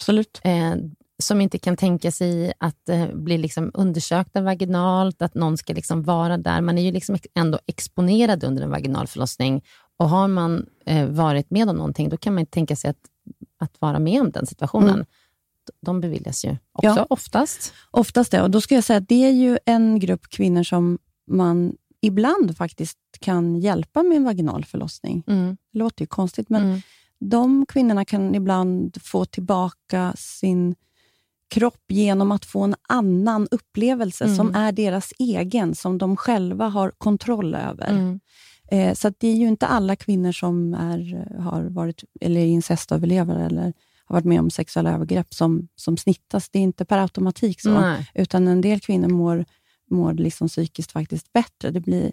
Absolut. 0.00 0.40
eh, 0.44 0.74
som 1.22 1.40
inte 1.40 1.58
kan 1.58 1.76
tänka 1.76 2.10
sig 2.10 2.52
att 2.58 2.88
eh, 2.88 3.06
bli 3.14 3.38
liksom 3.38 3.70
undersökta 3.74 4.40
vaginalt, 4.40 5.22
att 5.22 5.34
någon 5.34 5.56
ska 5.56 5.72
liksom 5.72 6.02
vara 6.02 6.36
där. 6.38 6.60
Man 6.60 6.78
är 6.78 6.82
ju 6.82 6.92
liksom 6.92 7.16
ändå 7.34 7.58
exponerad 7.66 8.44
under 8.44 8.62
en 8.62 8.70
vaginal 8.70 9.06
förlossning. 9.06 9.64
Och 9.96 10.08
har 10.08 10.28
man 10.28 10.66
eh, 10.86 11.06
varit 11.06 11.50
med 11.50 11.70
om 11.70 11.76
någonting, 11.76 12.08
då 12.08 12.16
kan 12.16 12.34
man 12.34 12.46
tänka 12.46 12.76
sig 12.76 12.90
att, 12.90 12.96
att 13.58 13.80
vara 13.80 13.98
med 13.98 14.20
om 14.20 14.30
den 14.30 14.46
situationen. 14.46 14.94
Mm. 14.94 15.06
De 15.80 16.00
beviljas 16.00 16.44
ju 16.44 16.50
också 16.72 16.88
Ja. 16.96 17.06
oftast. 17.10 17.72
Oftast 17.90 18.30
det. 18.30 18.42
Och 18.42 18.50
då 18.50 18.60
ska 18.60 18.74
jag 18.74 18.84
säga 18.84 18.96
att 18.96 19.08
det 19.08 19.24
är 19.24 19.30
ju 19.32 19.58
en 19.66 19.98
grupp 19.98 20.28
kvinnor 20.28 20.62
som 20.62 20.98
man 21.30 21.76
ibland 22.00 22.56
faktiskt 22.56 22.98
kan 23.20 23.56
hjälpa 23.56 24.02
med 24.02 24.16
en 24.16 24.24
vaginal 24.24 24.64
förlossning. 24.64 25.22
Mm. 25.26 25.56
Det 25.72 25.78
låter 25.78 26.02
ju 26.02 26.06
konstigt, 26.06 26.48
men 26.50 26.62
Mm. 26.64 26.80
De 27.30 27.66
kvinnorna 27.66 28.04
kan 28.04 28.34
ibland 28.34 29.02
få 29.02 29.24
tillbaka 29.24 30.14
sin 30.16 30.74
kropp 31.50 31.84
genom 31.88 32.32
att 32.32 32.44
få 32.44 32.62
en 32.62 32.74
annan 32.88 33.48
upplevelse 33.50 34.24
Mm. 34.24 34.36
som 34.36 34.54
är 34.54 34.72
deras 34.72 35.12
egen, 35.18 35.74
som 35.74 35.98
de 35.98 36.16
själva 36.16 36.68
har 36.68 36.90
kontroll 36.90 37.54
över. 37.54 37.90
Mm. 37.90 38.20
Eh, 38.70 38.94
så 38.94 39.12
det 39.18 39.28
är 39.28 39.34
ju 39.34 39.48
inte 39.48 39.66
alla 39.66 39.96
kvinnor 39.96 40.32
som 40.32 40.74
är, 40.74 41.28
har 41.40 41.62
varit 41.62 42.04
eller 42.20 42.40
är 42.40 42.46
incestöverlevare 42.46 43.46
eller 43.46 43.72
har 44.04 44.16
varit 44.16 44.24
med 44.24 44.40
om 44.40 44.50
sexuella 44.50 44.92
övergrepp 44.92 45.34
som, 45.34 45.68
som 45.76 45.96
snittas. 45.96 46.48
Det 46.50 46.58
är 46.58 46.62
inte 46.62 46.84
per 46.84 46.98
automatik 46.98 47.60
så. 47.60 47.80
Nej. 47.80 48.10
Utan 48.14 48.48
en 48.48 48.60
del 48.60 48.80
kvinnor 48.80 49.08
mår, 49.08 49.44
mår 49.90 50.12
liksom 50.14 50.48
psykiskt 50.48 50.92
faktiskt 50.92 51.32
bättre. 51.32 51.70
Det 51.70 51.80
blir, 51.80 52.12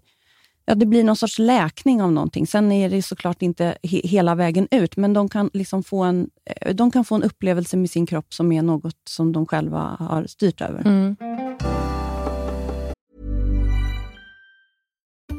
ja, 0.66 0.76
det 0.76 0.86
blir 0.86 1.04
någon 1.04 1.16
sorts 1.16 1.40
läkning 1.40 2.02
av 2.02 2.12
någonting. 2.12 2.48
Sen 2.48 2.72
är 2.72 2.90
det 2.90 3.02
såklart 3.02 3.42
inte 3.42 3.78
he, 3.84 4.02
hela 4.04 4.36
vägen 4.36 4.68
ut, 4.72 4.98
men 4.98 5.14
de 5.14 5.30
kan, 5.30 5.50
liksom 5.54 5.84
få 5.84 6.04
en, 6.04 6.30
eh, 6.46 6.76
de 6.76 6.92
kan 6.92 7.06
få 7.06 7.16
en 7.16 7.24
upplevelse 7.24 7.78
med 7.78 7.90
sin 7.90 8.06
kropp 8.06 8.34
som 8.34 8.52
är 8.52 8.62
något 8.62 8.98
som 9.10 9.32
de 9.32 9.46
själva 9.46 9.96
har 10.00 10.26
styrt 10.28 10.62
över. 10.62 10.82
Mm. 10.86 11.16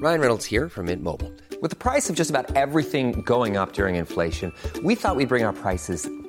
Ryan 0.03 0.21
Reynolds 0.21 0.47
here 0.47 0.69
from 0.69 0.87
Mint 0.87 1.03
Mobile. 1.03 1.31
With 1.63 1.71
the 1.71 1.77
price 1.77 2.11
of 2.11 2.17
just 2.17 2.31
about 2.31 2.57
everything 2.57 3.23
going 3.25 3.57
up 3.57 3.73
during 3.73 3.95
inflation, 3.95 4.53
we 4.83 4.97
thought 4.97 5.17
we'd 5.17 5.29
bring 5.29 5.45
our 5.45 5.53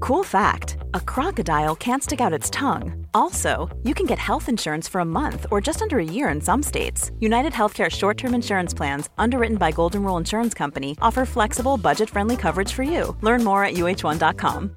Cool 0.00 0.24
fact 0.24 0.76
a 0.94 1.00
crocodile 1.00 1.76
can't 1.76 2.02
stick 2.02 2.20
out 2.20 2.32
its 2.32 2.50
tongue. 2.50 3.06
Also, 3.14 3.68
you 3.84 3.94
can 3.94 4.06
get 4.06 4.18
health 4.18 4.48
insurance 4.48 4.90
for 4.90 5.00
a 5.00 5.04
month 5.04 5.46
or 5.50 5.60
just 5.60 5.82
under 5.82 5.98
a 5.98 6.04
year 6.04 6.28
in 6.28 6.40
some 6.40 6.62
states. 6.62 7.10
United 7.20 7.52
Healthcare 7.52 7.90
short 7.90 8.18
term 8.18 8.34
insurance 8.34 8.76
plans, 8.76 9.10
underwritten 9.18 9.58
by 9.58 9.72
Golden 9.72 10.04
Rule 10.04 10.20
Insurance 10.20 10.54
Company, 10.54 10.96
offer 11.00 11.26
flexible, 11.26 11.76
budget 11.76 12.10
friendly 12.10 12.36
coverage 12.36 12.72
for 12.72 12.82
you. 12.82 13.16
Learn 13.22 13.44
more 13.44 13.64
at 13.64 13.74
uh1.com. 13.74 14.76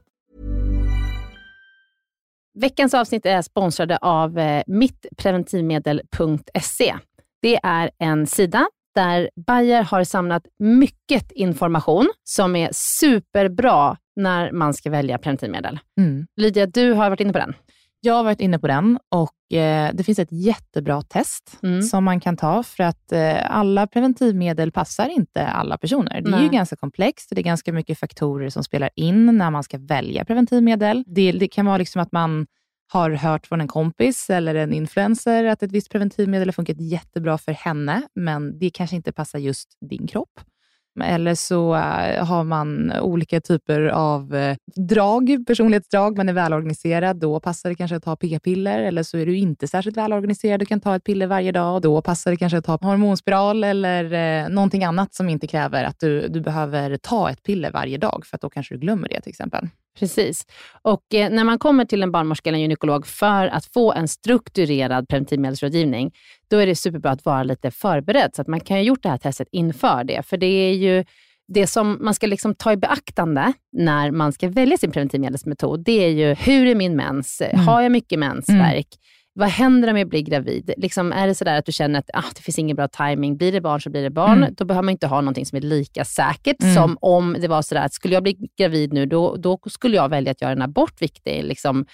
Veckans 2.54 2.94
avsnitt 2.94 3.26
är 3.26 3.42
sponsrade 3.42 3.98
av 4.02 4.40
eh, 4.40 4.64
mittpreventivmedel.se. 4.68 6.98
Det 7.42 7.60
är 7.64 7.92
en 8.00 8.28
sida 8.28 8.68
där 8.96 9.30
Bayer 9.46 9.84
har 9.84 10.04
samlat 10.04 10.44
mycket 10.60 11.32
information 11.32 12.10
som 12.24 12.56
är 12.56 12.70
superbra 12.74 13.98
när 14.16 14.52
man 14.52 14.74
ska 14.74 14.90
välja 14.90 15.18
preventivmedel. 15.18 15.80
Mm. 16.00 16.28
Lydia, 16.36 16.66
du 16.66 16.94
har 16.94 17.10
varit 17.10 17.20
inne 17.20 17.34
på 17.34 17.40
den. 17.40 17.54
Jag 18.04 18.14
har 18.14 18.24
varit 18.24 18.40
inne 18.42 18.60
på 18.60 18.68
den 18.68 19.00
och 19.10 19.58
eh, 19.58 19.90
det 19.94 20.04
finns 20.04 20.20
ett 20.20 20.32
jättebra 20.32 21.02
test 21.02 21.58
Mm. 21.64 21.82
som 21.82 22.04
man 22.04 22.20
kan 22.20 22.38
ta 22.38 22.64
för 22.64 22.84
att 22.84 23.12
eh, 23.12 23.58
alla 23.58 23.88
preventivmedel 23.88 24.72
passar 24.72 25.10
inte 25.10 25.48
alla 25.48 25.78
personer. 25.78 26.22
Det 26.22 26.30
är 26.30 26.36
ju 26.38 26.40
Nej. 26.42 26.50
ganska 26.50 26.76
komplext 26.76 27.32
och 27.32 27.36
det 27.36 27.42
är 27.42 27.44
ganska 27.44 27.74
mycket 27.74 28.00
faktorer 28.00 28.50
som 28.50 28.64
spelar 28.64 28.90
in 28.96 29.38
när 29.38 29.50
man 29.52 29.64
ska 29.64 29.78
välja 29.78 30.26
preventivmedel. 30.26 31.04
Det, 31.08 31.32
det 31.32 31.48
kan 31.48 31.66
vara 31.66 31.78
liksom 31.78 32.02
att 32.02 32.12
man 32.12 32.48
har 32.92 33.12
hört 33.12 33.48
från 33.48 33.62
en 33.62 33.68
kompis 33.68 34.30
eller 34.30 34.56
en 34.56 34.74
influencer 34.74 35.44
att 35.44 35.64
ett 35.64 35.72
visst 35.72 35.92
preventivmedel 35.92 36.48
har 36.48 36.54
funkat 36.54 36.82
jättebra 36.82 37.38
för 37.38 37.52
henne, 37.52 38.02
men 38.16 38.60
det 38.60 38.70
kanske 38.70 38.96
inte 38.96 39.12
passar 39.12 39.40
just 39.40 39.78
din 39.90 40.08
kropp. 40.08 40.40
Eller 41.04 41.36
så 41.36 41.76
eh, 41.76 42.26
har 42.26 42.44
man 42.44 42.92
olika 43.02 43.42
typer 43.42 43.82
av 43.82 44.36
eh, 44.36 44.58
drag, 44.76 45.44
personlighetsdrag. 45.48 46.18
Man 46.18 46.30
är 46.30 46.34
välorganiserad, 46.34 47.18
då 47.18 47.40
passar 47.40 47.70
det 47.70 47.76
kanske 47.76 47.96
att 47.96 48.04
ta 48.04 48.16
p-piller. 48.16 48.80
Eller 48.80 49.04
så 49.04 49.18
är 49.18 49.26
du 49.26 49.38
inte 49.38 49.68
särskilt 49.68 49.98
välorganiserad 49.98 50.62
och 50.62 50.68
kan 50.68 50.80
ta 50.80 50.96
ett 50.96 51.04
piller 51.04 51.28
varje 51.28 51.52
dag. 51.52 51.76
Och 51.76 51.82
då 51.82 52.02
passar 52.02 52.32
det 52.32 52.38
kanske 52.38 52.58
att 52.58 52.66
ta 52.66 52.78
hormonspiral 52.82 53.64
eller 53.64 54.14
eh, 54.14 54.50
någonting 54.50 54.84
annat 54.84 55.14
som 55.14 55.30
inte 55.30 55.48
kräver 55.48 55.84
att 55.84 56.00
du, 56.00 56.28
du 56.28 56.42
behöver 56.42 56.98
ta 56.98 57.30
ett 57.30 57.44
piller 57.44 57.72
varje 57.72 57.98
dag, 57.98 58.24
för 58.26 58.38
att 58.38 58.42
då 58.42 58.50
kanske 58.50 58.76
du 58.76 58.80
glömmer 58.80 59.10
det 59.10 59.22
till 59.22 59.30
exempel. 59.30 59.68
Precis. 60.00 60.46
Och 60.82 61.14
eh, 61.14 61.30
när 61.30 61.44
man 61.44 61.60
kommer 61.60 61.86
till 61.86 62.04
en 62.04 62.12
barnmorska 62.12 62.50
eller 62.50 62.58
en 62.58 62.62
gynekolog 62.62 63.08
för 63.08 63.48
att 63.48 63.66
få 63.66 63.94
en 63.94 64.08
strukturerad 64.08 65.08
preventivmedelsrådgivning, 65.10 66.12
då 66.50 66.58
är 66.58 66.68
det 66.68 66.76
superbra 66.76 67.12
att 67.12 67.26
vara 67.26 67.44
lite 67.44 67.72
förberedd, 67.72 68.36
så 68.36 68.42
att 68.42 68.48
man 68.48 68.60
kan 68.60 68.78
ha 68.78 68.82
gjort 68.82 69.04
det 69.04 69.10
här 69.10 69.18
testet 69.18 69.48
inför 69.52 70.04
det. 70.04 70.24
För 70.24 70.38
det 70.38 70.46
är 70.46 70.74
ju 70.74 71.06
det 71.48 71.68
som 71.68 71.98
man 72.02 72.14
ska 72.14 72.28
liksom 72.28 72.56
ta 72.56 72.72
i 72.72 72.78
beaktande 72.78 73.54
när 73.72 74.12
man 74.12 74.34
ska 74.34 74.50
välja 74.50 74.78
sin 74.78 74.92
preventivmedelsmetod, 74.92 75.84
det 75.84 76.06
är 76.06 76.10
ju 76.10 76.34
hur 76.34 76.68
är 76.68 76.76
min 76.76 76.96
mens? 76.96 77.42
Har 77.54 77.82
jag 77.82 77.92
mycket 77.92 78.20
mensvärk? 78.20 78.88
Vad 79.34 79.50
händer 79.50 79.92
om 79.92 79.98
jag 79.98 80.10
blir 80.10 80.22
gravid? 80.22 80.72
Liksom, 80.78 81.12
är 81.12 81.28
det 81.28 81.36
sådär 81.36 81.58
att 81.58 81.66
du 81.66 81.72
känner 81.72 82.00
att 82.00 82.10
ah, 82.14 82.24
det 82.36 82.42
finns 82.42 82.60
ingen 82.60 82.76
bra 82.76 82.88
timing. 82.88 83.38
Blir 83.38 83.52
det 83.52 83.62
barn 83.62 83.82
så 83.82 83.90
blir 83.90 84.04
det 84.04 84.10
barn. 84.10 84.38
Mm. 84.38 84.54
Då 84.58 84.66
behöver 84.66 84.84
man 84.84 84.92
inte 84.92 85.08
ha 85.08 85.22
någonting 85.22 85.46
som 85.46 85.56
är 85.56 85.62
lika 85.62 86.06
säkert 86.06 86.62
Mm. 86.64 86.76
som 86.76 86.98
om 87.02 87.36
det 87.40 87.48
var 87.48 87.62
sådär 87.62 87.86
att 87.86 87.94
skulle 87.94 88.14
jag 88.14 88.24
bli 88.24 88.38
gravid 88.58 88.94
nu, 88.94 89.06
då, 89.06 89.36
då 89.36 89.60
skulle 89.70 89.96
jag 89.96 90.10
välja 90.10 90.32
att 90.32 90.42
göra 90.42 90.52
en 90.52 90.62
abort, 90.62 91.02
vilket 91.02 91.28
är 91.28 91.44
liksom 91.44 91.86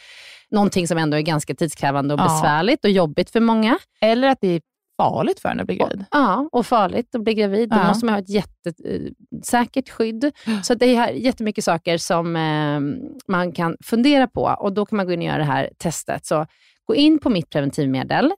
någonting 0.51 0.87
som 0.87 0.97
ändå 0.97 1.17
är 1.17 1.21
ganga 1.21 1.39
tidskrävande 1.57 2.13
och 2.13 2.19
Ja. 2.19 2.23
besvärligt 2.23 2.85
och 2.85 2.91
jobbigt 2.91 3.29
för 3.29 3.39
många. 3.39 3.77
Eller 4.01 4.27
att 4.27 4.37
det 4.41 4.47
är 4.47 4.61
farligt 5.01 5.39
för 5.39 5.49
en 5.49 5.59
att 5.59 5.65
bli 5.67 5.75
gravid. 5.75 6.05
Ja, 6.11 6.49
och 6.51 6.65
farligt 6.65 7.15
att 7.15 7.23
bli 7.23 7.33
gravid. 7.33 7.69
Då 7.69 7.75
Ja. 7.75 7.87
måste 7.87 8.05
man 8.05 8.13
ha 8.15 8.19
ett 8.21 8.29
jättesäkert 8.29 9.89
skydd. 9.89 10.31
Så 10.63 10.73
det 10.75 10.95
är 10.95 11.09
jättemycket 11.11 11.63
saker 11.63 11.97
som 11.97 12.35
eh, 12.35 12.79
man 13.27 13.51
kan 13.51 13.77
fundera 13.83 14.27
på 14.27 14.41
och 14.59 14.73
då 14.73 14.85
kan 14.85 14.97
man 14.97 15.05
gå 15.05 15.11
in 15.11 15.19
och 15.19 15.25
göra 15.25 15.37
det 15.37 15.43
här 15.43 15.69
testet. 15.77 16.25
Så 16.25 16.45
gå 16.87 16.95
in 16.95 17.19
på 17.19 17.29
mitt 17.29 17.49
preventivmedel 17.49 18.31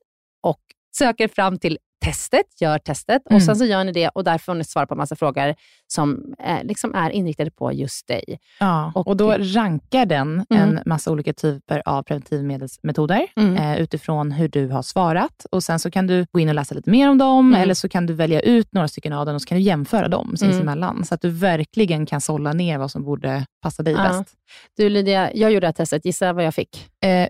och 0.44 0.60
söker 0.98 1.28
fram 1.28 1.60
till 1.60 1.78
testet, 2.06 2.62
gör 2.62 2.78
testet 2.80 3.22
och 3.26 3.32
Mm. 3.32 3.42
sen 3.42 3.56
så 3.56 3.66
gör 3.66 3.84
ni 3.84 3.92
det 3.92 4.10
och 4.10 4.24
där 4.24 4.38
får 4.38 4.54
ni 4.54 4.64
svara 4.64 4.88
på 4.88 4.94
en 4.94 4.98
massa 4.98 5.16
frågor 5.16 5.56
som 5.88 6.34
eh, 6.44 6.64
liksom 6.64 6.96
är 6.96 7.10
inriktade 7.10 7.52
på 7.52 7.72
just 7.74 8.08
dig. 8.08 8.24
Ja, 8.60 8.92
Och- 8.96 9.08
och, 9.08 9.18
då 9.18 9.32
rankar 9.40 10.06
den 10.06 10.46
Mm. 10.50 10.64
en 10.78 10.80
massa 10.86 11.12
olika 11.12 11.34
typer 11.34 11.82
av 11.86 12.04
preventivmedelsmetoder 12.04 13.28
Mm. 13.36 13.56
eh, 13.58 13.82
utifrån 13.82 14.32
hur 14.32 14.48
du 14.50 14.68
har 14.68 14.82
svarat. 14.82 15.46
Och 15.52 15.64
Sen 15.64 15.80
så 15.80 15.92
kan 15.92 16.08
du 16.08 16.26
gå 16.32 16.40
in 16.40 16.50
och 16.50 16.56
läsa 16.56 16.76
lite 16.76 16.90
mer 16.90 17.10
om 17.10 17.18
dem, 17.18 17.48
Mm. 17.50 17.62
eller 17.62 17.74
så 17.74 17.90
kan 17.90 18.06
du 18.06 18.14
välja 18.14 18.40
ut 18.42 18.74
några 18.74 18.88
stycken 18.88 19.14
av 19.14 19.26
dem 19.26 19.36
och 19.36 19.42
så 19.42 19.46
kan 19.48 19.58
du 19.58 19.64
jämföra 19.64 20.08
dem 20.08 20.38
sinsemellan, 20.38 21.06
så 21.06 21.16
att 21.16 21.22
du 21.22 21.30
verkligen 21.30 22.06
kan 22.06 22.22
sålla 22.22 22.54
ner 22.54 22.78
vad 22.78 22.92
som 22.92 23.04
borde 23.04 23.46
passa 23.62 23.84
dig 23.84 23.94
Ja. 23.94 24.04
bäst. 24.04 24.34
Du 24.78 24.90
Lydia, 24.90 25.34
jag 25.34 25.52
gjorde 25.52 25.60
det 25.64 25.68
här 25.68 25.74
testet. 25.74 26.06
Gissa 26.06 26.34
vad 26.34 26.44
jag 26.46 26.56
fick? 26.56 26.88
Eh, 27.06 27.28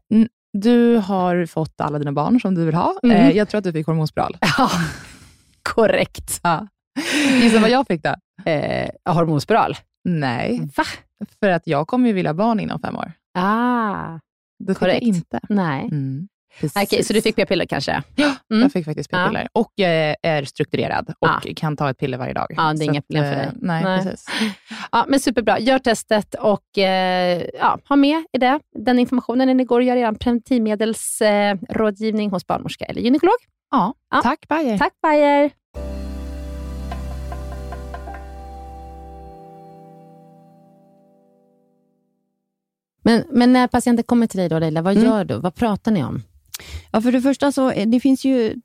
du 0.54 0.96
har 0.98 1.46
fått 1.46 1.82
alla 1.82 2.00
dina 2.00 2.12
barn 2.12 2.40
som 2.42 2.56
du 2.56 2.66
vill 2.66 2.76
ha. 2.76 2.96
Mm. 3.04 3.18
Eh, 3.18 3.38
jag 3.38 3.50
tror 3.50 3.58
att 3.58 3.64
du 3.64 3.72
fick 3.74 3.88
hormonspiral. 3.88 4.38
Ja, 4.58 4.70
korrekt. 5.64 6.40
Ja. 6.44 6.68
Gissa 7.42 7.60
vad 7.60 7.70
jag 7.70 7.88
fick 7.88 8.04
då? 8.04 8.16
Eh, 8.52 8.90
hormonspiral. 9.06 9.78
Nej, 10.04 10.70
Va? 10.78 10.84
för 11.40 11.50
att 11.50 11.68
jag 11.68 11.88
kommer 11.88 12.08
ju 12.08 12.14
vilja 12.14 12.30
ha 12.30 12.34
barn 12.36 12.60
inom 12.60 12.80
fem 12.80 12.96
år. 12.96 13.12
Ah, 13.34 14.20
Det 14.64 14.74
Korrekt. 14.74 15.02
inte. 15.06 15.40
nej. 15.50 15.82
Mm. 15.92 16.28
Precis. 16.60 16.84
Okej, 16.84 17.04
så 17.04 17.14
du 17.14 17.22
fick 17.22 17.36
p-piller 17.36 17.66
kanske? 17.66 18.04
Ja, 18.16 18.36
Mm. 18.52 18.62
jag 18.62 18.72
fick 18.72 18.86
faktiskt 18.86 19.10
p-piller. 19.12 19.48
Och 19.54 19.80
eh, 19.80 20.16
är 20.22 20.44
strukturerad 20.44 21.10
och 21.20 21.28
Ja. 21.28 21.42
kan 21.56 21.78
ta 21.78 21.90
ett 21.90 21.98
piller 21.98 22.18
varje 22.18 22.34
dag. 22.34 22.46
Ja, 22.50 22.74
det 22.74 22.84
är 22.84 22.86
inga 22.86 23.02
problem 23.02 23.24
för 23.24 23.32
eh, 23.32 23.38
dig. 23.38 23.50
Nej, 23.62 23.84
Nej. 23.84 24.04
precis. 24.04 24.26
Ja, 24.92 25.06
men 25.08 25.20
superbra. 25.20 25.60
Gör 25.60 25.80
testet 25.80 26.36
och 26.36 26.78
eh, 26.78 27.44
ja, 27.60 27.80
ha 27.90 27.96
med 27.96 28.24
i 28.34 28.38
det, 28.38 28.60
den 28.86 29.00
informationen 29.00 29.48
när 29.48 29.54
ni 29.54 29.64
går 29.64 29.80
och 29.80 29.84
gör 29.86 29.96
er 29.96 30.12
preventivmedelsrådgivning 30.12 31.66
rådgivning 31.70 32.30
hos 32.32 32.48
barnmorska 32.48 32.86
eller 32.86 33.02
gynekolog. 33.02 33.36
Ja, 33.72 33.94
Ja. 34.12 34.22
tack 34.22 34.48
Bayer. 34.48 34.78
Tack 34.78 34.94
Bayer! 35.02 35.52
Men, 43.02 43.24
men 43.30 43.54
när 43.54 43.68
patienten 43.68 44.04
kommer 44.04 44.28
till 44.28 44.40
dig, 44.40 44.50
då, 44.50 44.60
Leila, 44.60 44.82
vad 44.82 44.94
Mm. 44.98 45.06
gör 45.10 45.24
du? 45.26 45.40
Vad 45.40 45.56
pratar 45.56 45.92
ni 45.92 46.04
om? 46.04 46.22
Ja, 46.92 47.02
för 47.02 47.12
det 47.12 47.22
första 47.22 47.52
så 47.52 47.72
eh, 47.72 47.88
det 47.90 48.00
finns 48.00 48.26
ju 48.26 48.56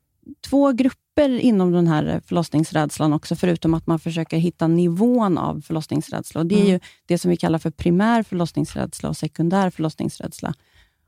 två 0.49 0.71
grupper 0.71 1.29
inom 1.29 1.71
den 1.71 1.87
här 1.87 2.21
förlossningsrädslan 2.25 3.13
också, 3.13 3.35
förutom 3.35 3.73
att 3.73 3.87
man 3.87 3.99
försöker 3.99 4.37
hitta 4.37 4.67
nivån 4.67 5.37
av 5.37 5.61
förlossningsrädsla. 5.61 6.39
Och 6.41 6.45
det 6.47 6.55
är 6.55 6.59
Mm. 6.59 6.71
ju 6.71 6.79
det 7.05 7.17
som 7.17 7.31
vi 7.31 7.37
kallar 7.37 7.59
för 7.59 7.71
primär 7.71 8.23
förlossningsrädsla 8.23 9.09
och 9.09 9.17
sekundär 9.17 9.69
förlossningsrädsla. 9.69 10.53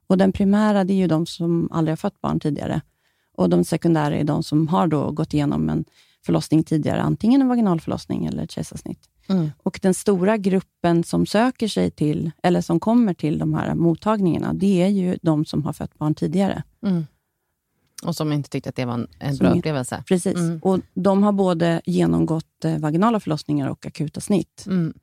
Och 0.07 0.17
Den 0.17 0.31
primära 0.31 0.83
det 0.83 0.93
är 0.93 0.97
ju 0.97 1.07
de 1.07 1.25
som 1.25 1.69
aldrig 1.71 1.91
har 1.91 1.97
fött 1.97 2.21
barn 2.21 2.39
tidigare. 2.39 2.81
Och 3.35 3.49
De 3.49 3.63
sekundära 3.63 4.15
är 4.15 4.23
de 4.23 4.43
som 4.43 4.67
har 4.67 4.87
då 4.87 5.11
gått 5.11 5.33
igenom 5.33 5.69
en 5.69 5.85
förlossning 6.27 6.63
tidigare, 6.63 7.01
antingen 7.01 7.41
en 7.41 7.47
vaginal 7.47 7.79
förlossning 7.81 8.25
eller 8.25 8.43
ett 8.43 8.51
kejsarsnitt. 8.51 8.99
Mm. 9.29 9.49
Och 9.63 9.79
Den 9.81 9.93
stora 9.93 10.37
gruppen 10.37 11.03
som 11.03 11.25
söker 11.25 11.67
sig 11.67 11.91
till, 11.91 12.31
eller 12.43 12.61
som 12.61 12.79
kommer 12.79 13.13
till 13.13 13.39
de 13.39 13.53
här 13.53 13.75
mottagningarna, 13.75 14.53
det 14.53 14.81
är 14.83 14.87
ju 14.87 15.17
de 15.21 15.45
som 15.45 15.63
har 15.65 15.73
fött 15.73 15.97
barn 15.97 16.15
tidigare. 16.15 16.63
Och 18.03 18.15
som 18.15 18.31
inte 18.31 18.49
tyckte 18.49 18.69
att 18.69 18.75
det 18.75 18.85
var 18.85 18.93
en, 18.93 19.07
en 19.19 19.37
bra 19.37 19.49
upplevelse. 19.53 20.03
Precis. 20.07 20.35
Mm. 20.35 20.59
Och 20.63 20.79
De 20.93 21.23
har 21.23 21.31
både 21.31 21.81
genomgått 21.85 22.65
eh, 22.65 22.77
vaginala 22.77 23.19
förlossningar 23.19 23.69
och 23.69 23.85
akuta 23.85 24.21
snitt. 24.21 24.63
Mm. 24.67 24.93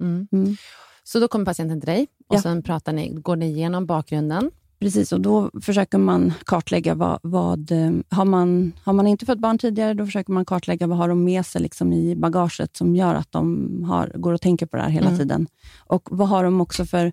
Mm. 0.00 0.28
Mm. 0.32 0.56
Så 1.04 1.20
då 1.20 1.28
kommer 1.28 1.44
patienten 1.44 1.80
till 1.80 1.86
dig 1.86 2.06
och 2.28 2.36
Ja. 2.36 2.42
sen 2.42 2.62
pratar 2.62 2.92
ni, 2.92 3.08
går 3.08 3.36
ni 3.36 3.46
igenom 3.46 3.86
bakgrunden. 3.86 4.50
Precis, 4.80 5.12
och 5.12 5.20
då 5.20 5.50
försöker 5.62 5.98
man 5.98 6.32
kartlägga 6.46 6.94
vad... 6.94 7.18
vad 7.22 7.70
eh, 7.72 7.90
har, 8.10 8.24
man, 8.24 8.72
har 8.84 8.92
man 8.92 9.06
inte 9.06 9.26
fått 9.26 9.38
barn 9.38 9.58
tidigare, 9.58 9.94
då 9.94 10.04
försöker 10.06 10.32
man 10.32 10.44
kartlägga 10.44 10.86
vad 10.86 10.98
har 10.98 11.08
de 11.08 11.24
med 11.24 11.46
sig 11.46 11.62
liksom 11.62 11.92
i 11.92 12.16
bagaget 12.16 12.76
som 12.76 12.96
gör 12.96 13.14
att 13.14 13.32
de 13.32 13.68
har, 13.84 14.12
går 14.14 14.32
och 14.32 14.40
tänker 14.40 14.66
på 14.66 14.76
det 14.76 14.82
här 14.82 14.90
hela 14.90 15.06
Mm. 15.06 15.18
tiden. 15.18 15.46
Och 15.78 16.08
vad 16.10 16.28
har 16.28 16.44
de 16.44 16.60
också 16.60 16.84
för... 16.84 17.12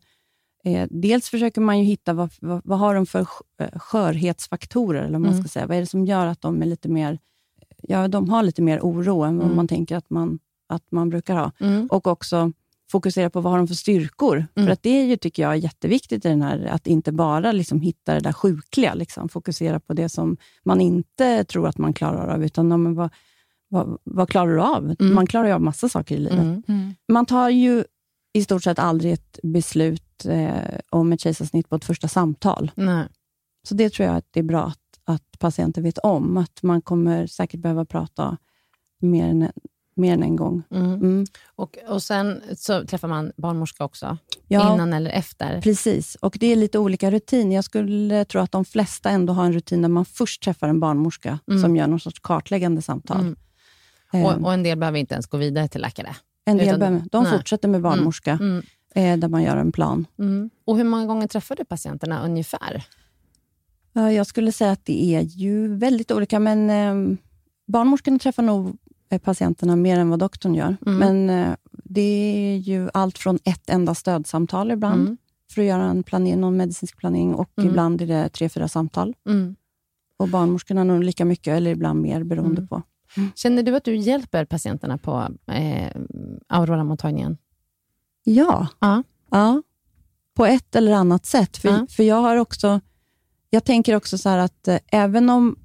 Eh, 0.63 0.87
dels 0.91 1.29
försöker 1.29 1.61
man 1.61 1.79
ju 1.79 1.85
hitta 1.85 2.13
vad, 2.13 2.29
vad, 2.41 2.61
vad 2.63 2.79
har 2.79 2.95
de 2.95 3.05
för 3.05 3.19
eh, 3.59 3.79
skörhetsfaktorer, 3.79 5.03
eller 5.03 5.19
man 5.19 5.31
Mm. 5.31 5.43
ska 5.43 5.49
säga. 5.49 5.67
Vad 5.67 5.77
är 5.77 5.81
det 5.81 5.87
som 5.87 6.05
gör 6.05 6.25
att 6.27 6.41
de 6.41 6.61
är 6.61 6.65
lite 6.65 6.89
mer... 6.89 7.19
Ja, 7.81 8.07
de 8.07 8.29
har 8.29 8.43
lite 8.43 8.61
mer 8.61 8.79
oro 8.79 9.21
än 9.23 9.37
vad 9.37 9.45
Mm. 9.45 9.55
man 9.55 9.67
tänker 9.67 9.95
att 9.97 10.09
man, 10.09 10.39
att 10.69 10.91
man 10.91 11.09
brukar 11.09 11.35
ha. 11.35 11.51
Mm. 11.59 11.87
och 11.87 12.07
också 12.07 12.51
fokusera 12.91 13.29
på 13.29 13.41
vad 13.41 13.51
har 13.51 13.57
de 13.57 13.67
för 13.67 13.75
styrkor. 13.75 14.35
Mm. 14.55 14.67
För 14.67 14.73
att 14.73 14.83
det 14.83 14.89
är 14.89 15.05
ju, 15.05 15.17
tycker 15.17 15.43
jag 15.43 15.51
är 15.51 15.55
jätteviktigt 15.55 16.25
i 16.25 16.29
den 16.29 16.41
här, 16.41 16.65
att 16.65 16.87
inte 16.87 17.11
bara 17.11 17.51
liksom 17.51 17.81
hitta 17.81 18.13
det 18.13 18.19
där 18.19 18.33
sjukliga, 18.33 18.93
liksom. 18.93 19.29
fokusera 19.29 19.79
på 19.79 19.93
det 19.93 20.09
som 20.09 20.37
man 20.63 20.81
inte 20.81 21.43
tror 21.43 21.67
att 21.67 21.77
man 21.77 21.93
klarar 21.93 22.27
av, 22.27 22.43
utan 22.43 22.71
ja, 22.71 22.93
vad, 22.93 23.09
vad, 23.69 23.97
vad 24.03 24.29
klarar 24.29 24.53
du 24.53 24.61
av? 24.61 24.95
Mm. 24.99 25.13
Man 25.13 25.27
klarar 25.27 25.47
ju 25.47 25.53
av 25.53 25.61
massa 25.61 25.89
saker 25.89 26.15
i 26.15 26.19
livet. 26.19 26.67
Mm. 26.67 26.95
Man 27.11 27.25
tar 27.25 27.49
ju 27.49 27.83
i 28.33 28.43
stort 28.43 28.63
sett 28.63 28.79
aldrig 28.79 29.13
ett 29.13 29.39
beslut 29.43 30.25
eh, 30.25 30.79
om 30.89 31.13
ett 31.13 31.21
kejsarsnitt 31.21 31.69
på 31.69 31.75
ett 31.75 31.85
första 31.85 32.07
samtal. 32.07 32.71
Nej. 32.75 33.07
Så 33.67 33.75
det 33.75 33.89
tror 33.89 34.07
jag 34.07 34.15
att 34.17 34.27
det 34.31 34.39
är 34.39 34.43
bra 34.43 34.63
att, 34.63 34.79
att 35.03 35.39
patienter 35.39 35.81
vet 35.81 35.97
om, 35.97 36.37
att 36.37 36.63
man 36.63 36.81
kommer 36.81 37.27
säkert 37.27 37.59
behöva 37.59 37.85
prata 37.85 38.37
mer 38.99 39.27
än, 39.27 39.51
mer 39.95 40.13
än 40.13 40.23
en 40.23 40.35
gång. 40.35 40.63
Mm. 40.71 40.93
Mm. 40.93 41.25
Och, 41.55 41.77
och 41.87 42.03
sen 42.03 42.41
så 42.57 42.85
träffar 42.85 43.07
man 43.07 43.31
barnmorska 43.37 43.83
också, 43.85 44.17
Ja. 44.47 44.73
innan 44.73 44.93
eller 44.93 45.09
efter. 45.11 45.61
Precis, 45.61 46.15
och 46.15 46.37
det 46.39 46.47
är 46.47 46.55
lite 46.55 46.79
olika 46.79 47.11
rutin. 47.11 47.51
Jag 47.51 47.63
skulle 47.63 48.25
tro 48.25 48.41
att 48.41 48.51
de 48.51 48.65
flesta 48.65 49.09
ändå 49.09 49.33
har 49.33 49.45
en 49.45 49.53
rutin 49.53 49.81
där 49.81 49.89
man 49.89 50.05
först 50.05 50.43
träffar 50.43 50.67
en 50.67 50.79
barnmorska 50.79 51.39
Mm. 51.47 51.61
som 51.61 51.75
gör 51.75 51.87
någon 51.87 51.99
sorts 51.99 52.19
kartläggande 52.19 52.81
samtal. 52.81 53.19
Mm. 53.19 54.25
Och, 54.25 54.41
och 54.45 54.53
en 54.53 54.63
del 54.63 54.77
behöver 54.77 54.99
inte 54.99 55.13
ens 55.15 55.27
gå 55.27 55.37
vidare 55.37 55.67
till 55.67 55.81
läkare. 55.81 56.15
en 56.47 56.57
del 56.57 56.67
utan- 56.67 56.79
behöver- 56.79 57.03
de 57.11 57.23
nej. 57.23 57.31
fortsätter 57.37 57.67
med 57.67 57.81
barnmorska, 57.81 58.31
Mm. 58.31 58.63
eh, 58.95 59.17
där 59.19 59.27
man 59.27 59.43
gör 59.43 59.57
en 59.57 59.71
plan. 59.71 60.05
Mm. 60.19 60.49
Och 60.65 60.77
hur 60.77 60.83
många 60.83 61.05
gånger 61.05 61.27
träffar 61.27 61.55
du 61.55 61.65
patienterna 61.65 62.23
ungefär? 62.25 62.83
Ja, 63.93 64.11
jag 64.11 64.27
skulle 64.27 64.51
säga 64.51 64.71
att 64.71 64.85
det 64.85 65.15
är 65.15 65.21
ju 65.21 65.75
väldigt 65.75 66.11
olika, 66.11 66.39
men 66.39 66.69
eh, 66.69 67.17
barnmorskorna 67.67 68.19
träffar 68.19 68.43
nog 68.43 68.77
patienterna 69.23 69.75
mer 69.75 69.99
än 69.99 70.09
vad 70.09 70.19
doktorn 70.19 70.55
gör. 70.55 70.77
Mm. 70.85 70.97
Men 70.97 71.29
eh, 71.29 71.55
det 71.83 72.01
är 72.01 72.57
ju 72.57 72.89
allt 72.93 73.17
från 73.17 73.39
ett 73.43 73.69
enda 73.69 73.95
stödsamtal 73.95 74.71
ibland, 74.71 75.01
Mm. 75.01 75.17
för 75.53 75.61
att 75.61 75.67
göra 75.67 75.83
en 75.83 76.03
planering, 76.03 76.39
någon 76.41 76.57
medicinsk 76.57 76.97
planering, 76.97 77.35
och 77.35 77.49
Mm. 77.57 77.69
ibland 77.69 78.01
är 78.01 78.07
det 78.07 78.29
tre, 78.29 78.49
fyra 78.49 78.67
samtal. 78.67 79.13
Mm. 79.29 79.55
Och 80.17 80.29
barnmorskorna 80.29 80.83
nog 80.83 81.03
lika 81.03 81.25
mycket, 81.25 81.47
eller 81.57 81.71
ibland 81.71 82.01
mer, 82.01 82.23
beroende 82.23 82.57
Mm. 82.61 82.67
på. 82.67 82.81
Känner 83.35 83.63
du 83.63 83.75
att 83.75 83.83
du 83.83 83.95
hjälper 83.95 84.45
patienterna 84.45 84.97
på 84.97 85.27
eh, 85.47 85.91
Aurora-mottagningen? 86.49 87.37
Ja. 88.23 88.67
Ja. 88.79 89.03
ja. 89.31 89.61
På 90.33 90.45
ett 90.45 90.75
eller 90.75 90.91
annat 90.93 91.25
sätt. 91.25 91.57
För, 91.57 91.69
Ja. 91.69 91.87
för 91.89 92.03
jag 92.03 92.21
har 92.21 92.35
också... 92.37 92.81
Jag 93.49 93.63
tänker 93.63 93.95
också 93.95 94.17
så 94.17 94.29
här 94.29 94.37
att 94.37 94.67
eh, 94.67 94.77
även, 94.91 95.29
om, 95.29 95.55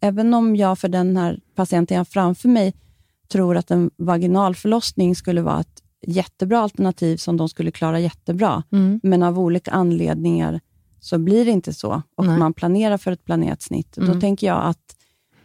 även 0.00 0.34
om 0.34 0.56
jag 0.56 0.78
för 0.78 0.88
den 0.88 1.16
här 1.16 1.40
patienten 1.54 1.94
jag 1.94 2.00
har 2.00 2.04
framför 2.04 2.48
mig 2.48 2.74
tror 3.28 3.56
att 3.56 3.70
en 3.70 3.90
vaginal 3.96 4.54
förlossning 4.54 5.16
skulle 5.16 5.42
vara 5.42 5.60
ett 5.60 5.82
jättebra 6.06 6.58
alternativ 6.60 7.16
som 7.16 7.36
de 7.36 7.48
skulle 7.48 7.70
klara 7.70 8.00
jättebra, 8.00 8.62
Mm. 8.72 9.00
men 9.02 9.22
av 9.22 9.38
olika 9.38 9.70
anledningar 9.70 10.60
så 11.00 11.18
blir 11.18 11.44
det 11.44 11.50
inte 11.50 11.72
så 11.74 12.02
och 12.16 12.26
Nej. 12.26 12.38
man 12.38 12.52
planerar 12.54 12.98
för 12.98 13.12
ett 13.12 13.24
planerat 13.24 13.62
snitt. 13.62 13.96
Mm. 13.96 14.14
Då 14.14 14.20
tänker 14.20 14.46
jag 14.46 14.64
att 14.64 14.96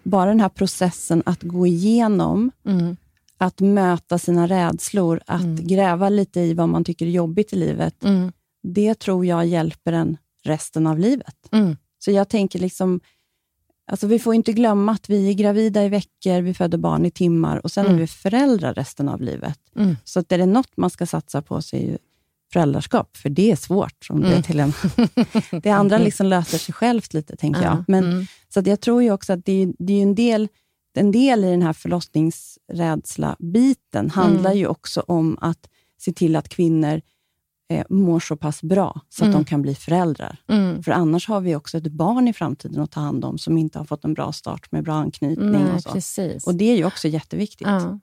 bara 0.04 0.30
den 0.30 0.40
här 0.40 0.50
processen 0.50 1.24
att 1.26 1.42
gå 1.44 1.68
igenom 1.68 2.52
Mm. 2.66 2.98
att 3.38 3.60
möta 3.60 4.20
sina 4.20 4.48
rädslor, 4.48 5.22
att 5.28 5.42
Mm. 5.44 5.68
gräva 5.68 6.10
lite 6.10 6.40
i 6.40 6.54
vad 6.54 6.70
man 6.70 6.84
tycker 6.84 7.06
är 7.06 7.10
jobbigt 7.10 7.54
i 7.54 7.56
livet, 7.56 8.04
Mm. 8.04 8.32
det 8.64 8.96
tror 9.00 9.26
jag 9.26 9.46
hjälper 9.46 9.94
en 9.94 10.18
resten 10.44 10.88
av 10.88 11.00
livet. 11.00 11.36
Mm. 11.52 11.78
Så 12.00 12.12
jag 12.12 12.30
tänker 12.30 12.60
liksom, 12.60 13.00
alltså 13.88 14.08
vi 14.08 14.20
får 14.20 14.36
inte 14.36 14.54
glömma 14.54 14.92
att 14.92 15.10
vi 15.10 15.30
är 15.30 15.34
gravida 15.34 15.86
i 15.86 15.90
veckor, 15.90 16.42
vi 16.42 16.54
föder 16.54 16.78
barn 16.78 17.06
i 17.06 17.12
timmar 17.12 17.58
och 17.66 17.72
sen 17.72 17.86
Mm. 17.86 17.98
är 17.98 18.02
vi 18.02 18.08
föräldrar 18.08 18.74
resten 18.74 19.10
av 19.10 19.22
livet. 19.22 19.60
Mm. 19.76 19.96
Så 20.04 20.20
att 20.20 20.32
är 20.32 20.38
det 20.38 20.46
något 20.46 20.78
man 20.78 20.90
ska 20.90 21.06
satsa 21.06 21.42
på 21.42 21.62
så 21.62 21.76
är 21.76 21.82
ju 21.82 21.98
föräldraskap, 22.54 23.18
för 23.18 23.30
det 23.30 23.52
är 23.52 23.56
svårt. 23.56 24.08
Om 24.10 24.22
det, 24.22 24.28
är 24.28 24.32
Mm. 24.32 24.44
till 24.44 24.60
en, 24.60 24.74
det 25.62 25.70
andra 25.70 25.98
liksom 25.98 26.28
löser 26.28 26.58
sig 26.58 26.74
självt 26.74 27.14
lite, 27.14 27.36
tänker 27.36 27.62
jag. 27.64 27.74
Ja. 27.74 27.84
Men, 27.88 28.04
Mm. 28.04 28.26
Så 28.50 28.60
att 28.60 28.68
jag 28.68 28.82
tror 28.82 29.04
ju 29.04 29.12
också 29.12 29.34
att 29.34 29.46
det 29.46 29.64
är, 29.64 29.74
det 29.80 29.94
är 29.94 30.02
en, 30.04 30.16
del, 30.16 30.48
en 30.98 31.12
del 31.12 31.44
i 31.44 31.52
den 31.52 31.62
här 31.62 31.74
förlossningsrädsla-biten 31.74 34.10
handlar 34.10 34.50
Mm. 34.52 34.60
ju 34.60 34.68
också 34.68 35.04
om 35.08 35.38
att 35.42 35.70
se 36.02 36.14
till 36.14 36.36
att 36.36 36.50
kvinnor 36.50 37.02
eh, 37.70 37.86
mår 37.90 38.20
så 38.20 38.38
pass 38.38 38.62
bra 38.62 39.02
så 39.10 39.24
att 39.24 39.28
Mm. 39.28 39.40
de 39.44 39.46
kan 39.46 39.62
bli 39.62 39.76
föräldrar. 39.76 40.38
Mm. 40.48 40.84
För 40.84 40.92
annars 40.92 41.28
har 41.28 41.42
vi 41.42 41.56
också 41.56 41.78
ett 41.78 41.88
barn 41.88 42.28
i 42.28 42.34
framtiden 42.34 42.82
att 42.82 42.92
ta 42.92 43.00
hand 43.00 43.26
om 43.26 43.38
som 43.38 43.58
inte 43.58 43.78
har 43.78 43.86
fått 43.86 44.06
en 44.06 44.14
bra 44.14 44.32
start 44.32 44.72
med 44.72 44.84
bra 44.84 44.94
anknytning. 44.94 45.52
Nej, 45.52 45.72
och, 45.74 45.82
så. 45.84 45.92
precis. 45.92 46.48
och 46.48 46.56
Det 46.56 46.72
är 46.72 46.78
ju 46.78 46.86
också 46.86 47.08
jätteviktigt. 47.08 47.68
Ja. 47.68 48.00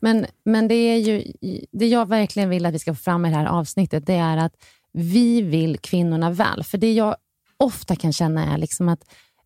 Men, 0.00 0.26
men 0.44 0.68
det 0.68 0.74
är 0.74 0.96
ju 0.96 1.32
det 1.72 1.88
jag 1.88 2.08
verkligen 2.08 2.50
vill 2.50 2.66
att 2.66 2.74
vi 2.74 2.78
ska 2.78 2.94
få 2.94 3.02
fram 3.02 3.26
i 3.26 3.30
det 3.30 3.36
här 3.36 3.46
avsnittet, 3.46 4.06
det 4.06 4.14
är 4.14 4.36
att 4.36 4.52
vi 4.92 5.42
vill 5.42 5.78
kvinnorna 5.78 6.30
väl. 6.30 6.64
För 6.64 6.78
det 6.78 6.92
jag 6.92 7.16
ofta 7.56 7.96
kan 7.96 8.12
känna 8.12 8.54
är 8.54 8.58
liksom 8.58 8.88
att, 8.88 9.04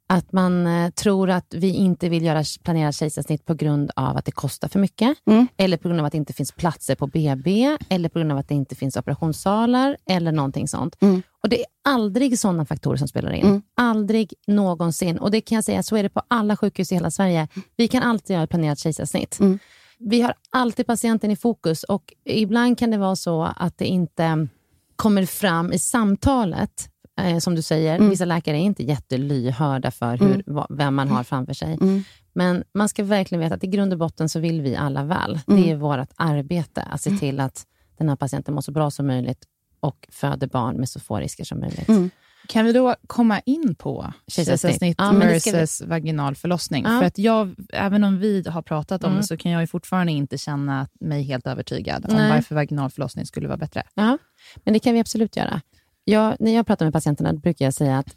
att 0.08 0.32
man 0.32 0.66
eh, 0.66 0.90
tror 0.90 1.30
att 1.30 1.54
vi 1.54 1.70
inte 1.70 2.08
vill 2.08 2.24
göra 2.24 2.42
planerat 2.62 2.94
kejsarsnitt 2.94 3.44
på 3.44 3.54
grund 3.54 3.90
av 3.96 4.16
att 4.16 4.24
det 4.24 4.32
kostar 4.32 4.68
för 4.68 4.78
mycket, 4.78 5.18
Mm. 5.26 5.46
eller 5.56 5.76
på 5.76 5.88
grund 5.88 6.00
av 6.00 6.06
att 6.06 6.12
det 6.12 6.18
inte 6.18 6.32
finns 6.32 6.52
platser 6.52 6.94
på 6.94 7.06
BB, 7.06 7.76
eller 7.88 8.08
på 8.08 8.18
grund 8.18 8.32
av 8.32 8.38
att 8.38 8.48
det 8.48 8.54
inte 8.54 8.74
finns 8.74 8.96
operationssalar, 8.96 9.96
eller 10.06 10.32
någonting 10.32 10.68
sånt. 10.68 10.96
Mm. 11.00 11.22
Och 11.42 11.48
Det 11.48 11.60
är 11.60 11.66
aldrig 11.84 12.38
sådana 12.38 12.64
faktorer 12.64 12.96
som 12.96 13.08
spelar 13.08 13.32
in. 13.32 13.46
Mm. 13.46 13.62
Aldrig 13.76 14.34
någonsin. 14.46 15.18
Och 15.18 15.30
det 15.30 15.40
kan 15.40 15.56
jag 15.56 15.64
säga, 15.64 15.82
så 15.82 15.96
är 15.96 16.02
det 16.02 16.08
på 16.08 16.22
alla 16.28 16.56
sjukhus 16.56 16.92
i 16.92 16.94
hela 16.94 17.10
Sverige. 17.10 17.48
Vi 17.76 17.88
kan 17.88 18.02
alltid 18.02 18.34
göra 18.34 18.44
ett 18.44 18.50
planerat 18.50 18.78
kejsarsnitt. 18.78 19.40
Mm. 19.40 19.58
Vi 19.98 20.20
har 20.20 20.34
alltid 20.50 20.86
patienten 20.86 21.30
i 21.30 21.36
fokus 21.36 21.82
och 21.84 22.12
ibland 22.24 22.78
kan 22.78 22.90
det 22.90 22.98
vara 22.98 23.16
så 23.16 23.42
att 23.56 23.78
det 23.78 23.86
inte 23.86 24.48
kommer 24.96 25.26
fram 25.26 25.72
i 25.72 25.78
samtalet. 25.78 26.88
Eh, 27.20 27.38
som 27.38 27.54
du 27.54 27.62
säger, 27.62 27.96
Mm. 27.96 28.10
vissa 28.10 28.24
läkare 28.24 28.56
är 28.56 28.60
inte 28.60 28.82
jättelyhörda 28.82 29.90
för 29.90 30.16
hur, 30.16 30.26
Mm. 30.30 30.42
vad, 30.46 30.66
vem 30.70 30.94
man 30.94 31.08
har 31.08 31.24
framför 31.24 31.54
sig. 31.54 31.78
Mm. 31.80 32.04
Men 32.32 32.64
man 32.74 32.88
ska 32.88 33.04
verkligen 33.04 33.40
veta 33.40 33.54
att 33.54 33.64
i 33.64 33.66
grund 33.66 33.92
och 33.92 33.98
botten 33.98 34.28
så 34.28 34.40
vill 34.40 34.60
vi 34.60 34.76
alla 34.76 35.04
väl. 35.04 35.40
Mm. 35.48 35.62
Det 35.62 35.70
är 35.70 35.76
vårt 35.76 36.08
arbete 36.16 36.82
att 36.82 37.00
se 37.00 37.10
till 37.10 37.40
att 37.40 37.64
den 37.98 38.08
här 38.08 38.16
patienten 38.16 38.54
mår 38.54 38.60
så 38.60 38.72
bra 38.72 38.90
som 38.90 39.06
möjligt 39.06 39.44
och 39.80 40.08
föder 40.12 40.46
barn 40.46 40.76
med 40.76 40.88
så 40.88 41.00
få 41.00 41.16
risker 41.18 41.44
som 41.44 41.60
möjligt. 41.60 41.88
Mm. 41.88 42.10
Kan 42.48 42.64
vi 42.64 42.72
då 42.72 42.94
komma 43.06 43.40
in 43.40 43.74
på 43.74 44.12
Kejsarsnitt. 44.26 44.94
Ja, 44.98 45.10
ska 45.10 45.18
vi- 45.18 45.26
versus 45.56 45.80
vaginal 45.86 46.34
förlossning? 46.34 46.84
Ja. 46.84 46.98
För 47.00 47.06
att 47.06 47.18
jag, 47.18 47.54
även 47.72 48.04
om 48.04 48.18
vi 48.18 48.44
har 48.48 48.62
pratat 48.62 49.04
om 49.04 49.10
Mm. 49.10 49.20
det, 49.20 49.26
så 49.26 49.36
kan 49.36 49.52
jag 49.52 49.60
ju 49.60 49.66
fortfarande 49.66 50.12
inte 50.12 50.38
känna 50.38 50.88
mig 51.00 51.22
helt 51.22 51.46
övertygad 51.46 52.06
om 52.10 52.16
Nej. 52.16 52.30
varför 52.30 52.54
vaginal 52.54 52.90
förlossning 52.90 53.26
skulle 53.26 53.48
vara 53.48 53.56
bättre. 53.58 53.82
Ja, 53.94 54.18
men 54.64 54.74
det 54.74 54.78
kan 54.80 54.94
vi 54.94 55.00
absolut 55.00 55.36
göra. 55.36 55.60
Jag, 56.04 56.36
när 56.40 56.54
jag 56.54 56.66
pratar 56.66 56.86
med 56.86 56.92
patienterna 56.92 57.32
brukar 57.32 57.64
jag 57.64 57.74
säga 57.74 57.98
att 57.98 58.16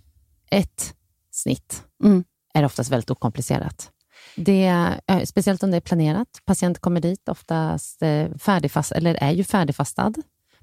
ett 0.52 0.96
snitt 1.32 1.84
Mm. 2.04 2.24
är 2.54 2.66
oftast 2.66 2.92
väldigt 2.92 3.10
okomplicerat. 3.12 3.92
Det, 4.36 4.74
speciellt 5.26 5.64
om 5.64 5.72
det 5.72 5.78
är 5.78 5.82
planerat. 5.82 6.28
Patient 6.46 6.80
kommer 6.80 7.02
dit 7.02 7.30
oftast 7.30 8.02
eh, 8.02 8.36
färdigfast, 8.38 8.92
eller 8.92 9.16
är 9.16 9.32
ju 9.32 9.44
färdigfastad. 9.44 10.14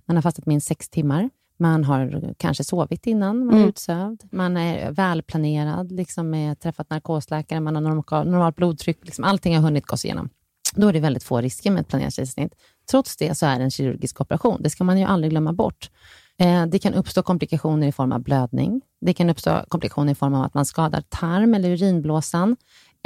Man 0.05 0.17
har 0.17 0.23
fastat 0.23 0.47
minst 0.47 0.67
sex 0.67 0.89
timmar. 0.89 1.31
Man 1.57 1.85
har 1.85 2.35
kanske 2.39 2.65
sovit 2.65 3.07
innan, 3.07 3.39
man 3.39 3.55
är 3.55 3.59
Mm. 3.59 3.69
utsövd. 3.69 4.23
Man 4.33 4.57
är 4.57 4.91
välplanerad, 4.91 5.93
liksom 5.93 6.31
med 6.31 6.61
träffat 6.61 6.91
narkosläkare, 6.91 7.61
man 7.61 7.75
har 7.75 7.83
normal, 7.83 8.31
normalt 8.31 8.57
blodtryck. 8.57 8.99
Liksom 9.03 9.25
allting 9.25 9.55
har 9.57 9.63
hunnit 9.63 9.87
gås 9.87 10.05
igenom. 10.05 10.29
Då 10.75 10.89
är 10.89 10.93
det 10.93 11.01
väldigt 11.01 11.25
få 11.25 11.41
risker 11.41 11.71
med 11.71 11.81
ett 11.81 11.89
planerat 11.89 12.15
kejsarsnitt. 12.15 12.55
Trots 12.91 13.17
det 13.17 13.35
så 13.35 13.47
är 13.47 13.59
det 13.59 13.65
en 13.65 13.71
kirurgisk 13.71 14.21
operation. 14.21 14.63
Det 14.63 14.71
ska 14.71 14.85
man 14.85 14.99
ju 14.99 15.05
aldrig 15.05 15.31
glömma 15.31 15.53
bort. 15.53 15.91
Eh, 16.41 16.67
Det 16.67 16.79
kan 16.79 16.95
uppstå 16.95 17.23
komplikationer 17.23 17.87
i 17.87 17.93
form 17.93 18.13
av 18.13 18.21
blödning. 18.21 18.81
Det 19.01 19.15
kan 19.15 19.31
uppstå 19.31 19.65
komplikationer 19.69 20.13
i 20.13 20.15
form 20.15 20.35
av 20.35 20.43
att 20.45 20.55
man 20.55 20.65
skadar 20.67 21.01
tarm 21.01 21.55
eller 21.55 21.71
urinblåsan. 21.71 22.57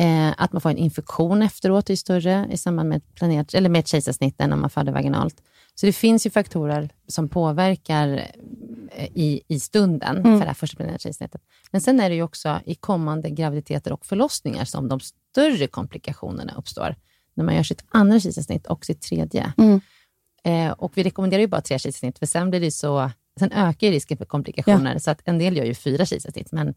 Eh, 0.00 0.32
Att 0.36 0.52
man 0.52 0.60
får 0.60 0.70
en 0.70 0.76
infektion 0.76 1.42
efteråt 1.42 1.90
är 1.90 1.96
större 1.96 2.46
i 2.50 2.56
samband 2.58 2.88
med 2.88 2.96
ett, 2.96 3.14
planerat, 3.14 3.54
eller 3.54 3.68
med 3.68 3.78
ett 3.78 3.88
kejsarsnitt 3.88 4.40
än 4.40 4.52
om 4.52 4.60
man 4.60 4.70
föder 4.70 4.92
vaginalt. 4.92 5.42
Så 5.74 5.86
det 5.86 5.92
finns 5.92 6.26
ju 6.26 6.30
faktorer 6.30 6.90
som 7.08 7.28
påverkar 7.28 8.08
eh, 8.90 9.04
i, 9.14 9.42
i 9.48 9.60
stunden 9.60 10.22
för 10.22 10.38
det 10.40 10.46
här 10.46 10.54
första 10.54 10.76
planerade 10.76 10.98
kejsarsnittet. 10.98 11.42
Men 11.70 11.80
sen 11.80 12.00
är 12.00 12.08
det 12.08 12.14
ju 12.14 12.22
också 12.22 12.60
i 12.66 12.74
kommande 12.74 13.30
graviditeter 13.30 13.92
och 13.92 14.06
förlossningar 14.06 14.64
som 14.64 14.88
de 14.88 15.00
större 15.00 15.66
komplikationerna 15.66 16.52
uppstår. 16.56 16.94
När 17.34 17.44
man 17.44 17.54
gör 17.54 17.62
sitt 17.62 17.84
andra 17.88 18.20
kejsarsnitt 18.20 18.66
och 18.66 18.84
sitt 18.84 19.00
tredje. 19.02 19.52
Mm. 19.58 19.80
Eh, 20.44 20.72
och 20.72 20.92
vi 20.94 21.02
rekommenderar 21.02 21.40
ju 21.40 21.46
bara 21.46 21.60
tre 21.60 21.78
kejsarsnitt, 21.78 22.18
för 22.18 22.26
sen, 22.26 22.50
blir 22.50 22.60
det 22.60 22.70
så, 22.70 23.10
sen 23.38 23.52
ökar 23.52 23.86
ju 23.86 23.92
risken 23.92 24.16
för 24.18 24.24
komplikationer. 24.24 24.98
Så 24.98 25.10
att 25.10 25.20
en 25.24 25.38
del 25.38 25.56
gör 25.56 25.64
ju 25.64 25.74
fyra 25.74 26.06
kejsarsnitt, 26.06 26.52
men 26.52 26.74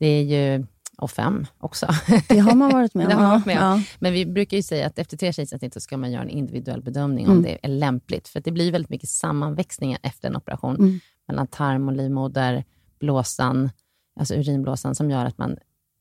det 0.00 0.06
är 0.06 0.22
ju, 0.22 0.66
och 0.98 1.10
fem 1.10 1.46
också. 1.58 1.86
Det 2.28 2.38
har 2.38 2.54
man 2.54 2.70
varit 2.70 2.94
med 2.94 3.04
om. 3.06 3.10
Det 3.10 3.14
har 3.16 3.22
man 3.22 3.30
ja. 3.30 3.36
varit 3.36 3.46
med 3.46 3.56
om. 3.72 3.78
Ja. 3.78 3.82
Men 3.98 4.12
vi 4.12 4.26
brukar 4.26 4.56
ju 4.56 4.62
säga 4.62 4.86
att 4.86 4.98
efter 4.98 5.16
tre 5.16 5.32
kejsarsnitt 5.32 5.74
så 5.74 5.80
ska 5.80 5.96
man 5.96 6.12
göra 6.12 6.22
en 6.22 6.28
individuell 6.30 6.82
bedömning 6.82 7.26
om 7.26 7.32
Mm. 7.32 7.42
det 7.42 7.58
är 7.62 7.68
lämpligt. 7.68 8.28
För 8.28 8.40
det 8.40 8.50
blir 8.52 8.72
väldigt 8.72 8.90
mycket 8.90 9.08
sammanväxningar 9.08 9.98
efter 10.02 10.28
en 10.28 10.36
operation 10.36 10.76
Mm. 10.76 11.00
mellan 11.28 11.46
tarm 11.46 11.88
och 11.88 11.96
livmoder, 11.96 12.64
blåsan, 13.00 13.70
alltså 14.20 14.34
urinblåsan, 14.34 14.94
som 14.94 15.10
gör 15.10 15.24
att 15.24 15.38
man 15.38 15.50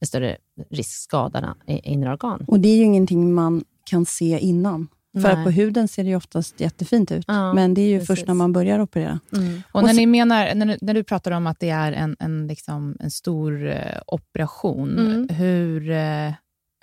med 0.02 0.08
större 0.08 0.38
risk 0.70 0.90
skadar 1.02 1.54
i- 1.68 1.80
inre 1.92 2.12
organ. 2.12 2.46
Och 2.48 2.60
det 2.60 2.70
är 2.70 2.76
ju 2.78 2.84
ingenting 2.84 3.34
man 3.34 3.64
kan 3.84 4.06
se 4.06 4.40
innan. 4.40 4.88
För 5.14 5.36
Nej. 5.36 5.44
på 5.44 5.50
huden 5.52 5.88
ser 5.88 6.04
det 6.04 6.10
ju 6.10 6.16
oftast 6.16 6.60
jättefint 6.60 7.12
ut, 7.12 7.26
Ja, 7.28 7.54
men 7.54 7.74
det 7.74 7.82
är 7.82 7.88
ju 7.88 8.00
precis. 8.00 8.08
först 8.08 8.28
när 8.28 8.34
man 8.34 8.54
börjar 8.54 8.80
operera. 8.80 9.20
Mm. 9.34 9.62
Och 9.72 9.76
Och 9.76 9.84
när, 9.88 9.94
så- 9.94 9.96
ni 10.00 10.06
menar, 10.06 10.56
när, 10.56 10.66
du- 10.66 10.78
när 10.82 10.94
du 10.94 11.04
pratar 11.04 11.32
om 11.32 11.48
att 11.48 11.60
det 11.60 11.70
är 11.70 11.92
en, 11.92 12.16
en, 12.20 12.48
liksom, 12.48 12.98
en 13.00 13.12
stor 13.12 13.68
eh, 13.68 13.76
operation, 14.08 14.98
Mm. 15.00 15.30
hur, 15.30 15.90
eh, 15.92 16.32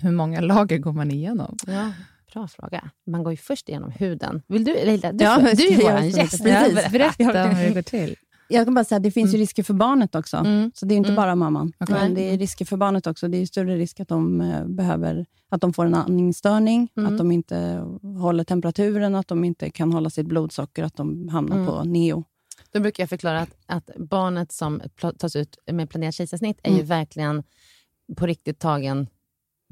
hur 0.02 0.10
många 0.12 0.40
lager 0.52 0.78
går 0.78 0.92
man 0.92 1.10
igenom? 1.10 1.56
Ja, 1.66 1.92
bra 2.32 2.48
fråga. 2.48 2.90
Man 3.06 3.22
går 3.22 3.32
ju 3.32 3.36
först 3.36 3.68
igenom 3.68 3.90
huden. 3.90 4.42
Vill 4.48 4.64
du, 4.64 4.72
Leila, 4.72 5.12
du, 5.12 5.24
Ja, 5.24 5.38
du 5.38 5.46
är 5.66 5.82
vår 5.82 6.00
gäst. 6.00 6.42
berätta? 6.44 6.64
Ja, 6.66 6.74
Precis. 6.74 6.92
Berätta 6.92 7.44
om 7.44 7.50
hur 7.56 7.68
det 7.68 7.74
går 7.74 7.82
till. 7.82 8.16
Jag 8.48 8.66
kan 8.66 8.74
bara 8.74 8.84
säga 8.84 8.96
att 8.96 9.02
det 9.02 9.10
finns 9.10 9.34
ju 9.34 9.38
risker 9.38 9.62
för 9.62 9.74
barnet 9.74 10.14
också. 10.14 10.36
Mm. 10.36 10.70
Så 10.74 10.86
det 10.86 10.94
är 10.94 10.96
inte 10.96 11.08
Mm. 11.08 11.16
bara 11.16 11.34
mamman. 11.34 11.72
Okej. 11.80 11.94
Men 12.00 12.14
det 12.14 12.20
är 12.34 12.38
risker 12.38 12.64
för 12.64 12.76
barnet 12.76 13.06
också. 13.06 13.28
Det 13.28 13.36
är 13.36 13.40
ju 13.40 13.46
större 13.46 13.76
risk 13.76 14.00
att 14.00 14.08
de, 14.08 14.40
eh, 14.40 14.64
behöver, 14.66 15.26
att 15.50 15.60
de 15.60 15.72
får 15.72 15.86
en 15.86 15.94
andningsstörning, 15.94 16.88
Mm. 16.96 17.12
att 17.12 17.18
de 17.18 17.32
inte 17.32 17.84
håller 18.20 18.44
temperaturen, 18.44 19.14
att 19.14 19.28
de 19.28 19.44
inte 19.44 19.70
kan 19.70 19.92
hålla 19.92 20.10
sitt 20.10 20.26
blodsocker, 20.26 20.84
att 20.84 20.96
de 20.96 21.28
hamnar 21.28 21.56
Mm. 21.56 21.66
på 21.66 21.84
neo. 21.84 22.24
Då 22.72 22.80
brukar 22.80 23.02
jag 23.02 23.08
förklara 23.10 23.40
att, 23.40 23.50
att 23.66 23.90
barnet 23.96 24.52
som 24.52 24.82
tas 25.18 25.36
ut 25.36 25.58
med 25.72 25.90
planerat 25.90 26.14
kejsarsnitt 26.14 26.58
är 26.62 26.70
ju 26.70 26.74
Mm. 26.76 26.86
verkligen 26.86 27.42
på 28.16 28.26
riktigt 28.26 28.58
tagen 28.58 29.06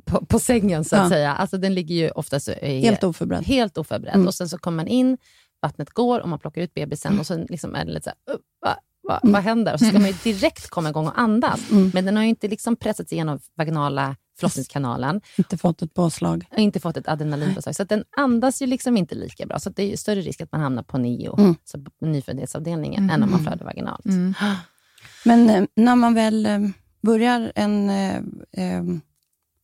på, 0.04 0.26
på 0.26 0.38
sängen, 0.38 0.84
så 0.84 0.96
att 0.96 1.02
Ja. 1.02 1.08
säga. 1.08 1.32
Alltså, 1.34 1.58
den 1.58 1.74
ligger 1.74 1.94
ju 1.94 2.10
oftast 2.10 2.48
i, 2.48 2.80
Helt 2.80 3.04
oförberedd. 3.04 3.44
helt 3.44 3.78
oförberedd. 3.78 4.14
Mm. 4.14 4.26
Och 4.26 4.34
sen 4.34 4.48
så 4.48 4.58
kommer 4.58 4.76
man 4.76 4.87
in, 4.88 5.18
vattnet 5.64 5.90
går 5.90 6.20
och 6.20 6.29
man 6.29 6.38
plockar 6.38 6.62
ut 6.62 6.74
bebisen 6.74 7.18
och 7.18 7.27
sen 7.27 7.46
liksom 7.50 7.74
är 7.74 7.85
det 7.85 7.92
lite 7.92 8.05
så 8.05 8.11
här, 8.11 8.35
"Uh, 8.35 8.40
va, 8.62 8.77
va, 9.09 9.20
Mm. 9.22 9.33
vad 9.33 9.42
händer? 9.42 9.72
Och 9.74 9.79
så 9.81 9.85
ska 9.87 9.98
man 9.98 10.09
ju 10.09 10.14
direkt 10.24 10.70
komma 10.70 10.88
igång 10.88 11.07
och 11.07 11.18
andas. 11.20 11.70
Mm. 11.70 11.90
Men 11.94 12.05
den 12.05 12.16
har 12.16 12.22
ju 12.22 12.29
inte 12.29 12.48
liksom 12.48 12.77
pressats 12.77 13.12
igenom 13.12 13.38
vaginala 13.57 14.16
förlossningskanalen 14.38 15.20
Inte 15.38 15.57
fått 15.59 15.83
ett 15.83 15.94
påslag. 15.94 16.44
och 16.53 16.59
inte 16.59 16.81
fått 16.81 16.96
ett 16.96 17.09
adrenalinpåslag. 17.09 17.77
Så 17.77 17.85
den 17.85 18.05
andas 18.16 18.62
ju 18.62 18.66
liksom 18.66 18.96
inte 18.96 19.14
lika 19.14 19.46
bra. 19.46 19.59
Så 19.59 19.70
det 19.70 19.92
är 19.92 19.96
större 19.96 20.20
risk 20.20 20.40
att 20.40 20.53
man 20.53 20.61
hamnar 20.61 20.83
på 20.83 20.98
NIO, 20.98 21.38
Mm. 21.38 21.55
så 21.64 21.79
på 22.00 22.07
nyföddhetsavdelningen, 22.07 23.11
än 23.11 23.22
om 23.22 23.31
man 23.31 23.44
föder 23.44 23.64
vaginalt. 23.64 24.05
Mm. 24.07 24.35
Men 25.24 25.50
eh, 25.50 25.64
när 25.77 25.96
man 25.96 26.14
väl 26.14 26.46
eh, 26.46 26.59
börjar 27.03 27.53
en... 27.55 27.90
Eh, 27.90 28.16
eh, 28.53 28.83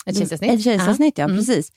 Ett 0.06 0.16
kejsarsnitt? 0.18 0.52
Ett 0.52 0.62
kejsarsnitt, 0.64 1.18
ja. 1.18 1.24
Mm. 1.24 1.36
precis. 1.36 1.72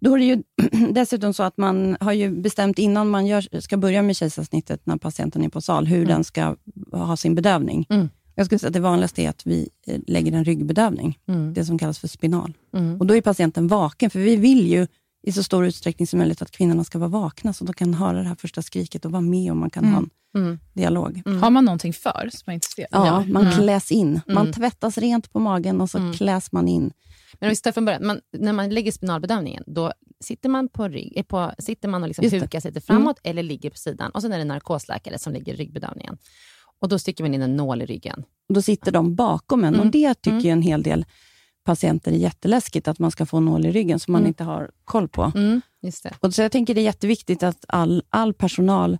Då 0.00 0.14
är 0.14 0.18
det 0.18 0.24
ju 0.24 0.42
dessutom 0.92 1.34
så 1.34 1.42
att 1.42 1.56
man 1.56 1.96
har 2.00 2.12
ju 2.12 2.30
bestämt 2.30 2.78
innan 2.78 3.08
man 3.10 3.26
gör, 3.26 3.60
ska 3.60 3.76
börja 3.76 4.02
med 4.02 4.16
kejsarsnittet, 4.16 4.86
när 4.86 4.96
patienten 4.96 5.44
är 5.44 5.48
på 5.48 5.60
sal, 5.60 5.86
hur 5.86 6.06
den 6.06 6.24
ska 6.24 6.56
ha 6.92 7.16
sin 7.16 7.34
bedövning. 7.34 7.86
Mm. 7.90 8.08
Jag 8.34 8.46
skulle 8.46 8.58
säga 8.58 8.68
att 8.68 8.74
det 8.74 8.80
vanligaste 8.80 9.22
är 9.22 9.28
att 9.28 9.46
vi 9.46 9.68
eh, 9.86 10.00
lägger 10.06 10.32
en 10.32 10.44
ryggbedövning, 10.44 11.18
Mm. 11.28 11.54
det 11.54 11.64
som 11.64 11.78
kallas 11.78 11.98
för 11.98 12.08
spinal. 12.08 12.54
Mm. 12.76 13.00
Och 13.00 13.06
Då 13.06 13.16
är 13.16 13.20
patienten 13.20 13.68
vaken, 13.68 14.10
för 14.10 14.18
vi 14.18 14.36
vill 14.36 14.66
ju 14.66 14.86
i 15.22 15.32
så 15.32 15.42
stor 15.42 15.66
utsträckning 15.66 16.06
som 16.06 16.18
möjligt 16.18 16.42
att 16.42 16.50
kvinnorna 16.50 16.84
ska 16.84 16.98
vara 16.98 17.08
vakna, 17.08 17.52
så 17.52 17.64
de 17.64 17.72
kan 17.72 17.94
höra 17.94 18.18
det 18.22 18.28
här 18.28 18.34
första 18.34 18.62
skriket 18.62 19.04
och 19.04 19.10
vara 19.12 19.20
med 19.22 19.50
och 19.50 19.56
man 19.56 19.70
kan 19.70 19.84
Mm. 19.84 19.94
ha 19.94 20.00
en 20.02 20.10
Mm. 20.42 20.58
dialog. 20.72 21.22
Har 21.40 21.50
man 21.50 21.64
någonting 21.64 21.92
för 21.92 22.28
som 22.32 22.42
man 22.46 22.54
inte 22.54 22.66
ser? 22.66 22.86
Ja, 22.90 23.24
man 23.28 23.42
Mm. 23.46 23.58
kläs 23.58 23.92
in. 23.92 24.20
Man 24.26 24.36
Mm. 24.36 24.52
tvättas 24.52 24.98
rent 24.98 25.32
på 25.32 25.38
magen 25.40 25.80
och 25.80 25.90
så 25.90 25.98
Mm. 25.98 26.12
kläs 26.12 26.52
man 26.52 26.68
in. 26.68 26.92
Men 27.40 27.48
om 27.48 27.50
vi 27.50 27.56
tar 27.56 27.72
från 27.72 27.84
början, 27.84 28.06
man, 28.06 28.20
när 28.32 28.52
man 28.52 28.70
lägger 28.70 28.92
spinalbedövningen, 28.92 29.64
då 29.66 29.92
sitter 30.20 30.48
man, 30.48 30.68
på 30.68 30.88
rygg, 30.88 31.12
eh, 31.16 31.22
på, 31.22 31.52
sitter 31.58 31.88
man 31.88 32.02
och 32.02 32.08
liksom. 32.08 32.24
Mm. 32.26 32.40
hukar 32.40 32.60
sig 32.60 32.70
lite 32.70 32.80
framåt 32.86 33.20
eller 33.24 33.42
ligger 33.42 33.70
på 33.70 33.76
sidan. 33.76 34.10
Och 34.10 34.22
sen 34.22 34.32
är 34.32 34.36
det 34.36 34.42
en 34.42 34.48
narkosläkare 34.48 35.18
som 35.18 35.32
ligger 35.32 35.54
i 35.54 35.56
ryggbedövningen. 35.56 36.18
Och 36.80 36.88
då 36.88 36.98
sticker 36.98 37.24
man 37.24 37.34
in 37.34 37.42
en 37.42 37.56
nål 37.56 37.82
i 37.82 37.86
ryggen. 37.86 38.24
Och 38.48 38.54
Då 38.54 38.62
sitter 38.62 38.92
de 38.92 39.14
bakom 39.14 39.64
en 39.64 39.74
Mm. 39.74 39.86
och 39.86 39.92
det 39.92 40.14
tycker 40.14 40.30
Mm. 40.30 40.44
ju 40.44 40.50
en 40.50 40.62
hel 40.62 40.82
del 40.82 41.04
patienter 41.64 42.12
är 42.12 42.16
jätteläskigt, 42.16 42.88
att 42.88 42.98
man 42.98 43.10
ska 43.10 43.26
få 43.26 43.36
en 43.36 43.44
nål 43.44 43.66
i 43.66 43.72
ryggen 43.72 44.00
som 44.00 44.12
man 44.12 44.20
Mm. 44.20 44.28
inte 44.28 44.44
har 44.44 44.70
koll 44.84 45.08
på. 45.08 45.32
Mm. 45.34 45.60
Just 45.82 46.02
det. 46.02 46.14
Och 46.20 46.34
så 46.34 46.42
jag 46.42 46.52
tänker 46.52 46.74
det 46.74 46.80
är 46.80 46.82
jätteviktigt 46.82 47.42
att 47.42 47.64
all, 47.68 48.02
all 48.10 48.34
personal, 48.34 48.98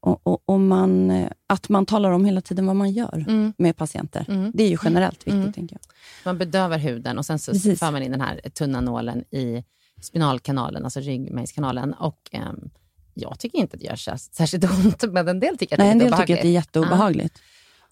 och, 0.00 0.20
och, 0.26 0.42
och 0.44 0.60
man, 0.60 1.10
eh, 1.10 1.28
att 1.46 1.68
man 1.68 1.86
talar 1.86 2.10
om 2.10 2.24
hela 2.24 2.40
tiden 2.40 2.66
vad 2.66 2.76
man 2.76 2.90
gör 2.90 3.24
Mm. 3.28 3.52
med 3.58 3.76
patienter. 3.76 4.24
Mm. 4.28 4.52
Det 4.54 4.64
är 4.64 4.68
ju 4.68 4.78
generellt 4.84 5.18
viktigt, 5.18 5.32
Mm. 5.32 5.52
tänker 5.52 5.74
jag. 5.76 5.82
Man 6.24 6.38
bedövar 6.38 6.78
huden 6.78 7.18
och 7.18 7.26
sen 7.26 7.38
så 7.38 7.52
Precis. 7.52 7.78
för 7.78 7.90
man 7.90 8.02
in 8.02 8.10
den 8.10 8.20
här 8.20 8.40
tunna 8.54 8.80
nålen 8.80 9.24
i 9.34 9.64
spinalkanalen, 10.02 10.84
alltså 10.84 11.00
ryggmärgskanalen. 11.00 11.92
Och, 11.94 12.20
ehm, 12.32 12.70
jag 13.14 13.38
tycker 13.38 13.58
inte 13.58 13.74
att 13.74 13.80
det 13.80 13.86
gör 13.86 14.16
särskilt 14.16 14.64
ont, 14.64 15.02
men 15.12 15.28
en 15.28 15.40
del 15.40 15.58
tycker 15.58 15.74
att 15.74 15.78
Nej, 15.78 15.90
en 15.90 15.98
det 15.98 16.04
är 16.04 16.10
del 16.10 16.10
lite 16.10 16.22
tycker 16.22 16.34
att 16.36 16.42
det 16.42 16.48
är 16.48 16.50
obehagligt. 16.50 16.66
jätteobehagligt. 16.66 17.38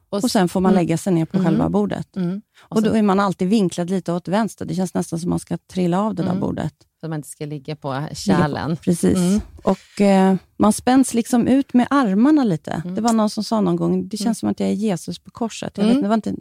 Och, 0.08 0.24
Och 0.24 0.30
sen 0.30 0.48
får 0.48 0.60
man 0.60 0.72
Mm. 0.72 0.80
lägga 0.82 0.98
sig 0.98 1.12
ner 1.12 1.24
på 1.24 1.36
Mm. 1.36 1.46
själva 1.46 1.68
bordet. 1.68 2.16
mm, 2.16 2.42
och 2.58 2.76
Och 2.76 2.82
då 2.82 2.90
är 2.96 3.02
man 3.02 3.20
alltid 3.20 3.48
vinklad 3.48 3.90
lite 3.90 4.12
åt 4.12 4.28
vänster. 4.28 4.64
Det 4.64 4.74
känns 4.74 4.94
nästan 4.94 5.18
som 5.20 5.30
man 5.30 5.38
ska 5.38 5.58
trilla 5.58 6.00
av 6.00 6.14
det 6.14 6.22
där 6.22 6.30
Mm. 6.30 6.40
bordet. 6.40 6.74
Så 7.04 7.06
att 7.06 7.10
man 7.10 7.18
inte 7.18 7.28
ska 7.28 7.46
ligga 7.46 7.76
på 7.76 8.06
kärlen. 8.12 8.76
Precis. 8.76 9.16
Mm. 9.18 9.40
Och 9.64 10.00
eh, 10.00 10.36
Man 10.56 10.72
spänns 10.72 11.14
liksom 11.14 11.46
ut 11.48 11.74
med 11.74 11.86
armarna 11.90 12.44
lite. 12.44 12.70
Mm. 12.84 12.94
Det 12.94 13.00
var 13.00 13.12
någon 13.12 13.30
som 13.30 13.44
sa 13.44 13.60
någon 13.60 13.76
gång, 13.76 14.08
det 14.08 14.16
känns 14.16 14.26
Mm. 14.26 14.34
som 14.34 14.48
att 14.48 14.60
jag 14.60 14.68
är 14.68 14.72
Jesus 14.72 15.18
på 15.18 15.30
korset. 15.30 15.72
Jag 15.78 15.84
Mm. 15.84 15.96
vet, 15.96 16.02
det 16.02 16.08
var 16.08 16.14
inte, 16.14 16.34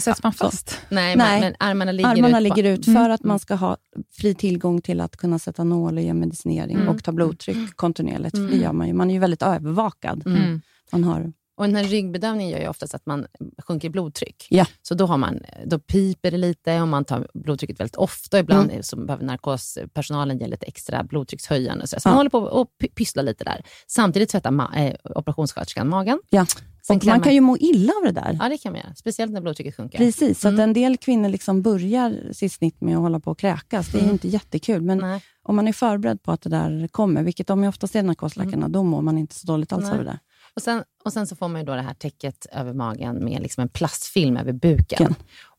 Sätts 0.00 0.22
man 0.22 0.32
fast? 0.32 0.78
Nej, 0.88 1.16
Nej. 1.16 1.40
Men, 1.40 1.40
men 1.40 1.54
armarna 1.58 1.92
ligger 1.92 2.10
armarna 2.10 2.38
ut. 2.38 2.42
ligger 2.42 2.64
ut 2.72 2.84
för 2.84 2.90
Mm. 2.92 3.10
att 3.12 3.24
man 3.24 3.38
ska 3.38 3.54
ha 3.54 3.76
fri 4.12 4.34
tillgång 4.34 4.80
till 4.80 5.00
att 5.00 5.16
kunna 5.16 5.38
sätta 5.38 5.64
nål 5.64 5.96
och 5.96 6.02
ge 6.02 6.14
medicinering 6.14 6.76
Mm. 6.76 6.88
och 6.88 7.04
ta 7.04 7.12
blodtryck 7.12 7.76
kontinuerligt. 7.76 8.34
Mm. 8.36 8.48
För 8.48 8.56
det 8.56 8.62
gör 8.62 8.72
man 8.72 8.86
ju. 8.86 8.92
Man 8.92 9.10
är 9.10 9.14
ju 9.14 9.20
väldigt 9.20 9.42
övervakad. 9.42 10.22
Mm. 10.26 10.42
Mm. 10.42 10.60
Man 10.92 11.04
har, 11.04 11.32
Och 11.56 11.64
den 11.66 11.76
här 11.76 11.84
ryggbedövningen 11.84 12.52
gör 12.52 12.60
ju 12.60 12.68
oftast 12.68 12.94
att 12.94 13.06
man 13.06 13.26
sjunker 13.66 13.88
i 13.88 13.90
blodtryck. 13.90 14.46
Ja. 14.50 14.66
Så 14.82 14.94
då, 14.94 15.06
har 15.06 15.16
man, 15.16 15.40
då 15.66 15.78
piper 15.78 16.30
det 16.30 16.36
lite 16.36 16.80
och 16.80 16.88
man 16.88 17.04
tar 17.04 17.28
blodtrycket 17.34 17.80
väldigt 17.80 17.96
ofta. 17.96 18.38
Ibland 18.38 18.70
Mm. 18.70 18.82
så 18.82 18.96
behöver 18.96 19.24
narkospersonalen 19.24 20.38
ge 20.38 20.46
lite 20.46 20.66
extra 20.66 21.02
blodtryckshöjande. 21.04 21.86
Så, 21.86 22.00
så 22.00 22.08
Ja. 22.08 22.10
man 22.10 22.16
håller 22.16 22.30
på 22.30 22.38
och 22.38 22.68
py- 22.82 22.94
pysslar 22.94 23.22
lite 23.22 23.44
där. 23.44 23.62
Samtidigt 23.86 24.28
tvättar 24.30 24.50
ma- 24.50 24.76
eh, 24.76 24.94
operationssköterskan 25.16 25.88
magen. 25.88 26.20
ja. 26.30 26.46
Sen 26.86 26.96
Och 26.96 27.02
klämmer- 27.02 27.16
man 27.18 27.24
kan 27.24 27.34
ju 27.34 27.40
må 27.40 27.56
illa 27.56 27.92
av 27.98 28.04
det 28.04 28.20
där. 28.20 28.38
Ja, 28.42 28.48
det 28.48 28.58
kan 28.58 28.72
man 28.72 28.80
göra. 28.80 28.94
Speciellt 28.94 29.32
när 29.32 29.40
blodtrycket 29.40 29.76
sjunker. 29.76 29.98
Precis, 29.98 30.40
så 30.40 30.48
Mm. 30.48 30.60
en 30.60 30.72
del 30.72 30.96
kvinnor 30.96 31.28
liksom 31.28 31.62
börjar 31.62 32.32
sitt 32.32 32.52
snitt 32.52 32.80
med 32.80 32.94
att 32.96 33.00
hålla 33.02 33.20
på 33.20 33.30
och 33.30 33.38
kräkas. 33.38 33.88
Det 33.92 33.98
är 33.98 34.02
Mm. 34.02 34.12
inte 34.12 34.28
jättekul, 34.28 34.82
men 34.82 34.98
Nej. 34.98 35.22
om 35.42 35.56
man 35.56 35.68
är 35.68 35.72
förberedd 35.72 36.22
på 36.22 36.32
att 36.32 36.42
det 36.42 36.50
där 36.50 36.88
kommer, 36.88 37.22
vilket 37.22 37.46
de 37.46 37.64
oftast 37.64 37.96
är 37.96 38.02
narkosläkarna, 38.02 38.68
då 38.68 38.82
mår 38.82 39.02
man 39.02 39.18
inte 39.18 39.34
så 39.34 39.46
dåligt 39.46 39.72
alls 39.72 39.82
Nej. 39.84 39.92
av 39.92 39.98
det 39.98 40.04
där. 40.04 40.18
Och 40.56 40.62
sen, 40.62 40.82
och 41.04 41.12
sen 41.12 41.26
så 41.26 41.36
får 41.36 41.48
man 41.48 41.60
ju 41.60 41.64
då 41.66 41.74
det 41.74 41.82
här 41.82 41.94
täcket 41.94 42.46
över 42.52 42.72
magen 42.72 43.24
med 43.24 43.42
liksom 43.42 43.62
en 43.62 43.68
plastfilm 43.68 44.36
över 44.36 44.52
buken. 44.52 44.98
Buken. 44.98 45.14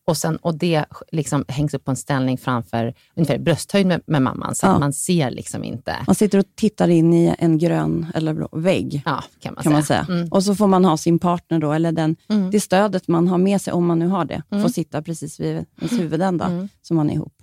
Och, 0.08 0.18
sen, 0.18 0.38
och 0.38 0.58
det 0.58 0.86
liksom 1.12 1.46
hängs 1.48 1.74
upp 1.74 1.86
på 1.86 1.92
en 1.92 1.98
ställning 1.98 2.38
framför 2.38 2.94
ungefär 3.16 3.38
brösthöjd 3.40 3.88
med, 3.88 4.02
med 4.08 4.22
mamman, 4.22 4.56
så 4.56 4.66
Ja. 4.66 4.72
att 4.74 4.80
man 4.80 4.94
ser 4.94 5.32
liksom 5.32 5.64
inte. 5.64 5.96
Man 6.08 6.16
sitter 6.16 6.38
och 6.40 6.46
tittar 6.56 6.88
in 6.88 7.14
i 7.14 7.36
en 7.40 7.58
grön 7.58 8.06
eller 8.16 8.34
blå 8.34 8.50
vägg, 8.52 9.02
Ja, 9.06 9.24
kan 9.40 9.54
man 9.54 9.64
kan 9.64 9.74
man 9.74 9.84
säga. 9.84 10.06
säga. 10.06 10.18
Mm. 10.18 10.32
Och 10.32 10.44
så 10.44 10.56
får 10.56 10.68
man 10.68 10.86
ha 10.86 10.98
sin 10.98 11.20
partner 11.20 11.60
då, 11.60 11.72
eller 11.74 11.92
den, 11.92 12.16
Mm. 12.30 12.52
det 12.52 12.60
stödet 12.60 13.08
man 13.08 13.28
har 13.28 13.38
med 13.38 13.62
sig, 13.62 13.74
om 13.74 13.86
man 13.86 14.00
nu 14.00 14.08
har 14.08 14.26
det, 14.26 14.44
Mm. 14.52 14.64
får 14.64 14.70
sitta 14.70 15.02
precis 15.02 15.40
vid 15.40 15.66
ens 15.80 15.92
huvudända, 16.00 16.46
Mm. 16.46 16.70
som 16.82 16.98
man 16.98 17.10
är 17.10 17.14
ihop. 17.14 17.34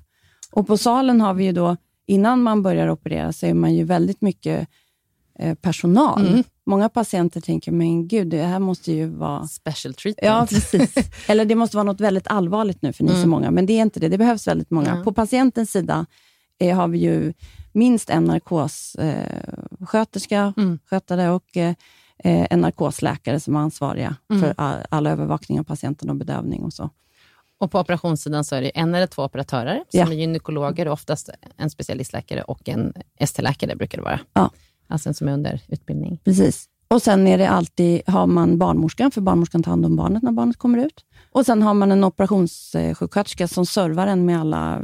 Och 0.52 0.66
på 0.66 0.76
salen 0.78 1.20
har 1.20 1.34
vi 1.34 1.44
ju 1.44 1.52
då, 1.52 1.76
innan 2.06 2.42
man 2.42 2.62
börjar 2.62 2.88
operera, 2.90 3.32
så 3.32 3.46
är 3.46 3.54
man 3.54 3.74
ju 3.74 3.84
väldigt 3.84 4.20
mycket 4.20 4.68
eh, 5.38 5.54
personal. 5.54 6.26
Mm. 6.26 6.44
Många 6.66 6.88
patienter 6.88 7.40
tänker, 7.40 7.72
men 7.72 8.08
gud, 8.08 8.26
det 8.28 8.42
här 8.42 8.58
måste 8.58 8.92
ju 8.92 9.06
vara... 9.06 9.46
Special 9.46 9.94
treatment. 9.94 10.26
Ja, 10.26 10.46
precis. 10.50 10.94
Eller 11.28 11.44
det 11.44 11.54
måste 11.54 11.76
vara 11.76 11.84
något 11.84 12.00
väldigt 12.00 12.26
allvarligt 12.26 12.82
nu, 12.82 12.92
för 12.92 13.04
ni 13.04 13.10
är 13.10 13.14
så 13.14 13.18
Mm. 13.18 13.30
många. 13.30 13.50
Men 13.50 13.66
det 13.66 13.72
är 13.72 13.82
inte 13.82 14.00
det. 14.00 14.08
Det 14.08 14.18
behövs 14.18 14.46
väldigt 14.48 14.70
många. 14.70 14.96
Ja. 14.96 15.02
På 15.04 15.12
patientens 15.12 15.70
sida 15.72 16.06
eh, 16.60 16.76
har 16.76 16.88
vi 16.88 16.98
ju 16.98 17.32
minst 17.72 18.10
en 18.10 18.24
narkossköterska, 18.24 20.54
Mm. 20.56 20.78
skötare 20.86 21.30
och 21.30 21.56
eh, 21.56 21.74
eh, 22.18 22.46
en 22.50 22.60
narkosläkare 22.60 23.40
som 23.40 23.56
är 23.56 23.60
ansvariga 23.60 24.16
Mm. 24.30 24.42
för 24.42 24.54
all, 24.56 24.76
all 24.88 25.06
övervakning 25.06 25.60
av 25.60 25.64
patienten 25.64 26.10
och 26.10 26.16
bedövning 26.16 26.62
och 26.62 26.72
så. 26.72 26.90
Och 27.58 27.70
på 27.70 27.80
operationssidan 27.80 28.44
så 28.44 28.54
är 28.56 28.62
det 28.62 28.78
en 28.78 28.94
eller 28.94 29.06
två 29.06 29.24
operatörer 29.24 29.74
som 29.88 30.00
Ja. 30.00 30.06
är 30.06 30.12
gynekologer 30.12 30.86
och 30.86 30.92
oftast 30.92 31.30
en 31.56 31.70
specialistläkare 31.70 32.42
och 32.42 32.68
en 32.68 32.92
ST-läkare 33.18 33.76
brukar 33.76 33.98
det 33.98 34.04
vara. 34.04 34.20
Ja. 34.32 34.50
Alltså 34.88 35.14
som 35.14 35.28
är 35.28 35.32
under 35.32 35.60
utbildning. 35.68 36.18
Precis. 36.24 36.68
Och 36.88 37.02
Sen 37.02 37.26
är 37.26 37.38
det 37.38 37.48
alltid, 37.48 38.02
har 38.06 38.26
man 38.26 38.58
barnmorskan, 38.58 39.10
för 39.10 39.20
barnmorskan 39.20 39.62
tar 39.62 39.70
hand 39.70 39.86
om 39.86 39.96
barnet 39.96 40.22
när 40.22 40.32
barnet 40.32 40.56
kommer 40.56 40.78
ut. 40.86 41.04
Och 41.32 41.46
Sen 41.46 41.62
har 41.62 41.74
man 41.74 41.92
en 41.92 42.04
operationssjuksköterska 42.04 43.48
som 43.48 43.66
servar 43.66 44.06
en 44.06 44.26
med 44.26 44.40
alla, 44.40 44.82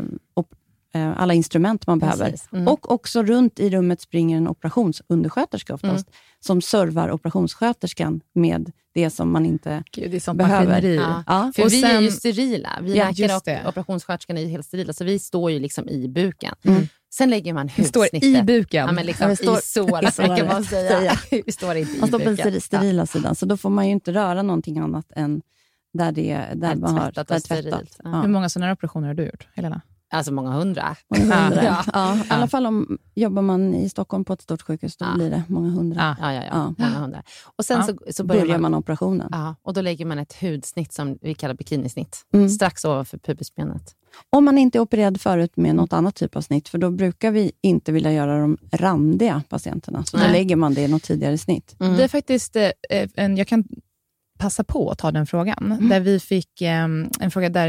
eh, 0.95 1.21
alla 1.21 1.35
instrument 1.35 1.87
man 1.87 1.99
behöver. 1.99 2.31
Precis. 2.31 2.49
Mm. 2.53 2.69
Och 2.69 2.93
också 2.93 3.23
runt 3.23 3.61
i 3.61 3.71
rummet 3.71 4.01
springer 4.01 4.37
en 4.37 4.49
operationsundersköterska 4.49 5.75
oftast, 5.75 6.07
Mm. 6.09 6.17
som 6.41 6.63
servar 6.63 7.11
operationssköterskan 7.11 8.21
med 8.35 8.73
det 8.95 9.11
som 9.11 9.33
man 9.33 9.47
inte 9.47 9.83
Gud, 9.93 10.11
det 10.11 10.17
är 10.17 10.21
sånt 10.21 10.39
behöver. 10.39 10.83
Ja. 10.83 11.25
Ja. 11.27 11.53
För 11.57 11.65
Och 11.65 11.73
vi 11.73 11.83
är 11.85 11.89
sen- 11.89 12.03
ju 12.05 12.11
sterila. 12.11 12.69
Vi 12.83 12.97
Ja, 12.97 13.11
läkare 13.11 13.63
och 13.63 13.69
operationssköterskan 13.69 14.37
är 14.37 14.41
ju 14.43 14.49
helt 14.49 14.67
sterila, 14.67 14.93
så 14.93 15.05
vi 15.05 15.19
står 15.19 15.51
ju 15.51 15.59
liksom 15.59 15.89
i 15.89 16.09
buken. 16.09 16.55
Mm. 16.63 16.89
Sen 17.13 17.31
lägger 17.31 17.55
man 17.55 17.71
Det 17.77 17.85
står 17.85 18.01
hudsnittet. 18.03 18.29
i 18.29 18.43
buken. 18.43 18.87
Ja, 18.87 18.93
men 18.93 19.07
liksom 19.07 19.25
Ja, 19.25 19.31
det 19.31 19.37
står 19.37 19.59
i 19.59 20.13
såret, 20.13 20.17
kan 20.39 20.47
man 20.47 20.65
säga. 20.65 21.19
vi 21.47 21.53
står 21.53 21.77
inte 21.77 21.97
i 21.97 22.01
Man 22.01 22.09
står 22.09 22.19
på 22.19 22.25
den 22.51 22.61
sterila 22.61 23.07
sidan, 23.07 23.35
så 23.35 23.47
då 23.47 23.57
får 23.57 23.71
man 23.71 23.87
ju 23.87 23.93
inte 23.93 24.13
röra 24.13 24.43
någonting 24.43 24.79
annat 24.79 25.07
än 25.17 25.43
där, 25.93 26.13
det, 26.13 26.35
där 26.37 26.55
Där 26.55 26.75
man 26.75 26.99
har 26.99 27.07
tvättat 27.13 27.29
där 27.29 27.41
tvättat. 27.41 27.97
Ja. 28.05 28.11
Ja. 28.11 28.21
Hur 28.21 28.29
många 28.29 28.49
sådana 28.49 28.67
här 28.67 28.73
operationer 28.75 29.07
har 29.07 29.15
du 29.15 29.25
gjort, 29.25 29.49
Helena? 29.55 29.81
Alltså 30.13 30.33
många 30.33 30.51
hundra. 30.51 30.97
Många 31.17 31.37
hundra. 31.37 31.65
Ja. 31.65 31.85
Ja. 31.93 32.17
I 32.17 32.21
alla 32.29 32.49
fall 32.49 32.67
om 32.67 32.99
jobbar 33.15 33.43
man 33.43 33.75
i 33.75 33.89
Stockholm 33.89 34.25
på 34.25 34.33
ett 34.33 34.43
stort 34.43 34.63
sjukhus, 34.63 34.97
då 34.97 35.05
Ja. 35.05 35.15
blir 35.15 35.31
det 35.31 35.43
många 35.49 35.71
hundra. 35.71 36.17
Ja. 36.21 36.33
Ja, 36.35 36.45
ja. 36.45 36.75
Många 36.79 36.99
hundra. 36.99 37.23
Och 37.57 37.65
sen 37.65 37.79
Ja. 37.79 37.87
så, 37.87 38.13
så 38.13 38.25
börjar 38.25 38.43
börjar 38.43 38.59
man, 38.59 38.71
man... 38.71 38.79
operationen. 38.81 39.29
Ja, 39.33 39.55
och 39.63 39.75
då 39.75 39.81
lägger 39.81 40.05
man 40.05 40.19
ett 40.19 40.33
hudsnitt 40.43 40.93
som 40.93 41.19
vi 41.23 41.35
kallar 41.35 41.55
bikinisnitt. 41.55 42.27
Mm. 42.35 42.49
Strax 42.49 42.85
ovanför 42.85 43.19
pubisbenet. 43.19 43.95
Om 44.31 44.45
man 44.45 44.59
inte 44.59 44.79
är 44.79 44.81
opererad 44.81 45.21
förut 45.21 45.57
med 45.57 45.75
något 45.75 45.93
annat 45.93 46.15
typ 46.15 46.37
av 46.37 46.41
snitt, 46.41 46.69
för 46.69 46.79
då 46.79 46.91
brukar 46.91 47.31
vi 47.31 47.53
inte 47.63 47.93
vilja 47.93 48.13
göra 48.13 48.41
de 48.41 48.59
randiga 48.73 49.43
patienterna. 49.49 50.05
Så 50.05 50.17
då 50.17 50.23
Nej. 50.23 50.33
lägger 50.33 50.57
man 50.57 50.75
det 50.75 50.81
i 50.83 50.89
något 50.89 51.03
tidigare 51.03 51.39
snitt. 51.39 51.77
Mm. 51.81 51.97
Det 51.97 52.05
är 52.05 52.09
faktiskt 52.09 52.57
eh, 52.57 52.71
en, 53.15 53.37
jag 53.37 53.47
kan 53.47 53.65
passa 54.41 54.65
på 54.65 54.91
att 54.91 54.99
ta 54.99 55.11
den 55.11 55.27
frågan. 55.27 55.73
Mm. 55.73 55.89
Där 55.89 56.01
vi 56.01 56.21
fick 56.21 56.63
eh, 56.63 56.85
en 57.21 57.31
fråga 57.31 57.49
där 57.49 57.69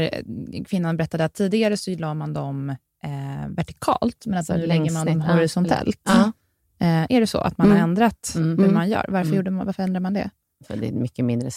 eh, 0.52 0.64
kvinnan 0.64 0.96
berättade 0.96 1.24
att 1.24 1.34
tidigare 1.34 1.76
så 1.76 1.90
la 1.98 2.14
man 2.14 2.32
dem 2.32 2.70
eh, 3.04 3.48
vertikalt, 3.48 4.26
men 4.26 4.38
att 4.38 4.46
Så 4.46 4.56
nu 4.56 4.66
lägger 4.66 4.92
man 4.92 5.06
dem 5.06 5.20
horisontellt. 5.20 6.00
Ja. 6.04 6.32
Eh, 6.78 7.06
är 7.16 7.20
det 7.20 7.26
så 7.26 7.38
att 7.38 7.58
man 7.58 7.66
Mm. 7.66 7.76
har 7.78 7.84
ändrat 7.88 8.32
Mm. 8.36 8.48
hur 8.48 8.58
Mm. 8.58 8.74
man 8.74 8.88
gör? 8.90 9.04
Varför, 9.08 9.26
Mm. 9.26 9.36
gjorde 9.36 9.50
man, 9.50 9.66
varför 9.66 9.82
ändrar 9.82 10.00
man 10.00 10.14
det? 10.14 10.30
För 10.66 10.76
det 10.76 10.88
är 10.88 10.92
mycket 10.92 11.24
mindre, 11.24 11.50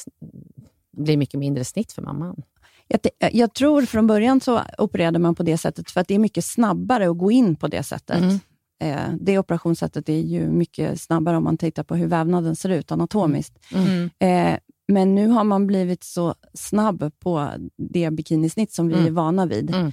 blir 0.98 1.18
mycket 1.18 1.40
mindre 1.40 1.66
snitt 1.66 1.92
för 1.92 2.02
mamman. 2.02 2.42
Jag, 2.88 3.02
te- 3.02 3.10
jag 3.32 3.54
tror 3.54 3.82
från 3.82 4.08
början 4.08 4.42
så 4.42 4.62
opererade 4.78 5.20
man 5.20 5.36
på 5.36 5.44
det 5.44 5.58
sättet, 5.58 5.92
för 5.92 6.02
att 6.02 6.08
det 6.08 6.16
är 6.16 6.20
mycket 6.20 6.46
snabbare 6.46 7.10
att 7.10 7.18
gå 7.18 7.32
in 7.32 7.56
på 7.56 7.68
det 7.68 7.84
sättet. 7.84 8.22
Mm. 8.22 8.40
Eh, 8.80 9.14
det 9.22 9.40
operationssättet 9.40 10.10
är 10.10 10.20
ju 10.20 10.50
mycket 10.50 11.02
snabbare 11.02 11.38
om 11.38 11.44
man 11.44 11.58
tittar 11.58 11.84
på 11.84 11.96
hur 11.96 12.08
vävnaden 12.08 12.56
ser 12.56 12.70
ut 12.70 12.92
anatomiskt. 12.92 13.58
Mm. 13.74 14.10
Eh, 14.20 14.60
men 14.88 15.16
nu 15.16 15.28
har 15.28 15.44
man 15.44 15.68
blivit 15.68 16.04
så 16.04 16.36
snabb 16.54 17.12
på 17.20 17.50
det 17.78 18.12
bikinisnitt 18.12 18.72
som 18.72 18.88
vi 18.88 18.94
Mm. 18.94 19.06
är 19.08 19.12
vana 19.12 19.46
vid. 19.46 19.76
Mm. 19.76 19.92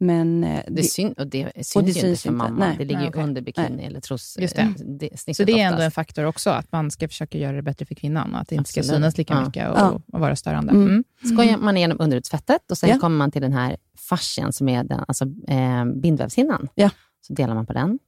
Men 0.00 0.44
eh, 0.44 0.60
Det, 0.68 0.74
det, 0.74 0.82
syn, 0.82 1.12
och 1.12 1.26
det 1.26 1.52
syns 1.64 1.72
det 1.72 1.80
ju 1.80 1.90
inte 1.90 2.00
för 2.02 2.12
inte. 2.12 2.30
mamma. 2.30 2.58
Nej. 2.66 2.74
Det 2.78 2.84
ligger 2.84 3.00
Nej, 3.00 3.08
okej. 3.08 3.22
under 3.22 3.42
bikini 3.42 3.84
eller 3.84 4.00
tros, 4.00 4.36
Just 4.40 4.56
det. 4.56 4.62
eh, 4.62 4.68
det, 4.70 5.18
snittet 5.20 5.36
Så 5.36 5.44
det 5.44 5.52
är 5.52 5.56
ändå 5.66 5.74
oftast. 5.76 5.84
en 5.84 5.90
faktor 5.90 6.24
också, 6.24 6.50
att 6.50 6.72
man 6.72 6.90
ska 6.90 7.08
försöka 7.08 7.38
göra 7.38 7.56
det 7.56 7.62
bättre 7.62 7.86
för 7.86 7.94
kvinnan 7.94 8.34
och 8.34 8.40
att 8.40 8.48
det 8.48 8.54
inte 8.54 8.70
ska 8.70 8.80
Absolut. 8.80 8.96
synas 8.98 9.18
lika 9.18 9.34
Ja. 9.34 9.44
mycket 9.46 9.70
och, 9.70 9.78
Ja. 9.78 10.00
och 10.12 10.20
vara 10.20 10.36
störande. 10.36 10.72
Mm. 10.72 10.86
Mm. 10.88 11.04
Skojar 11.34 11.56
man 11.58 11.76
igenom 11.76 11.96
underhudsfettet 12.00 12.70
och 12.70 12.78
sen 12.78 12.90
Ja. 12.90 12.98
kommer 12.98 13.16
man 13.16 13.30
till 13.30 13.42
den 13.42 13.52
här 13.52 13.76
fascian 14.08 14.52
som 14.52 14.68
är 14.68 14.84
den, 14.84 15.04
alltså, 15.08 15.24
eh, 15.48 15.84
bindvävshinnan. 15.84 16.68
Ja. 16.74 16.90
Så 17.20 17.32
delar 17.32 17.54
man 17.54 17.66
på 17.66 17.72
den. 17.72 17.98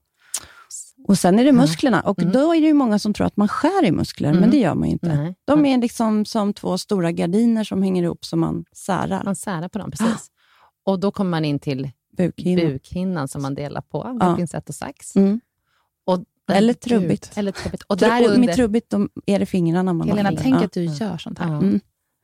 Och 1.10 1.18
sen 1.18 1.38
är 1.38 1.44
det 1.44 1.52
musklerna. 1.52 2.00
Och 2.00 2.18
Mm. 2.22 2.32
Då 2.32 2.54
är 2.54 2.60
det 2.60 2.66
ju 2.66 2.74
många 2.74 2.98
som 2.98 3.14
tror 3.14 3.26
att 3.26 3.36
man 3.36 3.48
skär 3.48 3.84
i 3.84 3.90
muskler, 3.92 4.28
Mm. 4.28 4.40
men 4.40 4.50
det 4.50 4.56
gör 4.56 4.74
man 4.74 4.88
ju 4.88 4.92
inte. 4.92 5.16
Nej. 5.16 5.34
De 5.44 5.66
är 5.66 5.78
liksom 5.78 6.24
som 6.24 6.52
två 6.54 6.78
stora 6.78 7.12
gardiner 7.12 7.64
som 7.64 7.82
hänger 7.82 8.02
ihop 8.02 8.24
som 8.24 8.40
man 8.40 8.64
särar. 8.72 9.24
Man 9.24 9.36
särar 9.36 9.68
på 9.68 9.78
dem, 9.78 9.90
precis. 9.90 10.30
Och 10.84 11.00
då 11.00 11.10
kommer 11.10 11.30
man 11.30 11.44
in 11.44 11.58
till 11.58 11.90
Bukhinnan. 12.16 12.66
bukhinnan 12.66 13.28
som 13.28 13.42
man 13.42 13.54
delar 13.54 13.80
på 13.80 14.04
med 14.12 14.28
Ja. 14.28 14.36
pincett 14.36 14.68
och 14.68 14.74
sax. 14.74 15.16
Mm. 15.16 15.40
Och 16.06 16.24
Eller 16.52 16.72
trubbigt. 16.74 17.30
Eller 17.34 17.52
trubbigt. 17.52 17.82
Och 17.82 17.96
där 17.96 18.32
och 18.34 18.40
med 18.40 18.54
trubbigt 18.54 18.90
då 18.90 19.08
är 19.26 19.38
det 19.38 19.46
fingrarna 19.46 19.92
man 19.92 20.08
Helena, 20.08 20.28
har. 20.30 20.36
tänk 20.36 20.56
att 20.64 20.72
du 20.72 20.84
gör 20.84 21.18
sånt 21.18 21.38
här. 21.38 21.48
Mm. 21.48 21.80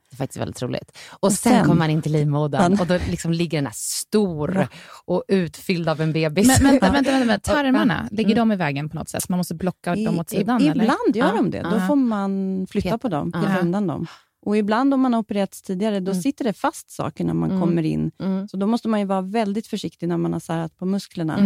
Det 0.09 0.13
är 0.15 0.17
faktiskt 0.17 0.41
väldigt 0.41 0.61
roligt. 0.61 0.97
Och, 1.11 1.23
Och 1.23 1.33
sen, 1.33 1.51
sen- 1.53 1.63
kommer 1.65 1.79
man 1.79 1.89
in 1.89 2.01
till 2.01 2.11
livmodern 2.11 2.79
och 2.79 2.87
då 2.87 2.97
liksom 3.09 3.31
ligger 3.31 3.57
den 3.57 3.65
här 3.65 3.73
stor 3.75 4.67
och 5.05 5.23
utfylld 5.27 5.89
av 5.89 6.01
en 6.01 6.13
bebis. 6.13 6.47
Men, 6.61 6.71
vänta, 6.71 6.91
vänta, 6.91 7.11
vänta, 7.11 7.25
vänta. 7.27 7.51
tarmarna, 7.53 8.07
ligger 8.11 8.31
Mm. 8.35 8.49
de 8.49 8.51
i 8.53 8.55
vägen 8.55 8.89
på 8.89 8.95
något 8.95 9.09
sätt? 9.09 9.29
Man 9.29 9.37
måste 9.37 9.55
blocka 9.55 9.95
I, 9.95 10.05
dem 10.05 10.19
åt 10.19 10.33
i, 10.33 10.35
sidan? 10.37 10.61
eller? 10.61 10.71
ibland 10.83 11.15
gör 11.15 11.25
Ja. 11.27 11.33
de 11.35 11.51
det. 11.51 11.61
Då 11.61 11.79
får 11.87 11.95
man 11.95 12.67
flytta 12.69 12.87
Peta. 12.87 12.97
på 12.97 13.07
dem, 13.09 13.31
peta 13.31 13.59
undan 13.59 13.87
dem. 13.87 14.07
Och 14.45 14.57
ibland 14.57 14.93
om 14.93 15.01
man 15.01 15.13
har 15.13 15.19
opererats 15.19 15.61
tidigare, 15.61 15.99
då 15.99 16.11
Mm. 16.11 16.21
sitter 16.23 16.43
det 16.45 16.53
fast 16.53 16.89
saker 16.91 17.23
när 17.23 17.33
man 17.33 17.49
Mm. 17.51 17.61
kommer 17.61 17.83
in. 17.83 18.11
Mm. 18.23 18.47
Så 18.47 18.57
då 18.57 18.67
måste 18.67 18.87
man 18.87 18.99
ju 18.99 19.05
vara 19.05 19.21
väldigt 19.21 19.67
försiktig 19.67 20.07
när 20.09 20.17
man 20.17 20.33
har 20.33 20.39
särat 20.39 20.77
på 20.77 20.85
musklerna. 20.85 21.37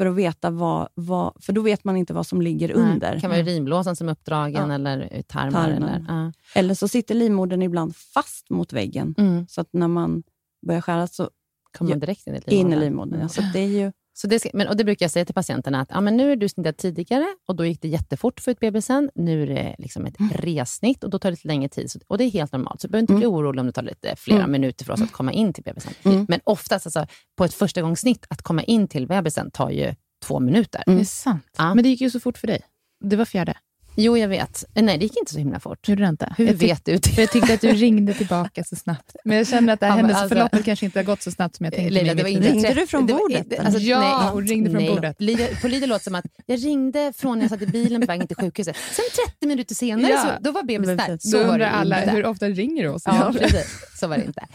Mm. 0.00 0.14
För 0.14 0.20
att 0.22 0.26
veta 0.26 0.50
vad, 0.50 0.88
vad, 0.94 1.32
för 1.40 1.52
då 1.52 1.60
vet 1.60 1.84
man 1.84 1.96
inte 1.96 2.14
vad 2.14 2.26
som 2.26 2.42
ligger 2.42 2.68
Nej, 2.68 2.76
under. 2.76 3.14
Det 3.14 3.20
kan 3.20 3.30
vara 3.30 3.40
urinblåsan 3.40 3.96
som 3.96 4.08
är 4.08 4.12
uppdragen 4.12 4.68
Ja. 4.68 4.74
eller 4.74 5.22
tarmar. 5.26 5.70
Eller, 5.70 6.04
ja. 6.08 6.32
Eller 6.54 6.74
så 6.74 6.88
sitter 6.88 7.14
livmodern 7.14 7.62
ibland 7.62 7.96
fast 7.96 8.50
mot 8.50 8.72
väggen. 8.72 9.14
mm. 9.18 9.46
Så 9.48 9.60
att 9.60 9.68
när 9.72 9.88
man 9.88 10.22
börjar 10.66 10.80
skära 10.80 11.06
så 11.06 11.30
Kommer 11.78 11.90
man 11.90 12.00
direkt 12.00 12.26
in 12.26 12.34
i 12.34 12.36
in 12.36 12.42
livmodern. 12.70 12.72
i 12.72 12.84
livmodern. 12.84 13.20
Ja, 13.20 13.28
så 13.28 13.42
det 13.52 13.58
är 13.58 13.66
ju, 13.66 13.92
Så 14.20 14.26
det, 14.26 14.38
ska, 14.40 14.50
men, 14.54 14.68
och 14.68 14.76
det 14.76 14.84
brukar 14.84 15.04
jag 15.04 15.10
säga 15.10 15.24
till 15.24 15.34
patienterna, 15.34 15.80
att 15.80 15.88
ja, 15.90 16.00
men 16.00 16.16
nu 16.16 16.32
är 16.32 16.36
du 16.36 16.48
snittad 16.48 16.76
tidigare 16.76 17.26
och 17.48 17.56
då 17.56 17.64
gick 17.66 17.82
det 17.82 17.88
jättefort 17.88 18.40
få 18.40 18.50
ut 18.50 18.60
bebisen. 18.60 19.10
Nu 19.14 19.42
är 19.42 19.46
det 19.46 19.74
liksom 19.78 20.06
ett 20.06 20.14
resnitt 20.34 21.04
och 21.04 21.10
då 21.10 21.18
tar 21.18 21.30
det 21.30 21.32
lite 21.32 21.48
längre 21.48 21.68
tid. 21.68 21.90
Så, 21.90 21.98
och 22.06 22.18
det 22.18 22.24
är 22.24 22.30
helt 22.30 22.52
normalt. 22.52 22.80
Så 22.80 22.86
du 22.86 22.90
behöver 22.90 23.02
inte 23.02 23.12
Mm. 23.12 23.20
bli 23.20 23.26
orolig 23.26 23.60
om 23.60 23.66
det 23.66 23.72
tar 23.72 23.82
lite 23.82 24.16
flera 24.16 24.38
Mm. 24.38 24.50
minuter 24.52 24.84
för 24.84 24.92
oss 24.92 25.02
att 25.02 25.12
komma 25.12 25.32
in 25.32 25.52
till 25.52 25.64
bebisen. 25.64 25.92
Mm. 26.04 26.26
Men 26.28 26.40
oftast, 26.44 26.86
alltså, 26.86 27.06
på 27.36 27.44
ett 27.44 27.54
första 27.54 27.82
gångssnitt, 27.82 28.26
att 28.30 28.42
komma 28.42 28.62
in 28.62 28.88
till 28.88 29.06
bebisen 29.06 29.50
tar 29.50 29.70
ju 29.70 29.94
två 30.24 30.40
minuter. 30.40 30.82
Mm. 30.86 30.98
Det 30.98 31.02
är 31.02 31.04
sant. 31.04 31.46
Ja. 31.58 31.74
Men 31.74 31.82
det 31.82 31.88
gick 31.90 32.00
ju 32.00 32.10
så 32.10 32.20
fort 32.20 32.38
för 32.38 32.46
dig. 32.46 32.60
Det 33.04 33.16
var 33.16 33.24
fjärde. 33.24 33.54
Jo, 34.00 34.16
jag 34.18 34.28
vet. 34.28 34.64
Nej, 34.74 34.98
det 34.98 35.04
gick 35.04 35.16
inte 35.16 35.32
så 35.32 35.38
himla 35.38 35.60
fort. 35.60 35.88
Gjorde 35.88 36.02
det 36.02 36.08
inte? 36.08 36.34
Hur 36.38 36.46
jag 36.46 36.54
vet 36.54 36.84
du 36.84 36.96
det? 36.96 37.08
För 37.08 37.22
jag 37.22 37.30
tyckte 37.32 37.54
att 37.54 37.60
du 37.60 37.72
ringde 37.72 38.14
tillbaka 38.14 38.64
så 38.64 38.76
snabbt. 38.76 39.16
Men 39.24 39.36
jag 39.36 39.46
känner 39.46 39.72
att 39.72 39.80
det 39.80 39.86
här 39.86 39.96
händelseförloppet 39.96 40.52
alltså- 40.54 40.64
kanske 40.64 40.86
inte 40.86 40.98
har 40.98 41.04
gått 41.04 41.22
så 41.22 41.30
snabbt 41.30 41.56
som 41.56 41.64
jag 41.64 41.74
tänkte. 41.74 41.94
Leila, 41.94 42.06
mig 42.06 42.16
det 42.16 42.22
var 42.22 42.28
inte. 42.30 42.48
Ringde 42.48 42.68
träff- 42.68 42.74
du 42.74 42.86
från 42.86 43.06
bordet, 43.06 43.50
det- 43.50 43.58
alltså, 43.58 43.80
Ja, 43.80 44.00
nej, 44.22 44.30
hon 44.32 44.46
ringde 44.46 44.70
från 44.70 44.82
nej. 44.82 44.94
bordet. 44.94 45.20
Lider- 45.20 45.60
På 45.62 45.68
Lider 45.68 45.86
låter 45.86 46.04
som 46.04 46.14
att 46.14 46.24
jag 46.46 46.64
ringde 46.64 47.12
från 47.16 47.38
när 47.38 47.44
jag 47.44 47.50
satt 47.50 47.62
i 47.62 47.66
bilen 47.66 48.00
på 48.00 48.06
vägen 48.06 48.26
till 48.26 48.36
sjukhuset. 48.36 48.76
Sen 48.92 49.04
30 49.26 49.46
minuter 49.46 49.74
senare, 49.74 50.12
Ja. 50.12 50.22
så, 50.22 50.42
då 50.44 50.52
var 50.52 50.62
bebisen 50.62 50.96
där. 50.96 51.18
Så 51.20 51.30
Då 51.30 51.36
var 51.38 51.44
undrar 51.44 51.58
det 51.58 51.70
alla, 51.70 52.00
inte. 52.02 52.10
hur 52.14 52.26
ofta 52.26 52.48
ringer 52.48 52.82
du 52.82 52.88
oss? 52.88 53.02
Ja, 53.06 53.32
precis. 53.38 53.66
Så 54.00 54.06
var 54.06 54.16
det 54.18 54.24
inte. 54.24 54.46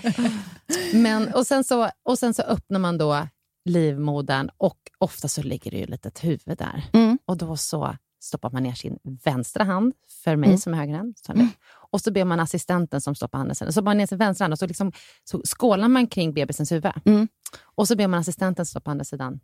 Men, 0.94 1.34
och, 1.34 1.48
sen 1.48 1.64
så, 1.64 1.90
och 2.06 2.20
sen 2.20 2.34
så 2.34 2.42
öppnar 2.42 2.80
man 2.80 2.98
då 2.98 3.28
livmodern 3.70 4.50
och 4.58 4.78
ofta 4.98 5.28
så 5.28 5.42
ligger 5.44 5.72
det 5.72 5.78
ju 5.78 5.84
ett 5.84 5.90
litet 5.90 6.24
huvud 6.24 6.58
där. 6.58 6.84
Mm. 6.94 7.18
Och 7.26 7.38
då 7.38 7.58
så 7.58 7.96
stoppar 8.24 8.50
man 8.52 8.64
ner 8.64 8.74
sin 8.74 8.98
vänstra 9.24 9.64
hand, 9.64 9.94
för 10.24 10.36
mig 10.36 10.48
Mm. 10.50 10.58
som 10.58 10.74
är 10.74 10.78
högerhänt. 10.78 11.22
Det. 11.28 11.48
Och 11.92 12.02
så 12.02 12.12
ber 12.12 12.26
man 12.26 12.40
assistenten 12.40 13.02
som 13.02 13.16
stoppar 13.16 13.38
handen, 13.38 13.56
sen, 13.56 13.74
så 13.74 13.82
bar 13.82 13.90
man 13.90 13.98
ner 13.98 14.08
sin 14.08 14.18
vänstra 14.18 14.44
hand 14.46 14.54
och 14.54 14.60
så, 14.60 14.68
liksom, 14.68 14.92
så 15.24 15.42
skålar 15.46 15.88
man 15.88 16.08
kring 16.08 16.34
bebisens 16.34 16.72
huvud. 16.72 16.92
Mm. 17.06 17.28
Och 17.76 17.88
så 17.88 17.96
ber 17.96 18.08
man 18.08 18.20
assistenten 18.20 18.66
stoppa 18.66 18.92
andra 18.92 19.06
sidan. 19.06 19.40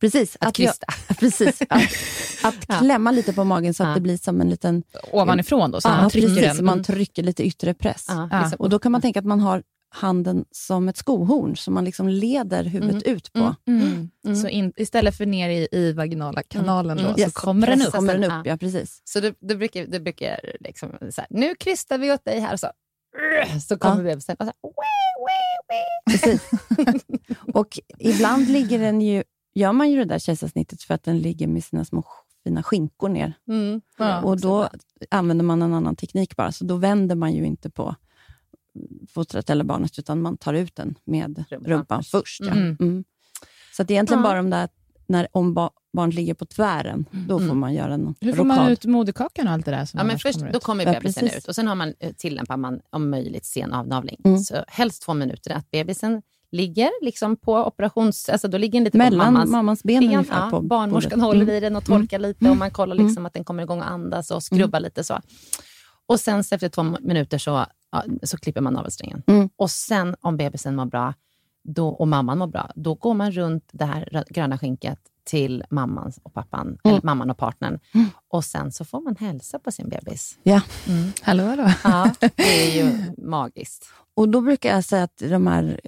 Precis. 0.00 0.36
Att 0.40 0.58
jag- 0.58 0.68
krysta. 0.68 0.86
precis. 1.20 1.62
Att, 1.68 1.82
att 2.44 2.78
klämma 2.78 3.10
lite 3.10 3.32
på 3.32 3.44
magen 3.44 3.74
så 3.74 3.82
att 3.82 3.88
Ja. 3.88 3.94
det 3.94 4.00
blir 4.00 4.16
som 4.16 4.40
en 4.40 4.50
liten... 4.50 4.82
Ovanifrån 5.12 5.70
då, 5.70 5.80
så 5.80 5.88
ja, 5.88 5.96
man 6.00 6.10
trycker 6.10 6.28
precis. 6.28 6.56
den. 6.56 6.64
Man 6.66 6.82
trycker 6.84 7.22
lite 7.22 7.46
yttre 7.46 7.74
press. 7.74 8.04
Ja, 8.08 8.28
Ja. 8.32 8.40
liksom 8.40 8.56
Och 8.60 8.70
Då 8.70 8.78
kan 8.78 8.92
man 8.92 9.00
tänka 9.00 9.18
att 9.20 9.26
man 9.26 9.40
har 9.40 9.62
handen 9.88 10.44
som 10.50 10.88
ett 10.88 10.96
skohorn, 10.96 11.56
som 11.56 11.74
man 11.74 11.84
liksom 11.84 12.08
leder 12.08 12.64
huvudet 12.64 13.02
ut 13.02 13.32
på. 13.32 13.54
Mm. 13.66 14.10
Mm. 14.26 14.36
Så 14.36 14.48
in, 14.48 14.72
istället 14.76 15.16
för 15.16 15.26
ner 15.26 15.48
i, 15.50 15.68
i 15.72 15.92
vaginala 15.92 16.42
kanalen 16.42 16.98
Mm. 16.98 17.12
då, 17.12 17.18
Yes, 17.20 17.34
så 17.34 17.40
kommer 17.40 17.66
den 17.66 17.82
upp. 17.82 17.92
Kommer 17.92 18.12
den 18.18 18.24
upp, 18.24 18.32
Ja. 18.32 18.42
ja. 18.44 18.56
precis. 18.56 19.00
Så 19.04 19.20
det, 19.20 19.34
det 19.40 19.56
brukar, 19.56 19.86
det 19.86 20.00
brukar 20.00 20.40
liksom 20.60 20.90
så 21.10 21.20
här, 21.20 21.26
nu 21.30 21.54
krystar 21.54 21.98
vi 21.98 22.12
åt 22.12 22.24
dig 22.24 22.40
här 22.40 22.52
och 22.52 22.60
så, 22.60 22.70
så 23.68 23.78
kommer 23.78 23.96
Ja. 23.96 24.02
bebisen 24.10 24.36
och 24.38 24.44
så 24.46 24.52
här, 24.52 24.54
wee, 24.62 25.26
wee, 25.26 25.58
wee. 25.68 26.18
Precis. 26.18 26.50
och 27.54 27.78
ibland 27.98 28.48
ligger 28.48 28.78
den 28.78 29.00
ju, 29.00 29.22
gör 29.54 29.72
man 29.72 29.90
ju 29.90 29.98
det 29.98 30.04
där 30.04 30.18
kejsarsnittet 30.18 30.82
för 30.82 30.94
att 30.94 31.02
den 31.02 31.18
ligger 31.18 31.46
med 31.46 31.64
sina 31.64 31.84
små 31.84 32.04
fina 32.44 32.62
skinkor 32.62 33.08
ner. 33.08 33.32
Mm. 33.48 33.80
Ja, 33.98 34.22
och 34.22 34.40
då 34.40 34.68
använder 35.10 35.44
man 35.44 35.62
en 35.62 35.74
annan 35.74 35.96
teknik 35.96 36.36
bara, 36.36 36.52
så 36.52 36.64
då 36.64 36.76
vänder 36.76 37.16
man 37.16 37.32
ju 37.32 37.44
inte 37.46 37.70
på 37.70 37.94
fostret 39.08 39.50
eller 39.50 39.64
barnet, 39.64 39.98
utan 39.98 40.22
man 40.22 40.36
tar 40.36 40.54
ut 40.54 40.76
den 40.76 40.94
med 41.04 41.44
Rumpan 41.50 41.70
rumpan, 41.72 42.02
först. 42.02 42.40
ja. 42.40 42.50
Mm. 42.52 42.76
Mm. 42.80 43.04
Så 43.76 43.82
att 43.82 43.88
det 43.88 43.92
är 43.92 43.96
egentligen 43.96 44.22
Ja. 44.22 44.28
bara 44.30 44.40
om, 44.40 44.50
där, 44.50 44.68
när, 45.06 45.28
om 45.32 45.54
ba, 45.54 45.70
barn 45.92 46.10
ligger 46.10 46.34
på 46.34 46.46
tvären, 46.46 47.04
då 47.28 47.38
får 47.38 47.54
man 47.54 47.74
göra 47.74 47.94
en 47.94 48.14
Hur 48.20 48.32
får 48.32 48.44
man 48.44 48.58
rokad. 48.58 48.72
ut 48.72 48.84
moderkakan 48.84 49.46
och 49.48 49.52
allt 49.52 49.64
det 49.64 49.70
där 49.70 49.84
som 49.84 49.98
Ja, 49.98 50.04
men 50.04 50.18
först, 50.18 50.38
kommer 50.38 50.52
då 50.52 50.60
kommer 50.60 50.86
Ja, 50.86 50.92
bebisen 50.92 51.20
precis. 51.22 51.38
ut 51.38 51.48
och 51.48 51.54
sen 51.54 51.68
har 51.68 51.74
man, 51.74 51.94
eh, 52.00 52.12
tillämpar 52.12 52.56
man 52.56 52.80
om 52.90 53.10
möjligt 53.10 53.44
sen 53.44 53.72
avnavling. 53.72 54.20
Mm. 54.24 54.38
Så 54.38 54.64
helst 54.68 55.02
två 55.02 55.14
minuter 55.14 55.50
att 55.50 55.70
bebisen 55.70 56.22
ligger 56.52 56.90
liksom 57.04 57.36
på 57.36 57.54
operations... 57.66 58.28
Alltså 58.28 58.48
då 58.48 58.58
ligger 58.58 58.72
den 58.78 58.84
lite 58.84 58.98
Mellan 58.98 59.12
på 59.26 59.32
mammans 59.32 59.50
mammans 59.50 59.82
ben 59.82 60.00
ben. 60.00 60.08
ungefär. 60.12 60.44
Ja, 60.44 60.50
på 60.50 60.60
barnmorskan 60.60 61.10
bordet. 61.10 61.24
håller 61.24 61.42
Mm. 61.42 61.54
i 61.54 61.60
den 61.60 61.76
och 61.76 61.84
torkar 61.84 62.18
lite 62.18 62.50
och 62.50 62.56
man 62.56 62.70
kollar 62.70 62.96
liksom 62.96 63.26
att 63.26 63.32
den 63.32 63.44
kommer 63.44 63.62
igång 63.62 63.78
och 63.78 63.90
andas 63.90 64.30
och 64.30 64.42
skrubbar 64.42 64.80
lite 64.80 65.04
så. 65.04 65.20
Och 66.06 66.20
sen 66.20 66.44
så 66.44 66.54
efter 66.54 66.68
två 66.68 66.82
minuter 66.82 67.38
så, 67.38 67.66
ja, 68.20 68.26
så 68.26 68.36
klipper 68.38 68.60
man 68.60 68.72
navelsträngen. 68.72 69.22
Mm. 69.26 69.48
Och 69.56 69.70
sen 69.70 70.16
om 70.20 70.36
bebisen 70.36 70.76
mår 70.76 70.86
bra 70.86 71.14
då, 71.68 71.88
och 71.88 72.08
mamman 72.08 72.38
mår 72.38 72.46
bra, 72.46 72.70
då 72.74 72.94
går 72.94 73.14
man 73.14 73.32
runt 73.32 73.68
det 73.72 73.84
här 73.84 74.08
rö- 74.12 74.32
gröna 74.32 74.58
skinket 74.58 74.98
till 75.24 75.64
mamman 75.70 76.12
och 76.22 76.34
pappan, 76.34 76.78
eller 76.84 77.00
mamman 77.02 77.30
och 77.30 77.38
partnern. 77.38 77.78
Och 78.28 78.44
sen 78.44 78.72
så 78.72 78.84
får 78.84 79.00
man 79.00 79.16
hälsa 79.16 79.58
på 79.58 79.72
sin 79.72 79.88
bebis. 79.88 80.38
Ja. 80.42 80.60
Hallå, 81.22 81.44
hallå. 81.44 81.70
Ja, 81.84 82.14
det 82.20 82.66
är 82.66 82.84
ju 82.84 83.12
magiskt. 83.18 83.86
Och 84.14 84.28
då 84.28 84.40
brukar 84.40 84.74
jag 84.74 84.84
säga 84.84 85.02
att 85.02 85.16
de 85.18 85.46
här, 85.46 85.80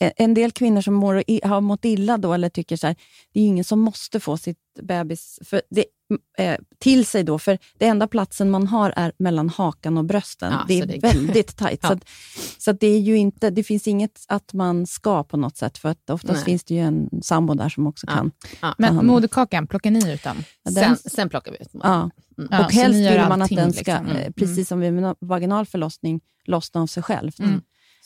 eh, 0.00 0.12
en 0.16 0.34
del 0.34 0.52
kvinnor 0.52 0.80
som 0.80 0.94
mår, 0.94 1.46
har 1.46 1.60
mått 1.60 1.84
illa 1.84 2.18
då, 2.18 2.32
eller 2.32 2.48
tycker 2.48 2.76
så 2.76 2.86
här, 2.86 2.96
det 3.32 3.40
är 3.40 3.44
ingen 3.44 3.64
som 3.64 3.80
måste 3.80 4.20
få 4.20 4.36
sitt 4.36 4.58
bebis 4.82 5.38
för 5.44 5.62
det, 5.70 5.80
eh, 5.80 5.84
till 6.78 7.06
sig 7.06 7.24
då, 7.24 7.38
för 7.38 7.58
det 7.78 7.86
enda 7.86 8.06
platsen 8.08 8.50
man 8.50 8.66
har 8.66 8.92
är 8.96 9.12
mellan 9.18 9.48
hakan 9.48 9.98
och 9.98 10.04
brösten. 10.04 10.52
Ja, 10.52 10.64
det 10.68 10.78
är 10.80 10.86
det 10.86 10.98
väldigt 10.98 11.56
tajt. 11.56 11.80
Ja. 11.82 11.88
Så, 11.88 11.94
att, 11.94 12.04
så 12.58 12.70
att 12.70 12.80
det 12.80 12.86
är 12.86 12.98
ju 13.00 13.16
inte, 13.16 13.50
det 13.50 13.62
finns 13.62 13.88
inget 13.88 14.24
att 14.28 14.52
man 14.52 14.86
ska 14.86 15.24
på 15.24 15.36
något 15.36 15.56
sätt, 15.56 15.78
för 15.78 15.88
att 15.88 16.10
oftast 16.10 16.34
Nej. 16.34 16.44
finns 16.44 16.64
det 16.64 16.74
ju 16.74 16.80
en 16.80 17.08
sambo 17.22 17.54
där 17.54 17.68
som 17.68 17.86
också 17.86 18.06
Ja. 18.06 18.12
kan. 18.14 18.30
Ja. 18.62 18.74
Men 18.78 19.06
moderkakan, 19.06 19.66
plockar 19.66 19.90
ni 19.90 20.12
ut 20.12 20.22
den? 20.24 20.36
Sen, 20.64 20.74
den- 20.74 20.96
sen 20.96 21.28
plockar 21.28 21.52
vi 21.52 21.58
ut 21.60 21.68
Ja. 21.72 22.10
Ja, 22.50 22.64
och 22.66 22.72
helst 22.72 22.98
vill 22.98 23.20
man 23.28 23.42
att 23.42 23.50
den 23.50 23.72
ska, 23.72 23.78
liksom. 23.92 24.06
Mm. 24.06 24.16
eh, 24.16 24.30
precis 24.32 24.68
som 24.68 24.80
vid 24.80 25.14
vaginal 25.20 25.66
förlossning, 25.66 26.20
lossna 26.44 26.80
av 26.80 26.86
sig 26.86 27.02
själv. 27.02 27.32
Mm. 27.38 27.60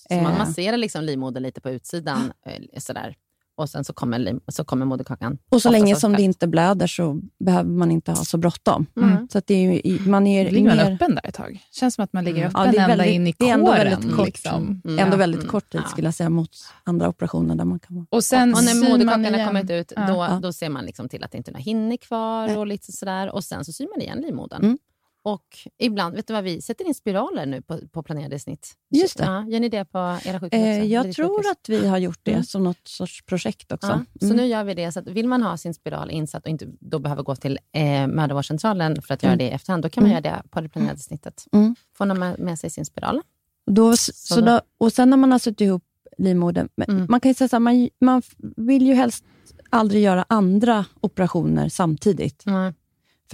Så 0.08 0.14
man 0.14 0.32
Eh. 0.32 0.38
masserar 0.38 0.76
liksom 0.76 1.04
livmodern 1.04 1.42
lite 1.42 1.60
på 1.60 1.70
utsidan 1.70 2.32
eh, 2.46 2.78
sådär. 2.80 3.14
Och 3.56 3.70
sen 3.70 3.84
så 3.84 3.92
kommer, 3.92 4.18
lim, 4.18 4.40
så 4.48 4.64
kommer 4.64 4.86
moderkakan. 4.86 5.38
Och 5.50 5.62
så 5.62 5.70
länge 5.70 5.96
som 5.96 6.12
det 6.12 6.22
inte 6.22 6.46
blöder 6.46 6.86
så 6.86 7.20
behöver 7.44 7.70
man 7.70 7.90
inte 7.90 8.10
ha 8.12 8.24
så 8.24 8.38
bråttom. 8.38 8.86
Mm. 8.96 9.28
Så 9.32 9.38
att 9.38 9.46
det 9.46 9.54
är 9.54 10.08
man 10.08 10.26
är 10.26 10.50
Ligger 10.50 10.68
man 10.68 10.76
mer, 10.76 10.94
öppen 10.94 11.14
där 11.14 11.26
ett 11.28 11.34
tag? 11.34 11.60
Känns 11.72 11.94
som 11.94 12.04
att 12.04 12.12
man 12.12 12.24
ligger 12.24 12.38
Mm. 12.38 12.48
öppen 12.48 12.64
Ja, 12.66 12.72
det 12.72 12.78
är 12.78 12.82
ända 12.82 12.96
väldigt- 12.96 13.14
in 13.14 13.26
i 13.26 13.34
det 13.38 13.48
är 13.50 13.54
ändå 13.54 13.66
kåren. 13.66 13.90
väldigt 13.90 14.16
kort. 14.16 14.26
Liksom. 14.26 14.80
Mm. 14.84 14.98
ändå 14.98 15.16
väldigt 15.16 15.40
Mm. 15.40 15.50
kort 15.50 15.70
tid 15.72 15.80
Ja. 15.84 15.88
skulle 15.88 16.06
jag 16.06 16.14
säga 16.14 16.30
mot 16.30 16.50
andra 16.84 17.08
operationer 17.08 17.54
där 17.54 17.64
man 17.64 17.78
kan 17.80 17.96
vara... 17.96 18.06
Och 18.10 18.24
sen 18.24 18.54
Och 18.54 18.64
när 18.64 18.74
man 18.74 18.90
moderkakan 18.90 19.34
har 19.40 19.46
kommit 19.46 19.70
ut, 19.70 19.92
Ja. 19.96 20.06
då, 20.06 20.14
Ja. 20.14 20.38
då 20.42 20.52
ser 20.52 20.68
man 20.68 20.84
liksom 20.84 21.08
till 21.08 21.24
att 21.24 21.30
det 21.30 21.38
inte 21.38 21.50
är 21.50 21.52
några 21.52 21.62
hinnor 21.62 21.96
kvar 21.96 22.58
och 22.58 22.66
lite 22.66 22.92
sådär. 22.92 23.34
Och 23.34 23.44
sen 23.44 23.64
så 23.64 23.72
syr 23.72 23.86
man 23.94 24.00
igen 24.00 24.20
livmodern. 24.20 24.78
Mm. 25.26 25.34
Och 25.34 25.58
ibland, 25.78 26.14
vet 26.14 26.26
du 26.26 26.32
vad, 26.32 26.44
vi 26.44 26.62
sätter 26.62 26.84
in 26.84 26.94
spiraler 26.94 27.46
nu 27.46 27.62
på, 27.62 27.78
på 27.92 28.02
planerade 28.02 28.38
snitt. 28.38 28.74
Just 28.90 29.18
det. 29.18 29.24
Ja, 29.24 29.44
gör 29.48 29.60
ni 29.60 29.68
det 29.68 29.84
på 29.84 29.98
era 30.24 30.40
sjukhus 30.40 30.52
Eh, 30.60 30.84
jag 30.84 31.12
tror 31.12 31.36
sjukhus? 31.36 31.50
att 31.52 31.68
vi 31.68 31.86
har 31.88 31.98
gjort 31.98 32.18
det 32.22 32.30
Mm. 32.32 32.44
som 32.44 32.64
något 32.64 32.88
sorts 32.88 33.22
projekt 33.26 33.72
också. 33.72 33.86
Ja, 33.86 34.04
så 34.20 34.24
Mm. 34.26 34.36
nu 34.36 34.46
gör 34.46 34.64
vi 34.64 34.74
det. 34.74 34.92
Så 34.92 34.98
att 35.00 35.08
vill 35.08 35.28
man 35.28 35.42
ha 35.42 35.56
sin 35.56 35.74
spiral 35.74 36.10
insatt 36.10 36.42
och 36.44 36.50
inte 36.50 36.66
då 36.80 36.98
behöver 36.98 37.22
gå 37.22 37.36
till 37.36 37.58
eh, 37.72 38.06
mödravårdscentralen 38.06 39.02
för 39.02 39.14
att 39.14 39.22
göra 39.22 39.32
Mm. 39.32 39.38
det 39.38 39.44
i 39.44 39.50
efterhand, 39.50 39.82
då 39.82 39.88
kan 39.88 40.02
man 40.04 40.10
Mm. 40.12 40.24
göra 40.24 40.36
det 40.36 40.48
på 40.50 40.60
det 40.60 40.68
planerade 40.68 40.98
snittet. 41.00 41.44
Mm. 41.52 41.76
Får 41.96 42.06
man 42.06 42.18
med, 42.38 42.58
sig 42.58 42.70
sin 42.70 42.84
spiral. 42.84 43.20
Då, 43.70 43.96
så 43.96 44.40
då- 44.40 44.46
då, 44.46 44.60
och 44.78 44.92
sen 44.92 45.10
när 45.10 45.16
man 45.16 45.32
har 45.32 45.38
suttit 45.38 45.60
ihop 45.60 45.84
livmodern, 46.18 46.68
Mm. 46.88 47.06
man 47.08 47.20
kan 47.20 47.34
säga 47.34 47.48
så 47.48 47.56
här, 47.56 47.60
man, 47.60 47.88
man 48.00 48.22
vill 48.56 48.86
ju 48.86 48.94
helst 48.94 49.24
aldrig 49.70 50.02
göra 50.02 50.24
andra 50.28 50.84
operationer 51.00 51.68
samtidigt. 51.68 52.44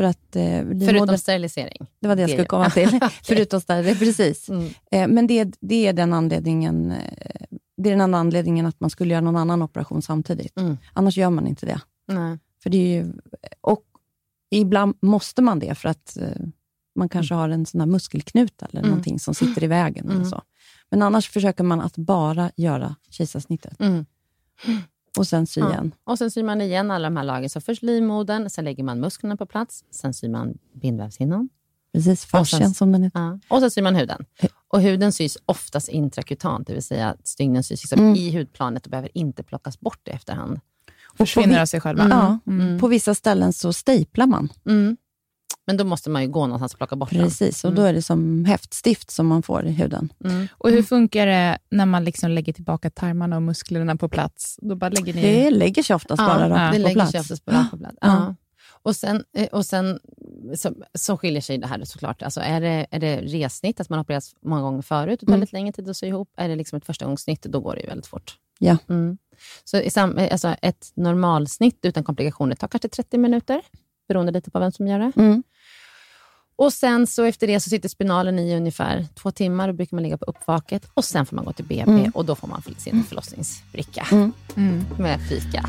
För 0.01 0.05
att 0.05 0.37
eh, 0.37 0.87
Förutom 0.87 1.19
sterilisering. 1.19 1.87
det 2.01 2.09
var 2.09 2.17
det 2.17 2.23
jag 2.23 2.31
skulle 2.31 2.45
komma 2.45 2.71
till. 2.71 3.01
Förutom 3.25 3.61
där, 3.67 3.83
det, 3.83 3.95
precis. 3.99 4.49
Mm. 4.49 4.69
Eh, 4.93 5.09
men 5.09 5.27
det, 5.27 5.57
det 5.61 5.87
är 5.87 5.93
den 5.93 6.13
anledningen 6.13 6.91
eh, 6.91 6.99
det 7.77 7.89
är 7.89 7.91
den 7.93 8.01
enda 8.01 8.19
anledningen 8.19 8.67
att 8.67 8.81
man 8.81 8.91
skulle 8.91 9.15
göra 9.15 9.21
någon 9.21 9.37
annan 9.37 9.63
operation 9.63 10.03
samtidigt. 10.03 10.59
Mm. 10.59 10.77
Annars 10.93 11.17
gör 11.17 11.31
man 11.31 11.47
inte 11.47 11.67
det. 11.67 11.81
Nej. 12.09 12.39
För 12.63 12.71
det 12.71 12.77
är 12.79 12.87
ju, 13.03 13.13
och 13.61 13.83
ibland 14.51 14.97
måste 15.03 15.43
man 15.43 15.59
det 15.59 15.75
för 15.75 15.89
att 15.89 16.17
eh, 16.17 16.29
man 16.95 17.09
kanske 17.09 17.35
har 17.35 17.49
en 17.49 17.67
sån 17.67 17.81
här 17.81 17.87
muskelknuta 17.89 18.67
eller 18.67 18.81
Mm. 18.81 18.91
någonting 18.91 19.19
som 19.19 19.35
sitter 19.35 19.65
i 19.65 19.67
vägen. 19.67 20.05
Eller 20.05 20.17
Mm. 20.17 20.29
så. 20.31 20.43
Men 20.91 21.03
annars 21.03 21.31
försöker 21.31 21.65
man 21.65 21.81
att 21.81 21.97
bara 21.97 22.51
göra 22.57 22.97
kejsarsnittet 23.11 23.81
Mm. 23.81 24.07
Och 25.19 25.27
sen 25.27 25.47
sy 25.47 25.61
Ja. 25.61 25.71
igen. 25.71 25.93
Och 26.05 26.19
sen 26.19 26.31
syr 26.31 26.43
man 26.43 26.61
igen 26.61 26.91
alla 26.91 27.09
de 27.11 27.17
här 27.17 27.25
lagren. 27.25 27.51
Så 27.51 27.61
först 27.61 27.83
livmodern, 27.83 28.51
sen 28.51 28.65
lägger 28.65 28.85
man 28.85 29.01
musklerna 29.01 29.37
på 29.37 29.47
plats, 29.47 29.85
sen 29.91 30.15
syr 30.15 30.29
man 30.29 30.55
bindvävshinnan. 30.73 31.49
Precis, 31.93 32.25
fascian 32.25 32.75
som 32.75 32.93
den 32.93 33.03
heter. 33.03 33.21
Ja. 33.21 33.39
Och 33.49 33.61
sen 33.61 33.71
syr 33.71 33.83
man 33.83 33.95
huden. 33.97 34.25
Och 34.69 34.81
huden 34.81 35.13
sys 35.13 35.39
oftast 35.47 35.89
intrakutant, 35.89 36.67
det 36.67 36.73
vill 36.73 36.83
säga 36.83 37.09
att 37.11 37.27
stygnen 37.27 37.65
sys 37.65 37.83
liksom 37.83 38.01
Mm. 38.01 38.15
i 38.15 38.37
hudplanet 38.39 38.85
och 38.87 38.91
behöver 38.91 39.11
inte 39.15 39.43
plockas 39.43 39.81
bort 39.81 40.09
i 40.09 40.11
efterhand. 40.11 40.61
Försvinner 41.19 41.55
vi- 41.55 41.61
av 41.61 41.67
sig 41.67 41.81
själva. 41.81 42.09
Ja, 42.11 42.39
Mm. 42.53 42.79
På 42.81 42.89
vissa 42.89 43.15
ställen 43.15 43.53
så 43.53 43.73
staplar 43.73 44.27
man. 44.27 44.49
Mm. 45.61 45.67
Men 45.67 45.77
då 45.77 45.85
måste 45.85 46.11
man 46.11 46.23
ju 46.23 46.29
gå 46.29 46.47
någonstans 46.47 46.73
och 46.73 46.79
plocka 46.79 46.97
bort 46.97 47.11
Precis, 47.11 47.65
och 47.65 47.71
Mm. 47.71 47.83
då 47.83 47.89
är 47.89 47.93
det 47.93 48.03
som 48.03 48.45
häftstift 48.45 49.11
som 49.11 49.27
man 49.27 49.43
får 49.43 49.67
i 49.67 49.71
huden. 49.71 50.13
den. 50.19 50.31
Mm. 50.33 50.49
Och 50.59 50.71
hur 50.71 50.83
funkar 50.83 51.27
det 51.27 51.59
när 51.71 51.87
man 51.87 52.05
liksom 52.05 52.31
lägger 52.31 52.53
tillbaka 52.53 52.91
tarmarna 52.91 53.37
och 53.37 53.43
musklerna 53.43 53.97
på 53.97 54.09
plats? 54.09 54.59
Då 54.63 54.75
bara 54.75 54.91
lägger 54.91 55.15
ni... 55.15 55.23
Det 55.23 55.51
lägger 55.51 55.83
sig 55.83 55.97
oftast 55.97 56.19
bara 56.19 56.49
rakt 56.51 56.73
det 56.73 56.79
på 56.79 56.83
lägger 56.83 56.95
plats. 56.95 57.11
sig 57.11 57.21
oftast 57.21 57.45
bara 57.45 57.69
på 57.71 57.77
plats. 57.79 57.97
Ja. 58.01 58.07
Ja. 58.09 58.35
Och 58.83 58.97
sen, 58.97 59.25
eh, 59.37 59.47
och 59.47 59.67
sen 59.67 59.99
så, 60.57 60.75
så 60.95 61.17
skiljer 61.17 61.41
sig 61.41 61.59
det 61.59 61.67
här 61.67 61.85
såklart. 61.85 62.23
Alltså 62.23 62.41
är, 62.41 62.61
det, 62.61 62.87
är 62.91 62.99
det 63.01 63.17
resnitt, 63.21 63.81
att 63.81 63.89
man 63.89 63.97
har 63.99 64.05
opererats 64.05 64.35
många 64.43 64.63
gånger 64.63 64.83
förut 64.83 65.23
och 65.23 65.27
tar 65.29 65.33
Mm. 65.35 65.41
lite 65.41 65.57
längre 65.57 65.73
tid 65.73 65.89
att 65.89 65.97
sy 65.97 66.07
ihop, 66.07 66.29
är 66.37 66.49
det 66.49 66.57
liksom 66.57 66.77
ett 66.77 66.85
förstagångssnitt, 66.87 67.43
då 67.43 67.61
går 67.61 67.75
det 67.75 67.81
ju 67.81 67.87
väldigt 67.87 68.07
fort. 68.07 68.35
Ja. 68.59 68.77
Mm. 68.89 69.19
Så 69.65 69.77
i 69.77 69.91
sam, 69.91 70.19
eh, 70.19 70.33
alltså 70.33 70.49
ett 70.63 70.93
normalsnitt 70.95 71.79
utan 71.83 72.05
komplikationer 72.05 72.57
tar 72.57 72.69
kanske 72.69 72.89
30 72.89 73.19
minuter, 73.19 73.61
beroende 74.09 74.33
lite 74.33 74.51
på 74.51 74.59
vem 74.59 74.73
som 74.73 74.89
gör 74.89 74.99
det. 74.99 75.13
Mm. 75.17 75.43
Och 76.61 76.73
sen 76.73 77.07
så 77.07 77.25
efter 77.25 77.47
det 77.47 77.61
så 77.61 77.71
sitter 77.71 77.89
spinalen 77.89 78.39
i 78.39 78.57
ungefär 78.57 79.07
två 79.15 79.31
timmar, 79.31 79.67
då 79.69 79.73
brukar 79.75 79.97
man 79.97 80.03
ligga 80.03 80.19
på 80.19 80.25
uppvaket 80.25 80.91
och 80.95 81.05
sen 81.05 81.27
får 81.27 81.37
man 81.37 81.45
gå 81.45 81.53
till 81.53 81.65
BB 81.65 81.81
Mm. 81.83 82.11
och 82.15 82.25
då 82.25 82.35
får 82.35 82.49
man 82.49 82.63
sin 82.79 83.05
förlossningsbricka 83.05 84.07
Mm. 84.13 84.33
Mm. 84.57 84.85
med 84.99 85.21
fika. 85.29 85.65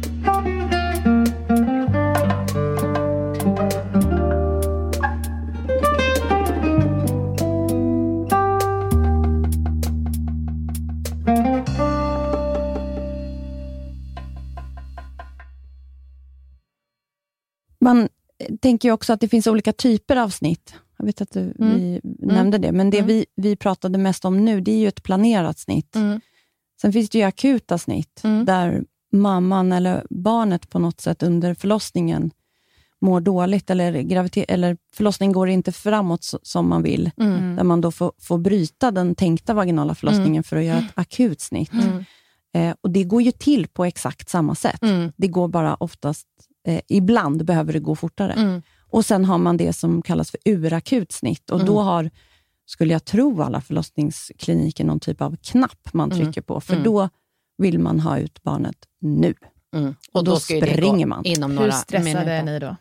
Man 17.80 18.10
tänker 18.62 18.90
ju 18.90 18.94
också 18.94 19.14
att 19.14 19.20
det 19.22 19.28
finns 19.28 19.48
olika 19.48 19.74
typer 19.74 20.16
av 20.16 20.30
snitt. 20.30 20.74
Jag 20.98 21.06
vet 21.06 21.22
att 21.22 21.32
du, 21.32 21.54
vi 21.58 22.02
nämnde 22.20 22.58
det, 22.58 22.72
men 22.72 22.90
det 22.90 22.98
Mm. 22.98 23.08
vi, 23.08 23.26
vi 23.36 23.56
pratade 23.56 23.98
mest 23.98 24.26
om 24.26 24.46
nu, 24.46 24.62
det 24.62 24.72
är 24.72 24.78
ju 24.78 24.88
ett 24.88 25.04
planerat 25.04 25.60
snitt. 25.60 25.96
Mm. 25.96 26.22
Sen 26.82 26.94
finns 26.94 27.10
det 27.10 27.18
ju 27.18 27.24
akuta 27.24 27.78
snitt, 27.78 28.22
Mm. 28.24 28.46
där 28.46 28.84
mamman 29.14 29.72
eller 29.72 30.06
barnet 30.10 30.70
på 30.70 30.80
något 30.80 31.02
sätt 31.02 31.24
under 31.24 31.54
förlossningen 31.54 32.32
mår 33.02 33.22
dåligt, 33.22 33.70
eller, 33.70 33.94
eller 34.52 34.78
förlossningen 34.94 35.34
går 35.34 35.50
inte 35.50 35.72
framåt 35.72 36.24
så, 36.24 36.40
som 36.44 36.70
man 36.70 36.84
vill. 36.84 37.12
Mm. 37.18 37.56
Där 37.56 37.64
man 37.64 37.82
då 37.82 37.92
får, 37.92 38.12
får 38.20 38.38
bryta 38.38 38.92
den 38.92 39.16
tänkta 39.16 39.54
vaginala 39.54 39.96
förlossningen 39.96 40.44
för 40.44 40.58
att 40.58 40.64
göra 40.64 40.78
ett 40.78 40.92
akut 40.96 41.42
snitt. 41.42 41.74
Mm. 41.74 42.04
Eh, 42.54 42.76
och 42.82 42.90
Det 42.90 43.04
går 43.04 43.22
ju 43.22 43.32
till 43.32 43.68
på 43.68 43.86
exakt 43.86 44.30
samma 44.30 44.56
sätt. 44.56 44.82
Mm. 44.84 45.12
Det 45.18 45.28
går 45.28 45.48
bara 45.48 45.76
oftast, 45.76 46.28
eh, 46.68 46.82
ibland 46.88 47.46
behöver 47.46 47.74
det 47.74 47.80
gå 47.80 47.96
fortare. 47.96 48.34
Mm. 48.34 48.62
Och 48.90 49.06
Sen 49.06 49.26
har 49.26 49.38
man 49.38 49.58
det 49.58 49.74
som 49.74 50.02
kallas 50.02 50.32
för 50.32 50.40
urakut 50.46 51.12
snitt. 51.12 51.50
Och 51.50 51.60
Då 51.66 51.74
Mm. 51.74 51.86
har, 51.86 52.10
skulle 52.66 52.94
jag 52.94 53.06
tro, 53.06 53.42
alla 53.42 53.62
förlossningskliniker 53.62 54.84
någon 54.86 55.00
typ 55.00 55.22
av 55.22 55.36
knapp 55.42 55.94
man 55.94 56.12
Mm. 56.12 56.24
trycker 56.24 56.42
på. 56.42 56.62
För 56.62 56.74
Mm. 56.74 56.84
då 56.84 57.10
vill 57.58 57.80
man 57.80 58.00
ha 58.00 58.18
ut 58.18 58.44
barnet 58.44 58.76
nu. 59.02 59.34
Mm. 59.76 59.96
Och 60.14 60.24
då 60.24 60.36
ska 60.36 60.54
ju 60.56 60.62
det 60.62 60.68
gå 60.68 60.74
springer 60.74 61.06
man. 61.06 61.26
Inom 61.26 61.52
Hur 61.52 61.60
några 61.60 61.72
stressade 61.72 62.04
minuter. 62.14 62.32
är 62.32 62.44
ni 62.44 62.60
då? 62.60 62.76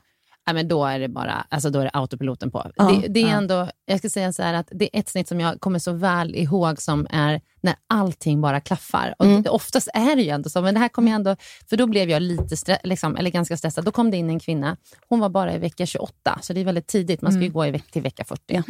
Ja, 0.46 0.52
men 0.52 0.68
då 0.68 0.84
är 0.84 0.98
det 0.98 1.08
bara 1.08 1.46
alltså 1.48 1.70
då 1.70 1.78
är 1.80 1.84
det 1.84 1.90
autopiloten 1.92 2.50
på. 2.50 2.70
Ja, 2.76 2.84
det, 3.02 3.08
det 3.08 3.20
är 3.22 3.28
ja. 3.28 3.34
ändå, 3.36 3.68
jag 3.86 3.98
ska 3.98 4.10
säga 4.10 4.32
så 4.32 4.42
att 4.42 4.68
det 4.72 4.96
är 4.96 5.00
ett 5.00 5.08
snitt 5.08 5.28
som 5.28 5.40
jag 5.40 5.60
kommer 5.60 5.78
så 5.78 5.92
väl 5.92 6.34
ihåg 6.34 6.82
som 6.82 7.06
är 7.10 7.40
när 7.60 7.74
allting 7.86 8.40
bara 8.40 8.60
klaffar. 8.60 9.14
Och 9.18 9.24
Mm. 9.24 9.42
det, 9.42 9.50
oftast 9.50 9.88
är 9.94 10.16
det 10.16 10.22
ju 10.22 10.28
ändå 10.30 10.50
så, 10.50 10.62
men 10.62 10.74
det 10.74 10.80
här 10.80 10.88
kommer 10.88 11.10
jag 11.10 11.16
ändå, 11.16 11.36
för 11.70 11.76
då 11.76 11.86
blev 11.86 12.10
jag 12.10 12.22
lite 12.22 12.56
stre, 12.56 12.78
liksom, 12.84 13.16
eller 13.16 13.30
ganska 13.30 13.56
stressad. 13.56 13.84
Då 13.84 13.92
kom 13.92 14.10
det 14.10 14.16
in 14.16 14.30
en 14.30 14.40
kvinna, 14.40 14.76
hon 15.08 15.20
var 15.20 15.28
bara 15.28 15.54
i 15.54 15.58
vecka 15.58 15.86
28, 15.86 16.38
så 16.42 16.52
det 16.52 16.60
är 16.60 16.64
väldigt 16.64 16.86
tidigt. 16.86 17.22
Man 17.22 17.32
ska 17.32 17.40
ju 17.40 17.44
Mm. 17.46 17.52
gå 17.54 17.66
i 17.66 17.70
veck, 17.70 17.90
till 17.90 18.02
vecka 18.02 18.24
40. 18.24 18.42
Ja. 18.46 18.62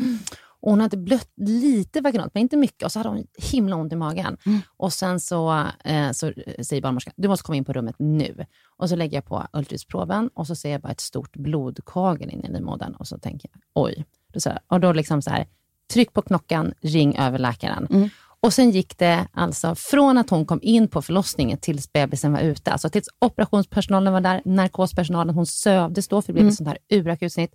Och 0.63 0.71
hon 0.71 0.81
hade 0.81 0.97
blött 0.97 1.31
lite 1.37 2.01
vaginalt, 2.01 2.35
men 2.35 2.41
inte 2.41 2.57
mycket. 2.57 2.83
Och 2.85 2.93
så 2.93 2.99
hade 2.99 3.09
hon 3.09 3.27
himla 3.53 3.77
ont 3.77 3.93
i 3.93 3.97
magen. 3.97 4.37
Mm. 4.47 4.61
Och 4.77 4.93
Sen 4.93 5.21
så, 5.21 5.67
eh, 5.85 6.11
så 6.11 6.33
säger 6.63 6.83
barnmorskan, 6.83 7.13
du 7.17 7.29
måste 7.29 7.43
komma 7.45 7.57
in 7.57 7.65
på 7.65 7.73
rummet 7.73 7.95
nu. 7.99 8.47
Och 8.77 8.89
så 8.89 8.97
lägger 8.97 9.17
jag 9.17 9.25
på 9.25 9.47
ultraljudsproven 9.53 10.31
och 10.35 10.47
så 10.47 10.55
ser 10.55 10.71
jag 10.73 10.81
bara 10.81 10.93
ett 10.93 11.01
stort 11.01 11.37
blodkagel 11.37 12.31
in 12.31 12.45
i 12.45 12.53
livmodern. 12.53 12.95
Och 12.95 13.09
så 13.09 13.19
tänker 13.19 13.49
jag, 13.53 13.61
oj. 13.85 14.05
Då 14.33 14.41
så 14.41 14.51
och 14.69 14.81
då 14.81 14.93
liksom 14.93 15.23
så 15.23 15.31
här, 15.31 15.47
tryck 15.93 16.13
på 16.13 16.23
knockan, 16.23 16.73
ring 16.81 17.17
över 17.19 17.39
läkaren. 17.39 17.87
Mm. 17.91 18.09
Och 18.43 18.53
Sen 18.53 18.71
gick 18.71 18.99
det 18.99 19.27
alltså 19.33 19.75
från 19.75 20.19
att 20.19 20.31
hon 20.31 20.47
kom 20.47 20.59
in 20.63 20.89
på 20.89 21.03
förlossningen 21.03 21.59
tills 21.59 21.93
bebisen 21.93 22.33
var 22.33 22.41
ute. 22.41 22.73
Alltså 22.73 22.89
tills 22.89 23.09
operationspersonalen 23.19 24.13
var 24.13 24.21
där, 24.21 24.43
narkospersonalen, 24.45 25.35
hon 25.35 25.47
sövdes 25.47 26.09
då, 26.09 26.23
för 26.23 26.27
det 26.27 26.33
blev 26.33 26.43
Mm. 26.43 26.51
ett 26.51 26.57
sånt 26.57 26.69
här 26.69 26.79
urakutsnitt. 26.91 27.55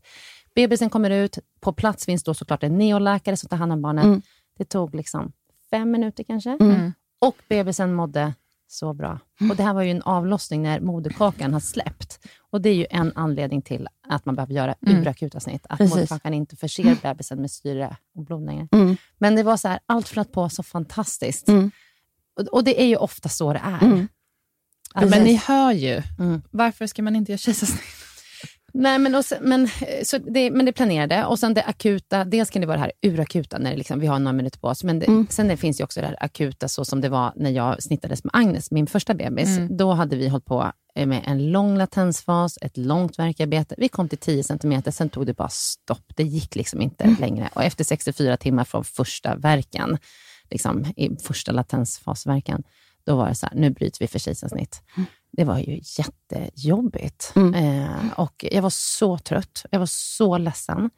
Bebisen 0.55 0.89
kommer 0.89 1.09
ut, 1.09 1.39
på 1.59 1.73
plats 1.73 2.05
finns 2.05 2.23
då 2.23 2.33
såklart 2.33 2.63
en 2.63 2.77
neoläkare 2.77 3.37
som 3.37 3.49
tar 3.49 3.57
hand 3.57 3.71
om 3.73 3.81
barnet. 3.81 4.03
Mm. 4.05 4.21
Det 4.57 4.65
tog 4.65 4.95
liksom 4.95 5.31
fem 5.69 5.91
minuter 5.91 6.23
kanske. 6.23 6.49
Mm. 6.59 6.93
Och 7.19 7.35
bebisen 7.49 7.93
mådde 7.93 8.33
så 8.67 8.93
bra. 8.93 9.19
Och 9.49 9.55
Det 9.55 9.63
här 9.63 9.73
var 9.73 9.81
ju 9.81 9.91
en 9.91 10.01
avlossning 10.01 10.63
när 10.63 10.79
moderkakan 10.79 11.53
har 11.53 11.59
släppt. 11.59 12.19
Och 12.51 12.61
Det 12.61 12.69
är 12.69 12.73
ju 12.73 12.85
en 12.89 13.11
anledning 13.15 13.61
till 13.61 13.87
att 14.09 14.25
man 14.25 14.35
behöver 14.35 14.53
göra 14.53 14.75
Mm. 14.87 15.01
urakuta 15.01 15.39
snitt. 15.39 15.65
Att 15.69 15.77
Precis. 15.77 15.95
moderkakan 15.95 16.33
inte 16.33 16.55
förser 16.55 16.97
bebisen 17.01 17.41
med 17.41 17.51
syre 17.51 17.97
och 18.15 18.23
blod 18.25 18.45
längre. 18.45 18.67
Mm. 18.71 18.97
Men 19.17 19.35
det 19.35 19.43
var 19.43 19.57
så 19.57 19.67
här, 19.67 19.79
allt 19.85 20.07
flöt 20.07 20.31
på 20.31 20.49
så 20.49 20.63
fantastiskt. 20.63 21.47
Mm. 21.49 21.71
Och, 22.39 22.47
och 22.47 22.63
det 22.63 22.81
är 22.81 22.85
ju 22.87 22.95
ofta 22.95 23.29
så 23.29 23.53
det 23.53 23.61
är. 23.63 23.85
Mm. 23.85 24.07
Alltså- 24.93 25.09
Men 25.17 25.23
ni 25.25 25.35
hör 25.35 25.71
ju. 25.71 26.01
Mm. 26.19 26.41
Varför 26.51 26.87
ska 26.87 27.01
man 27.03 27.15
inte 27.15 27.31
göra 27.31 27.37
kejsarsnitt? 27.37 27.81
Nej, 28.77 28.99
men, 28.99 29.15
och 29.15 29.25
sen, 29.25 29.37
men, 29.41 29.63
eh, 29.65 30.03
så 30.03 30.17
det, 30.17 30.51
men 30.51 30.65
det 30.65 30.71
planerade. 30.73 31.25
Och 31.25 31.39
sen 31.39 31.53
det 31.53 31.63
akuta, 31.63 32.25
dels 32.25 32.49
kan 32.49 32.61
det 32.61 32.67
vara 32.67 32.77
det 32.77 32.83
här 32.83 32.91
urakuta, 33.01 33.57
när 33.57 33.71
det 33.71 33.77
liksom, 33.77 33.99
vi 33.99 34.07
har 34.07 34.19
några 34.19 34.33
minuter 34.33 34.59
på 34.59 34.67
oss. 34.67 34.83
Men 34.83 34.99
det, 34.99 35.05
Mm. 35.07 35.27
sen 35.29 35.47
det 35.47 35.57
finns 35.57 35.79
ju 35.79 35.83
också 35.83 36.01
det 36.01 36.07
här 36.07 36.17
akuta, 36.23 36.67
så 36.67 36.85
som 36.85 37.01
det 37.01 37.09
var 37.09 37.33
när 37.35 37.49
jag 37.51 37.83
snittades 37.83 38.23
med 38.23 38.31
Agnes, 38.33 38.71
min 38.71 38.87
första 38.87 39.13
bebis. 39.13 39.57
Mm. 39.57 39.77
Då 39.77 39.91
hade 39.93 40.15
vi 40.15 40.27
hållit 40.27 40.45
på 40.45 40.71
eh, 40.95 41.05
med 41.07 41.21
en 41.25 41.51
lång 41.51 41.77
latensfas, 41.77 42.57
ett 42.61 42.77
långt 42.77 43.19
värkarbete. 43.19 43.75
Vi 43.77 43.87
kom 43.89 44.09
till 44.09 44.17
10 44.17 44.43
centimeter, 44.43 44.91
sen 44.91 45.09
tog 45.09 45.25
det 45.25 45.33
bara 45.33 45.49
stopp. 45.49 46.03
Det 46.15 46.23
gick 46.23 46.55
liksom 46.55 46.81
inte 46.81 47.03
Mm. 47.03 47.15
längre. 47.19 47.49
Och 47.53 47.63
efter 47.63 47.83
64 47.83 48.37
timmar 48.37 48.63
från 48.63 48.83
första 48.83 49.35
verken, 49.35 49.97
liksom, 50.51 50.85
i 50.95 51.09
första 51.23 51.51
latensfasverkan, 51.51 52.63
då 53.05 53.15
var 53.15 53.27
det 53.29 53.35
så 53.35 53.45
här, 53.45 53.55
nu 53.55 53.69
bryter 53.69 53.99
vi 53.99 54.07
för 54.07 54.19
kejsarsnitt. 54.19 54.81
Det 55.37 55.43
var 55.43 55.59
ju 55.59 55.79
jättejobbigt. 55.97 57.33
Mm. 57.35 57.53
Eh, 57.53 58.11
och 58.19 58.45
jag 58.51 58.61
var 58.61 58.69
så 58.69 59.17
trött. 59.17 59.65
Jag 59.71 59.79
var 59.79 59.85
så 59.85 60.37
ledsen. 60.37 60.89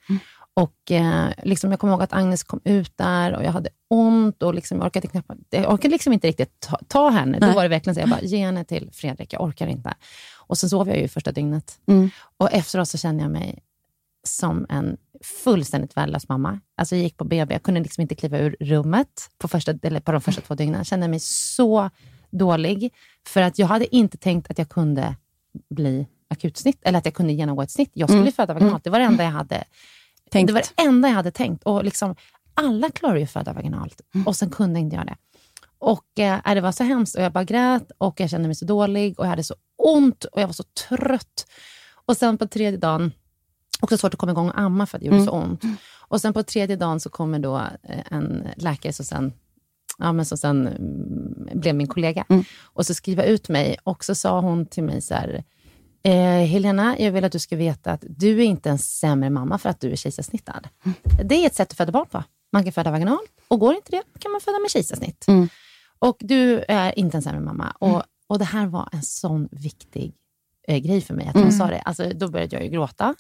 Och 0.54 0.92
eh, 0.92 1.30
liksom, 1.44 1.72
Jag 1.72 1.80
kommer 1.80 1.94
ihåg 1.94 2.02
att 2.02 2.14
Agnes 2.14 2.44
kom 2.44 2.62
ut 2.64 2.98
där 2.98 3.34
och 3.36 3.44
jag 3.44 3.52
hade 3.52 3.70
ont 3.88 4.44
och 4.44 4.54
liksom, 4.54 4.78
jag 4.78 4.86
orkade, 4.86 5.08
knappt, 5.08 5.32
jag 5.50 5.74
orkade 5.74 5.92
liksom 5.92 6.14
inte 6.14 6.28
riktigt 6.28 6.60
ta, 6.60 6.80
ta 6.88 7.10
henne. 7.10 7.40
Då 7.40 7.46
Nej. 7.46 7.56
var 7.56 7.64
det 7.64 7.70
verkligen 7.70 7.96
så 7.96 8.02
jag 8.02 8.10
bara, 8.10 8.22
ge 8.22 8.46
henne 8.46 8.64
till 8.64 8.90
Fredrik, 8.94 9.34
jag 9.34 9.42
orkar 9.42 9.68
inte. 9.68 9.94
Och 10.38 10.58
sen 10.58 10.70
sov 10.70 10.88
jag 10.88 10.98
ju 10.98 11.08
första 11.08 11.32
dygnet. 11.32 11.80
Mm. 11.88 12.10
Och 12.38 12.52
efteråt 12.52 12.90
så 12.90 12.98
kände 12.98 13.24
jag 13.24 13.32
mig 13.32 13.60
som 14.24 14.66
en 14.70 14.98
fullständigt 15.44 15.98
värdelös 15.98 16.30
mamma. 16.30 16.60
Alltså 16.78 16.96
jag 16.96 17.04
gick 17.04 17.18
på 17.18 17.24
BB, 17.24 17.54
jag 17.54 17.64
kunde 17.64 17.80
liksom 17.80 18.02
inte 18.02 18.16
kliva 18.16 18.38
ur 18.38 18.56
rummet 18.60 19.30
på, 19.38 19.48
första, 19.48 19.74
eller 19.84 20.00
på 20.00 20.12
de 20.12 20.22
första 20.22 20.42
två 20.42 20.56
dygnen. 20.56 20.78
Jag 20.78 20.86
kände 20.86 21.08
mig 21.08 21.20
så 21.20 21.90
dålig, 22.32 22.94
för 23.28 23.42
att 23.42 23.60
jag 23.60 23.68
hade 23.68 23.96
inte 23.96 24.18
tänkt 24.18 24.52
att 24.52 24.58
jag 24.58 24.70
kunde 24.70 25.16
bli 25.70 26.08
akutsnitt, 26.30 26.80
eller 26.82 27.00
att 27.00 27.06
jag 27.06 27.14
kunde 27.14 27.34
genomgå 27.34 27.62
ett 27.62 27.72
snitt. 27.72 27.92
Jag 27.94 28.10
skulle 28.10 28.22
Mm. 28.22 28.34
föda 28.34 28.54
vaginalt. 28.54 28.84
Det 28.84 28.90
var 28.90 29.00
det 29.00 29.06
enda 29.06 29.24
jag 29.24 29.32
hade 29.32 29.64
Tänkt. 30.32 30.48
det 30.48 30.54
var 30.54 30.62
det 30.76 30.82
enda 30.84 31.08
jag 31.08 31.16
hade 31.16 31.32
tänkt. 31.32 31.64
Och 31.64 31.84
liksom, 31.84 32.16
alla 32.54 32.90
klarar 32.90 33.16
ju 33.16 33.24
att 33.24 33.32
föda 33.32 33.54
vaginalt 33.54 34.02
Mm. 34.16 34.28
och 34.28 34.36
sen 34.36 34.50
kunde 34.50 34.80
inte 34.80 34.96
jag 34.96 35.06
det. 35.06 35.16
Och 35.80 36.20
eh, 36.20 36.54
det 36.54 36.62
var 36.62 36.72
så 36.72 36.84
hemskt 36.84 37.16
och 37.16 37.22
jag 37.24 37.32
bara 37.32 37.44
grät 37.44 37.92
och 37.98 38.20
jag 38.20 38.30
kände 38.30 38.48
mig 38.48 38.56
så 38.56 38.66
dålig 38.66 39.20
och 39.20 39.26
jag 39.26 39.30
hade 39.30 39.44
så 39.44 39.56
ont 39.78 40.24
och 40.26 40.42
jag 40.42 40.48
var 40.48 40.54
så 40.54 40.64
trött. 40.90 41.46
Och 42.06 42.18
sen 42.18 42.38
på 42.38 42.48
tredje 42.48 42.80
dagen, 42.80 43.12
också 43.82 43.98
svårt 43.98 44.14
att 44.14 44.20
komma 44.20 44.32
igång 44.32 44.50
och 44.50 44.60
amma 44.60 44.86
för 44.86 44.98
att 44.98 45.02
det 45.02 45.06
gjorde 45.06 45.18
Mm. 45.18 45.28
så 45.28 45.32
ont. 45.32 45.62
Och 46.10 46.22
sen 46.22 46.34
på 46.34 46.44
tredje 46.44 46.76
dagen 46.76 47.00
så 47.00 47.10
kommer 47.10 47.40
då 47.40 47.58
eh, 47.84 48.00
en 48.12 48.48
läkare 48.56 48.94
som 48.94 49.06
sen, 49.06 49.34
ja, 49.98 50.14
men 50.14 50.26
som 50.26 50.38
sen 50.38 50.68
mm, 50.68 51.60
blev 51.60 51.76
min 51.76 51.88
kollega 51.88 52.26
Mm. 52.30 52.44
och 52.64 52.86
så 52.86 52.94
skriva 52.94 53.24
ut 53.24 53.50
mig. 53.50 53.78
Och 53.84 54.04
så 54.06 54.16
sa 54.16 54.40
hon 54.40 54.66
till 54.66 54.84
mig 54.84 55.02
så 55.02 55.14
här, 55.14 55.44
Eh, 56.04 56.46
Helena, 56.46 56.96
jag 57.00 57.12
vill 57.12 57.24
att 57.24 57.32
du 57.32 57.40
ska 57.40 57.56
veta 57.56 57.92
att 57.92 58.04
du 58.10 58.40
är 58.40 58.44
inte 58.44 58.70
en 58.70 58.78
sämre 58.78 59.30
mamma 59.30 59.58
för 59.58 59.70
att 59.70 59.80
du 59.80 59.92
är 59.92 59.96
kejsarsnittad. 59.96 60.68
Det 61.24 61.36
är 61.36 61.46
ett 61.48 61.56
sätt 61.56 61.72
att 61.72 61.78
föda 61.78 61.92
barn 61.92 62.06
på. 62.12 62.24
Man 62.54 62.64
kan 62.64 62.74
föda 62.74 62.92
vaginalt 62.92 63.30
och 63.48 63.60
går 63.60 63.76
inte 63.76 63.92
det 63.92 64.04
kan 64.20 64.32
man 64.32 64.42
föda 64.42 64.60
med 64.60 64.72
kejsarsnitt. 64.72 65.28
Mm. 65.28 65.50
Och 66.00 66.18
du 66.20 66.64
är 66.68 67.00
inte 67.00 67.18
en 67.18 67.22
sämre 67.22 67.40
mamma. 67.42 67.72
Och, 67.80 68.04
och 68.28 68.40
det 68.40 68.46
här 68.46 68.68
var 68.68 68.90
en 68.92 69.04
sån 69.04 69.50
viktig 69.52 70.14
eh, 70.68 70.78
grej 70.78 71.02
för 71.02 71.14
mig, 71.14 71.28
att 71.28 71.34
hon 71.34 71.44
Mm. 71.44 71.58
sa 71.58 71.68
det. 71.68 71.80
Alltså, 71.80 72.10
då 72.16 72.28
började 72.28 72.56
jag 72.56 72.66
ju 72.66 72.70
gråta. 72.72 73.16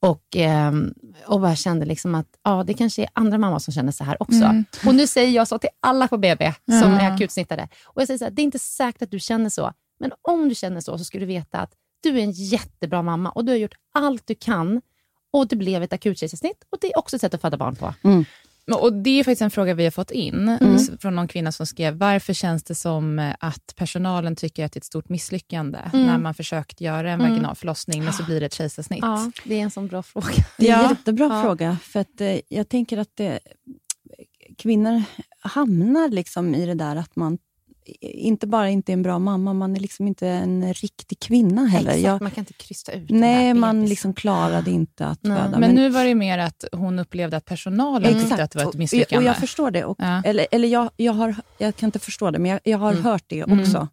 Och, 0.00 0.24
ehm, 0.36 0.94
och 1.26 1.40
bara 1.40 1.56
kände 1.56 1.86
liksom 1.86 2.14
att 2.14 2.26
ja, 2.42 2.64
det 2.66 2.74
kanske 2.74 3.02
är 3.02 3.08
andra 3.12 3.38
mammor 3.38 3.58
som 3.58 3.72
känner 3.74 3.92
så 3.92 4.04
här 4.04 4.22
också. 4.22 4.44
Mm. 4.44 4.64
Och 4.86 4.94
nu 4.94 5.06
säger 5.06 5.30
jag 5.30 5.48
så 5.48 5.58
till 5.58 5.70
alla 5.80 6.08
på 6.08 6.18
BB 6.18 6.52
som 6.80 6.92
Ja. 6.92 7.00
är 7.00 7.12
akutsnittade. 7.14 7.68
Och 7.84 8.00
jag 8.02 8.06
säger 8.06 8.18
så 8.18 8.24
här, 8.24 8.30
det 8.32 8.42
är 8.42 8.44
inte 8.44 8.58
säkert 8.58 9.02
att 9.02 9.10
du 9.10 9.18
känner 9.20 9.50
så, 9.50 9.72
men 10.00 10.12
om 10.22 10.48
du 10.48 10.54
känner 10.54 10.80
så, 10.80 10.98
så 10.98 11.04
ska 11.04 11.18
du 11.18 11.26
veta 11.26 11.58
att 11.58 11.72
du 12.02 12.18
är 12.18 12.22
en 12.22 12.30
jättebra 12.32 13.02
mamma 13.02 13.30
och 13.30 13.44
du 13.44 13.52
har 13.52 13.56
gjort 13.56 13.74
allt 13.94 14.26
du 14.26 14.34
kan 14.34 14.80
och 15.32 15.48
det 15.48 15.56
blev 15.56 15.82
ett 15.82 15.92
akutkejsarsnitt 15.92 16.64
och 16.70 16.78
det 16.80 16.86
är 16.92 16.98
också 16.98 17.16
ett 17.16 17.20
sätt 17.20 17.34
att 17.34 17.40
föda 17.40 17.56
barn 17.56 17.76
på. 17.76 17.94
Men- 18.02 18.24
Och 18.72 18.92
Det 18.92 19.10
är 19.20 19.24
faktiskt 19.24 19.42
en 19.42 19.50
fråga 19.50 19.74
vi 19.74 19.84
har 19.84 19.90
fått 19.90 20.10
in 20.10 20.48
Mm. 20.48 20.78
från 21.00 21.14
någon 21.14 21.28
kvinna 21.28 21.52
som 21.52 21.66
skrev, 21.66 21.94
varför 21.98 22.32
känns 22.32 22.64
det 22.64 22.74
som 22.74 23.18
eh, 23.18 23.34
att 23.40 23.74
personalen 23.76 24.36
tycker 24.36 24.64
att 24.64 24.72
det 24.72 24.76
är 24.76 24.80
ett 24.80 24.84
stort 24.84 25.08
misslyckande 25.08 25.78
Mm. 25.92 26.06
när 26.06 26.18
man 26.18 26.34
försökt 26.34 26.80
göra 26.80 27.10
en 27.12 27.20
Mm. 27.20 27.30
vaginal 27.30 27.54
förlossning, 27.56 28.04
men 28.04 28.12
så 28.12 28.24
blir 28.24 28.40
det 28.40 28.46
ett 28.46 28.54
kejsarsnitt? 28.54 28.98
Ja, 29.02 29.30
det 29.44 29.54
är 29.54 29.60
en 29.62 29.70
sån 29.70 29.86
bra 29.86 30.02
fråga. 30.02 30.26
Det 30.58 30.68
är 30.70 30.76
en 30.76 30.82
Ja. 30.82 30.90
jättebra 30.90 31.26
Ja. 31.32 31.42
fråga. 31.42 31.76
För 31.82 32.00
att, 32.00 32.20
eh, 32.20 32.40
jag 32.48 32.68
tänker 32.68 32.98
att 32.98 33.10
det, 33.14 33.38
kvinnor 34.58 35.02
hamnar 35.40 36.08
liksom 36.08 36.54
i 36.54 36.66
det 36.66 36.74
där 36.74 36.96
att 36.96 37.16
man 37.16 37.38
inte 38.00 38.46
bara 38.46 38.70
inte 38.70 38.92
är 38.92 38.94
en 38.94 39.02
bra 39.02 39.18
mamma, 39.18 39.52
man 39.52 39.76
är 39.76 39.80
liksom 39.80 40.06
inte 40.08 40.28
en 40.28 40.72
riktig 40.74 41.18
kvinna 41.18 41.64
heller. 41.66 41.90
Exakt, 41.90 42.04
Jag, 42.06 42.22
man 42.22 42.30
kan 42.30 42.42
inte 42.42 42.52
krysta 42.52 42.92
ut 42.92 43.08
den 43.08 43.20
nej, 43.20 43.46
där 43.46 43.54
man 43.54 43.86
liksom 43.86 44.14
klarade 44.14 44.70
inte 44.70 45.06
att 45.06 45.22
Nej. 45.22 45.42
föda. 45.42 45.58
Men, 45.58 45.74
nu 45.74 45.88
var 45.88 46.04
det 46.04 46.14
mer 46.14 46.38
att 46.38 46.64
hon 46.72 46.98
upplevde 46.98 47.36
att 47.36 47.44
personalen 47.44 48.20
tyckte 48.20 48.44
att 48.44 48.50
det 48.50 48.58
var 48.58 48.62
ett 48.62 48.68
Och- 48.68 48.74
misslyckande. 48.78 49.16
Och 49.26 49.28
jag 49.30 49.36
förstår 49.40 49.70
det. 49.70 49.84
Och, 49.84 49.96
Ja. 50.00 50.22
Eller, 50.24 50.46
eller 50.50 50.68
jag, 50.68 50.90
jag, 50.96 51.12
har, 51.12 51.36
jag 51.58 51.76
kan 51.76 51.86
inte 51.88 51.98
förstå 51.98 52.30
det, 52.30 52.38
men 52.38 52.50
jag, 52.50 52.60
jag 52.64 52.78
har 52.78 52.92
Mm. 52.92 53.04
hört 53.04 53.24
det 53.26 53.40
Mm. 53.40 53.60
också. 53.60 53.88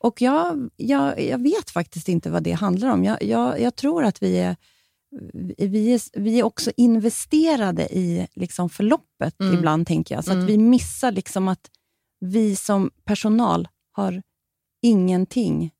Och 0.00 0.22
jag, 0.22 0.70
jag, 0.76 1.20
jag 1.20 1.42
vet 1.42 1.70
faktiskt 1.70 2.08
inte 2.08 2.30
vad 2.30 2.42
det 2.42 2.52
handlar 2.52 2.88
om. 2.88 3.04
Jag, 3.04 3.22
jag, 3.22 3.60
jag 3.60 3.76
tror 3.76 4.04
att 4.04 4.22
vi 4.22 4.38
är, 4.38 4.56
vi 5.58 5.94
är, 5.94 6.18
vi 6.20 6.38
är 6.38 6.42
också 6.42 6.70
investerade 6.76 7.82
i 7.96 8.26
liksom 8.34 8.70
förloppet 8.70 9.40
Mm. 9.40 9.54
ibland, 9.54 9.86
tänker 9.86 10.14
jag. 10.14 10.24
Så 10.24 10.30
Mm. 10.32 10.44
att 10.44 10.50
vi 10.50 10.58
missar 10.58 11.12
liksom 11.12 11.48
att 11.48 11.70
vi 12.20 12.56
som 12.56 12.90
personal 13.04 13.68
har 13.92 14.22
ingenting 14.82 15.70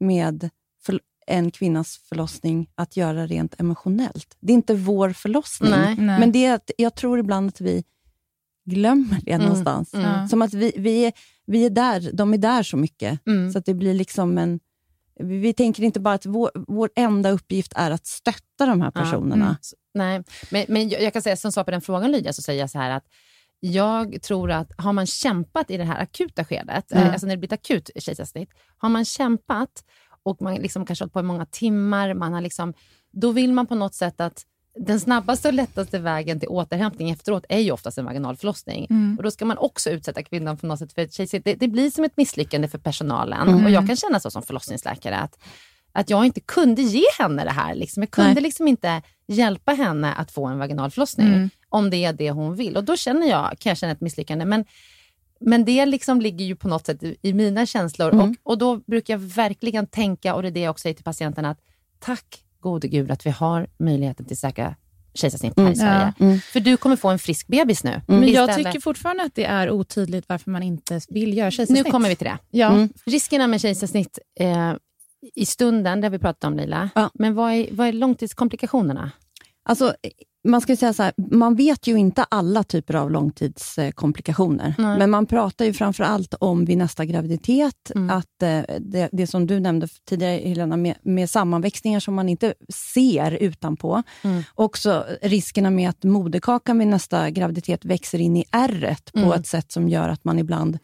med 0.00 0.50
för, 0.82 1.00
en 1.26 1.50
kvinnas 1.50 1.98
förlossning 2.08 2.70
att 2.74 2.96
göra 2.96 3.26
rent 3.26 3.60
emotionellt. 3.60 4.36
Det 4.40 4.52
är 4.52 4.54
inte 4.54 4.74
vår 4.74 5.10
förlossning. 5.12 5.70
Nej. 5.70 5.96
Nej. 5.98 6.20
Men 6.20 6.32
det 6.32 6.44
är 6.46 6.54
att, 6.54 6.70
jag 6.78 6.94
tror 6.94 7.18
ibland 7.18 7.48
att 7.48 7.60
vi 7.60 7.84
glömmer 8.64 9.20
det 9.22 9.32
Mm, 9.32 9.46
någonstans. 9.46 9.94
mm. 9.94 10.06
Ja. 10.06 10.28
Som 10.28 10.42
att 10.42 10.54
vi, 10.54 10.72
vi, 10.76 11.04
är, 11.04 11.12
vi 11.46 11.64
är 11.66 11.70
där, 11.70 12.10
de 12.12 12.34
är 12.34 12.38
där 12.38 12.62
så 12.62 12.76
mycket. 12.76 13.26
Mm. 13.26 13.52
Så 13.52 13.58
att 13.58 13.64
det 13.64 13.74
blir 13.74 13.94
liksom 13.94 14.38
en... 14.38 14.60
Vi, 15.20 15.52
tänker 15.52 15.82
inte 15.82 16.00
bara 16.00 16.14
att 16.14 16.26
vår, 16.26 16.50
vår 16.68 16.90
enda 16.96 17.30
uppgift 17.30 17.72
är 17.76 17.90
att 17.90 18.06
stötta 18.06 18.66
de 18.66 18.80
här 18.80 18.92
Ja, 18.94 19.00
personerna. 19.00 19.44
mm. 19.44 19.56
Så- 19.60 19.76
Nej, 19.94 20.22
men, 20.50 20.64
men 20.68 20.88
jag, 20.88 21.02
jag 21.02 21.12
kan 21.12 21.22
säga 21.22 21.36
som 21.36 21.52
svar 21.52 21.64
på 21.64 21.70
den 21.70 21.80
frågan 21.80 22.12
Lydia, 22.12 22.32
så 22.32 22.42
säger 22.42 22.60
jag 22.60 22.70
så 22.70 22.78
här 22.78 22.90
att 22.90 23.04
jag 23.60 24.22
tror 24.22 24.50
att 24.50 24.72
har 24.76 24.92
man 24.92 25.06
kämpat 25.06 25.70
i 25.70 25.76
det 25.76 25.84
här 25.84 26.02
akuta 26.02 26.44
skedet, 26.44 26.92
Mm. 26.92 27.04
eh, 27.04 27.12
alltså 27.12 27.26
när 27.26 27.34
det 27.36 27.38
blir 27.38 27.48
ett 27.48 27.60
akut 27.60 27.90
kejsarsnitt, 27.96 28.50
har 28.78 28.88
man 28.88 29.04
kämpat 29.04 29.84
och 30.22 30.42
man 30.42 30.54
liksom 30.54 30.86
kanske 30.86 31.02
hållit 31.02 31.12
på 31.12 31.20
i 31.20 31.22
många 31.22 31.46
timmar, 31.46 32.14
man 32.14 32.32
har 32.32 32.40
liksom, 32.40 32.74
då 33.12 33.32
vill 33.32 33.52
man 33.52 33.66
på 33.66 33.74
något 33.74 33.94
sätt 33.94 34.20
att 34.20 34.44
den 34.80 35.00
snabbaste 35.00 35.48
och 35.48 35.54
lättaste 35.54 35.98
vägen 35.98 36.40
till 36.40 36.48
återhämtning 36.48 37.10
efteråt 37.10 37.44
är 37.48 37.58
ju 37.58 37.70
oftast 37.70 37.98
en 37.98 38.04
vaginal 38.04 38.36
förlossning. 38.36 38.86
Mm. 38.90 39.16
Och 39.16 39.22
då 39.22 39.30
ska 39.30 39.44
man 39.44 39.58
också 39.58 39.90
utsätta 39.90 40.22
kvinnan 40.22 40.56
på 40.56 40.66
något 40.66 40.78
sätt 40.78 40.92
för 40.92 41.02
ett 41.02 41.12
kejsarsnitt. 41.12 41.44
Det, 41.44 41.54
det 41.54 41.68
blir 41.68 41.90
som 41.90 42.04
ett 42.04 42.16
misslyckande 42.16 42.68
för 42.68 42.78
personalen. 42.78 43.48
Mm. 43.48 43.64
Och 43.64 43.70
jag 43.70 43.86
kan 43.86 43.96
känna 43.96 44.20
så 44.20 44.30
som 44.30 44.42
förlossningsläkare 44.42 45.16
att, 45.16 45.38
att 45.98 46.10
jag 46.10 46.26
inte 46.26 46.40
kunde 46.40 46.82
ge 46.82 47.04
henne 47.18 47.44
det 47.44 47.50
här. 47.50 47.74
Liksom. 47.74 48.02
Jag 48.02 48.10
kunde 48.10 48.34
Nej. 48.34 48.42
liksom 48.42 48.68
inte 48.68 49.02
hjälpa 49.28 49.72
henne 49.72 50.12
att 50.12 50.30
få 50.30 50.46
en 50.46 50.58
vaginal 50.58 50.90
förlossning 50.90 51.26
Mm. 51.26 51.50
om 51.68 51.90
det 51.90 52.04
är 52.04 52.12
det 52.12 52.30
hon 52.30 52.54
vill. 52.54 52.76
Och 52.76 52.84
då 52.84 52.96
känner 52.96 53.26
jag, 53.28 53.58
kan 53.58 53.70
jag 53.70 53.78
känna 53.78 53.92
ett 53.92 54.00
misslyckande. 54.00 54.44
Men, 54.44 54.64
men 55.40 55.64
det 55.64 55.86
liksom 55.86 56.20
ligger 56.20 56.44
ju 56.44 56.56
på 56.56 56.68
något 56.68 56.86
sätt 56.86 57.02
i, 57.02 57.16
i 57.22 57.32
mina 57.32 57.66
känslor. 57.66 58.12
Mm. 58.12 58.30
Och, 58.30 58.52
och 58.52 58.58
då 58.58 58.76
brukar 58.76 59.14
jag 59.14 59.18
verkligen 59.18 59.86
tänka, 59.86 60.34
och 60.34 60.42
det 60.42 60.48
är 60.48 60.52
det 60.52 60.60
jag 60.60 60.70
också 60.70 60.82
säger 60.82 60.94
till 60.94 61.04
patienterna, 61.04 61.50
att 61.50 61.58
tack 61.98 62.42
gode 62.60 62.88
gud 62.88 63.10
att 63.10 63.26
vi 63.26 63.30
har 63.30 63.66
möjligheten 63.78 64.26
till 64.26 64.36
säkra 64.36 64.74
kejsarsnitt 65.14 65.52
här 65.56 65.62
i 65.62 65.66
Mm. 65.66 65.76
Sverige. 65.76 66.12
Ja. 66.18 66.24
Mm. 66.24 66.40
För 66.40 66.60
du 66.60 66.76
kommer 66.76 66.96
få 66.96 67.08
en 67.08 67.18
frisk 67.18 67.46
bebis 67.46 67.84
nu. 67.84 68.00
Men 68.06 68.32
jag 68.32 68.56
tycker 68.56 68.80
fortfarande 68.80 69.22
att 69.22 69.34
det 69.34 69.44
är 69.44 69.70
otydligt 69.70 70.24
varför 70.28 70.50
man 70.50 70.62
inte 70.62 71.00
vill 71.08 71.36
göra 71.36 71.46
Nu 71.46 71.50
kejsarsnitt. 71.50 71.90
kommer 71.92 72.08
vi 72.08 72.16
till 72.16 72.24
det. 72.26 72.38
Ja. 72.50 72.68
Mm. 72.70 72.88
Riskerna 73.06 73.46
med 73.46 73.60
kejsarsnitt 73.60 74.18
eh, 74.40 74.72
i 75.34 75.46
stunden, 75.46 76.00
det 76.00 76.06
har 76.06 76.10
vi 76.12 76.18
pratat 76.18 76.44
om 76.44 76.54
Lila. 76.56 76.90
Ja. 76.94 77.10
Men 77.14 77.34
vad 77.34 77.52
är, 77.52 77.68
vad 77.72 77.88
är 77.88 77.92
långtidskomplikationerna? 77.92 79.10
Alltså, 79.64 79.94
man 80.48 80.60
ska 80.60 80.76
säga 80.76 80.92
så 80.92 81.02
här, 81.02 81.12
man 81.30 81.54
vet 81.54 81.86
ju 81.86 81.96
inte 81.98 82.24
alla 82.24 82.64
typer 82.64 82.94
av 82.94 83.10
långtidskomplikationer. 83.10 84.74
Nej. 84.78 84.98
Men 84.98 85.10
man 85.10 85.26
pratar 85.26 85.64
ju 85.64 85.72
framför 85.72 86.04
allt 86.04 86.34
om 86.40 86.64
vid 86.64 86.78
nästa 86.78 87.04
graviditet, 87.04 87.90
Mm. 87.94 88.10
att 88.10 88.42
eh, 88.42 88.60
det, 88.80 89.08
det 89.12 89.26
som 89.26 89.46
du 89.46 89.60
nämnde 89.60 89.88
tidigare 90.08 90.48
Helena, 90.48 90.76
med, 90.76 90.94
med 91.02 91.30
sammanväxningar 91.30 92.00
som 92.00 92.14
man 92.14 92.28
inte 92.28 92.54
ser 92.96 93.30
utanpå. 93.32 94.02
Mm. 94.22 94.42
Också 94.54 95.04
riskerna 95.22 95.70
med 95.70 95.88
att 95.90 96.04
moderkakan 96.04 96.78
vid 96.78 96.88
nästa 96.88 97.30
graviditet 97.30 97.84
växer 97.84 98.18
in 98.20 98.36
i 98.36 98.44
ärret 98.52 99.12
på 99.12 99.18
Mm. 99.18 99.32
ett 99.32 99.46
sätt 99.46 99.72
som 99.72 99.88
gör 99.88 100.08
att 100.08 100.24
man 100.24 100.38
ibland 100.38 100.78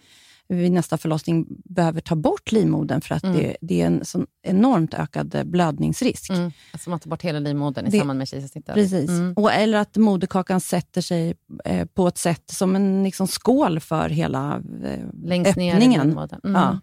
vid 0.48 0.72
nästa 0.72 0.98
förlossning 0.98 1.46
behöver 1.64 2.00
ta 2.00 2.14
bort 2.14 2.52
livmodern 2.52 3.00
för 3.00 3.14
att 3.14 3.24
Mm. 3.24 3.36
det, 3.36 3.56
det 3.60 3.82
är 3.82 3.86
en 3.86 4.04
sån 4.04 4.26
enormt 4.42 4.94
ökad 4.94 5.34
eh, 5.34 5.44
blödningsrisk. 5.44 6.30
Mm. 6.30 6.52
Alltså 6.72 6.90
man 6.90 6.98
tar 7.00 7.10
bort 7.10 7.22
hela 7.22 7.38
livmodern 7.38 7.86
i 7.86 7.90
Det- 7.90 7.98
samband 7.98 8.18
med 8.18 8.28
kejsarsnittet. 8.28 8.74
Precis. 8.74 9.08
Mm. 9.10 9.32
Och, 9.36 9.52
eller 9.52 9.78
att 9.78 9.96
moderkakan 9.96 10.60
sätter 10.60 11.00
sig 11.00 11.34
eh, 11.64 11.86
på 11.86 12.08
ett 12.08 12.18
sätt 12.18 12.42
som 12.50 12.76
en 12.76 13.04
liksom, 13.04 13.26
skål 13.26 13.80
för 13.80 14.08
hela 14.08 14.62
eh, 14.84 14.98
Längst 15.22 15.56
ner 15.56 15.72
i 15.72 15.76
öppningen. 15.76 16.06
livmodern. 16.08 16.40
Mm. 16.44 16.62
Ja. 16.62 16.80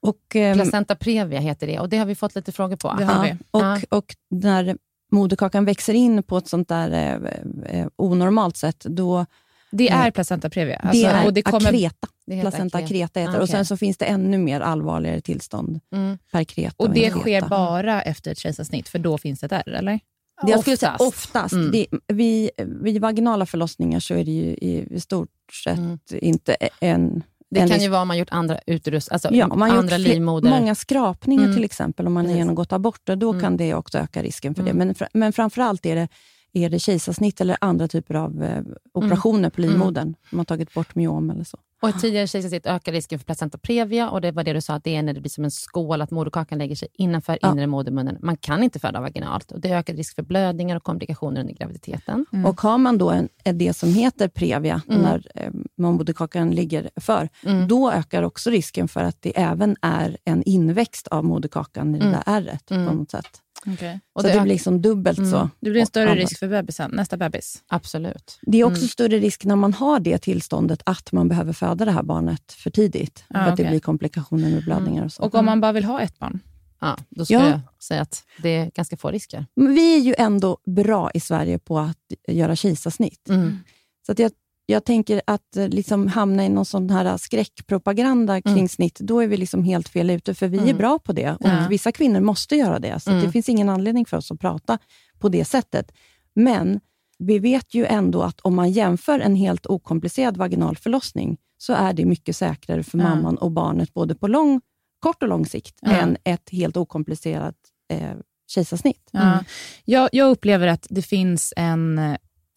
Och, 0.00 0.36
ehm, 0.36 0.58
Placenta 0.58 0.94
previa 0.94 1.40
heter 1.40 1.66
det 1.66 1.78
och 1.80 1.88
det 1.88 1.98
har 1.98 2.06
vi 2.06 2.14
fått 2.14 2.34
lite 2.34 2.52
frågor 2.52 2.76
på. 2.76 2.96
Ja, 3.00 3.26
och, 3.50 3.60
Ja. 3.62 3.78
och 3.90 4.14
när 4.30 4.76
moderkakan 5.12 5.64
växer 5.64 5.94
in 5.94 6.22
på 6.22 6.38
ett 6.38 6.48
sånt 6.48 6.68
där 6.68 6.90
eh, 6.92 7.80
eh, 7.80 7.86
onormalt 7.96 8.56
sätt, 8.56 8.84
då 8.88 9.26
Det 9.70 9.88
är 9.88 9.98
Nej. 9.98 10.12
placenta 10.12 10.50
previa. 10.50 10.80
det 10.82 10.88
Alltså, 10.88 11.06
är 11.06 11.26
och 11.26 11.32
det 11.34 11.42
kommer, 11.42 11.68
akreta. 11.68 12.08
Det 12.26 12.40
Placenta 12.40 12.78
akret. 12.78 12.90
akreta 12.90 13.20
heter 13.20 13.32
Ah, 13.32 13.36
det. 13.36 13.42
Och 13.42 13.48
sen 13.48 13.64
så 13.64 13.76
finns 13.76 13.96
det 13.96 14.04
ännu 14.04 14.38
mer 14.38 14.60
allvarligare 14.60 15.20
tillstånd 15.20 15.80
Mm. 15.94 16.18
per 16.32 16.44
kreta. 16.44 16.74
och 16.76 16.90
det 16.90 17.06
akreta. 17.06 17.20
sker 17.20 17.48
bara 17.48 18.02
efter 18.02 18.30
ett 18.30 18.38
kejsarsnitt, 18.38 18.88
för 18.88 18.98
då 18.98 19.18
finns 19.18 19.40
det 19.40 19.46
ett 19.46 19.52
ärr, 19.52 19.68
eller? 19.72 20.00
Det 20.46 20.50
jag 20.50 20.60
skulle 20.60 20.76
säga 20.76 20.92
Oftast. 20.98 21.26
oftast. 21.26 21.52
Mm. 21.52 21.70
Det, 21.70 21.86
vid, 22.08 22.50
vid 22.82 23.00
vaginala 23.00 23.46
förlossningar 23.46 24.00
så 24.00 24.14
är 24.14 24.24
det 24.24 24.30
ju 24.30 24.44
i, 24.54 25.00
stort 25.00 25.28
sett 25.64 25.78
Mm. 25.78 25.98
inte 26.12 26.56
en... 26.80 27.22
Det 27.50 27.60
en 27.60 27.68
kan 27.68 27.74
risk- 27.76 27.82
ju 27.84 27.88
vara 27.88 28.02
om 28.02 28.08
man 28.08 28.18
gjort 28.18 28.28
andra 28.30 28.58
utrust, 28.66 29.12
alltså 29.12 29.28
Ja, 29.32 29.46
om 29.46 29.58
man 29.58 29.70
andra 29.70 29.98
gjort 29.98 30.08
livmoder. 30.08 30.50
många 30.50 30.74
skrapningar 30.74 31.42
Mm. 31.44 31.54
till 31.56 31.64
exempel, 31.64 32.06
om 32.06 32.12
man 32.12 32.26
har 32.26 32.34
genomgått 32.34 32.72
aborter, 32.72 33.16
då 33.16 33.30
Mm. 33.30 33.42
kan 33.42 33.56
det 33.56 33.74
också 33.74 33.98
öka 33.98 34.22
risken 34.22 34.54
för 34.54 34.62
Mm. 34.62 34.78
det. 34.78 34.84
Men, 34.84 34.94
fr- 34.94 35.08
men 35.12 35.32
framför 35.32 35.62
allt 35.62 35.86
är 35.86 35.96
det, 35.96 36.08
är 36.52 36.70
det 36.70 36.78
kejsarsnitt 36.78 37.40
eller 37.40 37.56
andra 37.60 37.88
typer 37.88 38.14
av 38.14 38.42
eh, 38.42 38.62
operationer 38.94 39.50
på 39.50 39.60
Mm. 39.62 39.70
livmodern. 39.70 40.14
Man 40.30 40.38
har 40.38 40.44
tagit 40.44 40.74
bort 40.74 40.94
myom 40.94 41.30
eller 41.30 41.44
så. 41.44 41.58
Och 41.82 41.88
ett 41.88 42.00
tidigare 42.00 42.26
kejsarsnitt 42.26 42.66
ökar 42.66 42.92
risken 42.92 43.18
för 43.18 43.26
placenta 43.26 43.58
previa 43.58 44.10
och 44.10 44.20
det 44.20 44.32
var 44.32 44.44
det 44.44 44.52
du 44.52 44.60
sa, 44.60 44.74
att 44.74 44.84
det 44.84 44.96
är 44.96 45.02
när 45.02 45.12
det 45.12 45.20
blir 45.20 45.30
som 45.30 45.44
en 45.44 45.50
skål, 45.50 46.02
att 46.02 46.10
moderkakan 46.10 46.58
lägger 46.58 46.76
sig 46.76 46.88
innanför 46.92 47.38
Ja. 47.42 47.52
inre 47.52 47.66
modermunnen. 47.66 48.16
Man 48.22 48.36
kan 48.36 48.62
inte 48.62 48.78
föda 48.78 49.00
vaginalt 49.00 49.52
och 49.52 49.60
det 49.60 49.68
ökar 49.70 49.94
risk 49.94 50.14
för 50.14 50.22
blödningar 50.22 50.76
och 50.76 50.82
komplikationer 50.82 51.40
under 51.40 51.54
graviditeten. 51.54 52.26
Mm. 52.32 52.46
Och 52.46 52.60
har 52.60 52.78
man 52.78 52.98
då 52.98 53.10
en, 53.10 53.28
en- 53.44 53.58
det 53.58 53.76
som 53.76 53.94
heter 53.94 54.28
previa, 54.28 54.82
Mm. 54.88 55.02
när 55.02 55.26
eh, 55.34 55.50
moderkakan 55.76 56.50
ligger 56.50 56.90
för, 56.96 57.28
Mm. 57.44 57.68
då 57.68 57.92
ökar 57.92 58.22
också 58.22 58.50
risken 58.50 58.88
för 58.88 59.00
att 59.04 59.16
det 59.22 59.38
även 59.40 59.76
är 59.82 60.16
en 60.24 60.42
inväxt 60.42 61.08
av 61.08 61.24
moderkakan 61.24 61.94
i 61.94 61.98
Mm. 61.98 62.10
det 62.12 62.22
där 62.26 62.32
ärret 62.36 62.70
Mm. 62.70 62.86
på 62.88 62.94
något 62.94 63.10
sätt. 63.10 63.42
Okay. 63.66 63.98
Och 64.12 64.20
så 64.22 64.28
det 64.28 64.34
det 64.34 64.40
blir 64.40 64.52
liksom 64.52 64.82
dubbelt 64.82 65.18
Mm. 65.18 65.30
så. 65.30 65.50
Det 65.60 65.70
blir 65.70 65.80
en 65.80 65.86
större 65.86 66.14
risk 66.14 66.38
för 66.38 66.48
bebisen, 66.48 66.90
nästa 66.94 67.16
bebis. 67.16 67.62
Absolut. 67.68 68.38
Det 68.42 68.58
är 68.60 68.64
också 68.64 68.78
Mm. 68.80 68.88
större 68.88 69.18
risk 69.18 69.44
när 69.44 69.56
man 69.56 69.72
har 69.74 70.00
det 70.00 70.18
tillståndet 70.18 70.82
att 70.86 71.12
man 71.12 71.28
behöver 71.28 71.52
föda 71.52 71.84
det 71.84 71.90
här 71.92 72.02
barnet 72.02 72.52
för 72.52 72.70
tidigt. 72.70 73.24
Ja, 73.28 73.44
för 73.44 73.50
att 73.50 73.56
det 73.56 73.64
blir 73.64 73.80
komplikationer 73.80 74.50
med 74.50 74.64
blödningar 74.64 75.04
och 75.04 75.12
så. 75.12 75.22
Och 75.22 75.34
om 75.34 75.44
man 75.46 75.60
bara 75.60 75.72
vill 75.72 75.84
ha 75.84 76.00
ett 76.00 76.18
barn? 76.18 76.40
Ja, 76.80 76.96
då 77.10 77.24
skulle 77.24 77.38
Ja. 77.40 77.48
jag 77.50 77.60
säga 77.82 78.00
att 78.02 78.24
det 78.42 78.48
är 78.56 78.70
ganska 78.74 78.96
få 78.96 79.10
risker. 79.10 79.46
Men 79.56 79.74
vi 79.74 79.94
är 79.94 80.00
ju 80.00 80.14
ändå 80.18 80.58
bra 80.66 81.10
i 81.14 81.20
Sverige 81.20 81.58
på 81.58 81.78
att 81.78 81.96
göra 82.28 82.56
kejsarsnitt. 82.56 83.28
Mm. 83.28 83.58
Så 84.06 84.12
att 84.12 84.18
jag, 84.18 84.32
jag 84.70 84.84
tänker 84.84 85.22
att 85.26 85.56
eh, 85.56 85.68
liksom 85.68 86.06
hamna 86.08 86.44
i 86.44 86.48
någon 86.48 86.64
sån 86.64 86.90
här 86.90 87.16
skräckpropaganda 87.16 88.42
kring 88.42 88.52
Mm. 88.54 88.68
snitt, 88.68 88.98
då 89.00 89.20
är 89.20 89.26
vi 89.26 89.36
liksom 89.36 89.64
helt 89.64 89.88
fel 89.88 90.10
ute, 90.10 90.34
för 90.34 90.48
vi 90.48 90.58
är 90.58 90.62
Mm. 90.62 90.76
bra 90.76 90.98
på 90.98 91.12
det. 91.12 91.30
Och 91.30 91.38
Ja. 91.40 91.66
Vissa 91.70 91.92
kvinnor 91.92 92.20
måste 92.20 92.56
göra 92.56 92.78
det, 92.78 93.00
så 93.00 93.10
Mm. 93.10 93.24
det 93.24 93.32
finns 93.32 93.48
ingen 93.48 93.68
anledning 93.68 94.06
för 94.06 94.16
oss 94.16 94.30
att 94.30 94.40
prata 94.40 94.78
på 95.18 95.28
det 95.28 95.44
sättet. 95.44 95.92
Men 96.34 96.80
vi 97.18 97.38
vet 97.38 97.74
ju 97.74 97.84
ändå 97.86 98.22
att 98.22 98.40
om 98.40 98.54
man 98.54 98.70
jämför 98.70 99.20
en 99.20 99.36
helt 99.36 99.66
okomplicerad 99.66 100.36
vaginal 100.36 100.76
förlossning, 100.76 101.36
så 101.58 101.72
är 101.72 101.92
det 101.92 102.04
mycket 102.04 102.36
säkrare 102.36 102.82
för 102.82 102.98
mamman 102.98 103.36
och 103.38 103.50
barnet, 103.50 103.94
både 103.94 104.14
på 104.14 104.26
lång, 104.28 104.60
kort 105.00 105.22
och 105.22 105.28
lång 105.28 105.46
sikt, 105.46 105.78
än 105.82 106.16
ett 106.24 106.50
helt 106.52 106.76
okomplicerat 106.76 107.54
eh, 107.92 108.10
kejsarsnitt. 108.50 109.08
Ja. 109.12 109.20
Mm. 109.32 109.44
Jag, 109.84 110.08
jag 110.12 110.30
upplever 110.30 110.66
att 110.66 110.86
det 110.90 111.02
finns 111.02 111.52
en, 111.56 111.98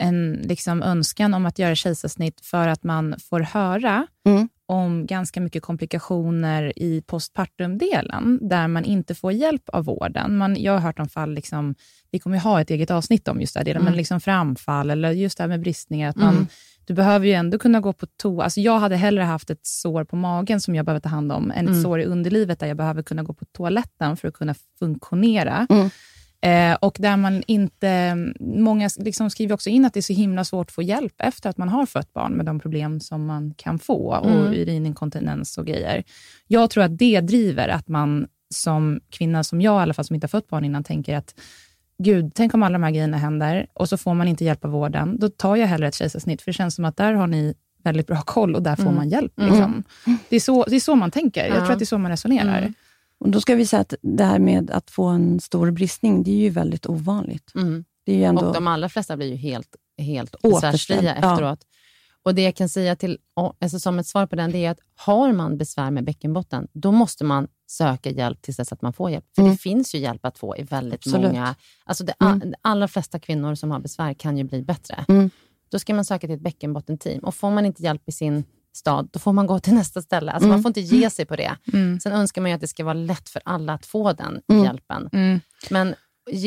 en 0.01 0.31
liksom 0.43 0.83
önskan 0.83 1.33
om 1.33 1.45
att 1.45 1.59
göra 1.59 1.75
kejsarsnitt 1.75 2.41
för 2.45 2.67
att 2.67 2.83
man 2.83 3.15
får 3.29 3.39
höra 3.39 4.07
Mm. 4.25 4.49
om 4.65 5.05
ganska 5.05 5.41
mycket 5.41 5.63
komplikationer 5.63 6.73
i 6.79 7.01
postpartumdelen, 7.07 8.39
där 8.49 8.67
man 8.67 8.85
inte 8.85 9.15
får 9.15 9.31
hjälp 9.31 9.69
av 9.69 9.85
vården. 9.85 10.37
Man, 10.37 10.55
jag 10.61 10.73
har 10.73 10.79
hört 10.79 10.99
om 10.99 11.09
fall, 11.09 11.33
liksom, 11.33 11.75
vi 12.11 12.19
kommer 12.19 12.35
ju 12.37 12.41
ha 12.41 12.61
ett 12.61 12.69
eget 12.69 12.91
avsnitt 12.91 13.27
om 13.27 13.41
just 13.41 13.53
det 13.53 13.59
här, 13.59 13.65
delen, 13.65 13.81
Mm. 13.81 13.91
men 13.91 13.97
liksom 13.97 14.21
framfall 14.21 14.89
eller 14.89 15.11
just 15.11 15.37
det 15.37 15.43
här 15.43 15.47
med 15.47 15.61
bristningar. 15.61 16.09
Att 16.09 16.15
man, 16.15 16.33
Mm. 16.35 16.47
Du 16.85 16.93
behöver 16.93 17.25
ju 17.27 17.33
ändå 17.33 17.57
kunna 17.59 17.79
gå 17.79 17.93
på 17.93 18.05
toa. 18.21 18.43
Alltså 18.43 18.59
jag 18.61 18.79
hade 18.79 18.95
hellre 18.95 19.23
haft 19.23 19.49
ett 19.49 19.65
sår 19.65 20.03
på 20.03 20.15
magen 20.15 20.61
som 20.61 20.75
jag 20.75 20.85
behöver 20.85 20.99
ta 20.99 21.09
hand 21.09 21.31
om, 21.31 21.51
än 21.51 21.65
ett 21.65 21.69
Mm. 21.71 21.83
sår 21.83 22.01
i 22.01 22.05
underlivet 22.05 22.59
där 22.59 22.67
jag 22.67 22.77
behöver 22.77 23.03
kunna 23.03 23.23
gå 23.23 23.33
på 23.33 23.45
toaletten 23.45 24.17
för 24.17 24.27
att 24.27 24.33
kunna 24.33 24.55
funktionera. 24.79 25.67
Mm. 26.41 26.71
Eh, 26.71 26.77
och 26.81 26.97
där 26.99 27.17
man 27.17 27.43
inte... 27.47 28.15
Många 28.39 28.89
liksom 28.97 29.29
skriver 29.29 29.53
också 29.53 29.69
in 29.69 29.85
att 29.85 29.93
det 29.93 29.99
är 29.99 30.01
så 30.01 30.13
himla 30.13 30.43
svårt 30.43 30.67
att 30.69 30.75
få 30.75 30.81
hjälp 30.81 31.13
efter 31.17 31.49
att 31.49 31.57
man 31.57 31.69
har 31.69 31.85
fött 31.85 32.13
barn 32.13 32.33
med 32.33 32.45
de 32.45 32.59
problem 32.59 32.99
som 32.99 33.25
man 33.25 33.53
kan 33.57 33.79
få, 33.79 34.15
och 34.15 34.29
Mm. 34.31 34.53
urininkontinens 34.53 35.57
och 35.57 35.65
grejer. 35.65 36.03
Jag 36.47 36.69
tror 36.69 36.83
att 36.83 36.97
det 36.97 37.21
driver 37.21 37.67
att 37.67 37.87
man 37.87 38.27
som 38.53 38.99
kvinna, 39.09 39.43
som 39.43 39.61
jag 39.61 39.79
i 39.79 39.83
alla 39.83 39.93
fall, 39.93 40.05
som 40.05 40.13
inte 40.13 40.25
har 40.25 40.29
fött 40.29 40.47
barn 40.47 40.65
innan, 40.65 40.83
tänker 40.83 41.15
att 41.17 41.35
Gud, 42.03 42.31
tänk 42.35 42.53
om 42.53 42.63
alla 42.63 42.73
de 42.73 42.83
här 42.83 42.91
grejerna 42.91 43.17
händer 43.17 43.67
och 43.73 43.89
så 43.89 43.97
får 43.97 44.13
man 44.13 44.27
inte 44.27 44.45
hjälp 44.45 44.65
av 44.65 44.71
vården. 44.71 45.19
Då 45.19 45.29
tar 45.29 45.55
jag 45.55 45.67
hellre 45.67 45.87
ett 45.87 45.95
kejsarsnitt, 45.95 46.41
för 46.41 46.51
det 46.51 46.55
känns 46.55 46.75
som 46.75 46.85
att 46.85 46.97
där 46.97 47.13
har 47.13 47.27
ni 47.27 47.53
väldigt 47.83 48.07
bra 48.07 48.21
koll 48.21 48.55
och 48.55 48.63
där 48.63 48.75
får 48.75 48.83
Mm. 48.83 48.95
man 48.95 49.09
hjälp. 49.09 49.39
Mm. 49.39 49.49
Liksom. 49.51 49.83
Det, 50.29 50.35
är 50.35 50.39
så, 50.39 50.63
det 50.63 50.75
är 50.75 50.79
så 50.79 50.95
man 50.95 51.11
tänker. 51.11 51.45
Jag 51.47 51.55
Ja. 51.57 51.59
tror 51.61 51.71
att 51.71 51.79
det 51.79 51.83
är 51.83 51.85
så 51.85 51.97
man 51.97 52.11
resonerar. 52.11 52.57
Mm. 52.57 52.73
Och 53.21 53.29
Då 53.29 53.41
ska 53.41 53.55
vi 53.55 53.65
säga 53.65 53.79
att 53.79 53.93
det 54.01 54.23
här 54.23 54.39
med 54.39 54.71
att 54.71 54.91
få 54.91 55.05
en 55.05 55.39
stor 55.39 55.71
bristning, 55.71 56.23
det 56.23 56.31
är 56.31 56.35
ju 56.35 56.49
väldigt 56.49 56.85
ovanligt. 56.85 57.55
Mm. 57.55 57.85
Det 58.05 58.11
är 58.11 58.17
ju 58.17 58.23
ändå... 58.23 58.45
Och 58.45 58.53
de 58.53 58.67
allra 58.67 58.89
flesta 58.89 59.17
blir 59.17 59.27
ju 59.27 59.35
helt, 59.35 59.75
helt 59.97 60.41
besvärsfria 60.41 61.17
ja. 61.21 61.33
efteråt. 61.33 61.59
Och 62.23 62.35
Det 62.35 62.41
jag 62.41 62.55
kan 62.55 62.69
säga 62.69 62.95
till, 62.95 63.17
alltså 63.61 63.79
som 63.79 63.99
ett 63.99 64.07
svar 64.07 64.25
på 64.25 64.35
den, 64.35 64.51
det 64.51 64.65
är 64.65 64.71
att 64.71 64.79
har 64.95 65.33
man 65.33 65.57
besvär 65.57 65.91
med 65.91 66.03
bäckenbotten, 66.03 66.67
då 66.73 66.91
måste 66.91 67.23
man 67.23 67.47
söka 67.67 68.09
hjälp 68.09 68.41
tills 68.41 68.57
dess 68.57 68.71
att 68.71 68.81
man 68.81 68.93
får 68.93 69.09
hjälp. 69.11 69.25
För 69.35 69.41
Mm. 69.41 69.51
det 69.53 69.57
finns 69.57 69.95
ju 69.95 69.99
hjälp 69.99 70.25
att 70.25 70.37
få 70.37 70.57
i 70.57 70.63
väldigt 70.63 70.93
Absolut. 70.93 71.31
många... 71.31 71.55
Alltså 71.85 72.03
det, 72.03 72.13
Mm. 72.19 72.39
De 72.39 72.53
allra 72.61 72.87
flesta 72.87 73.19
kvinnor 73.19 73.55
som 73.55 73.71
har 73.71 73.79
besvär 73.79 74.13
kan 74.13 74.37
ju 74.37 74.43
bli 74.43 74.61
bättre. 74.61 75.05
Mm. 75.07 75.29
Då 75.69 75.79
ska 75.79 75.93
man 75.93 76.05
söka 76.05 76.27
till 76.27 76.35
ett 76.35 76.41
bäckenbottenteam. 76.41 77.19
Och 77.19 77.35
får 77.35 77.51
man 77.51 77.65
inte 77.65 77.83
hjälp 77.83 78.01
i 78.05 78.11
sin 78.11 78.43
stad, 78.73 79.09
då 79.11 79.19
får 79.19 79.33
man 79.33 79.47
gå 79.47 79.59
till 79.59 79.73
nästa 79.73 80.01
ställe. 80.01 80.31
Alltså 80.31 80.45
Mm. 80.47 80.55
Man 80.55 80.61
får 80.63 80.69
inte 80.69 80.81
ge 80.81 81.09
sig 81.09 81.25
på 81.25 81.35
det. 81.35 81.55
Mm. 81.73 81.99
Sen 81.99 82.11
önskar 82.11 82.41
man 82.41 82.51
ju 82.51 82.55
att 82.55 82.61
det 82.61 82.67
ska 82.67 82.83
vara 82.83 82.93
lätt 82.93 83.29
för 83.29 83.41
alla 83.45 83.73
att 83.73 83.85
få 83.85 84.13
den 84.13 84.41
Mm. 84.51 84.63
hjälpen. 84.63 85.09
Mm. 85.13 85.39
Men 85.69 85.95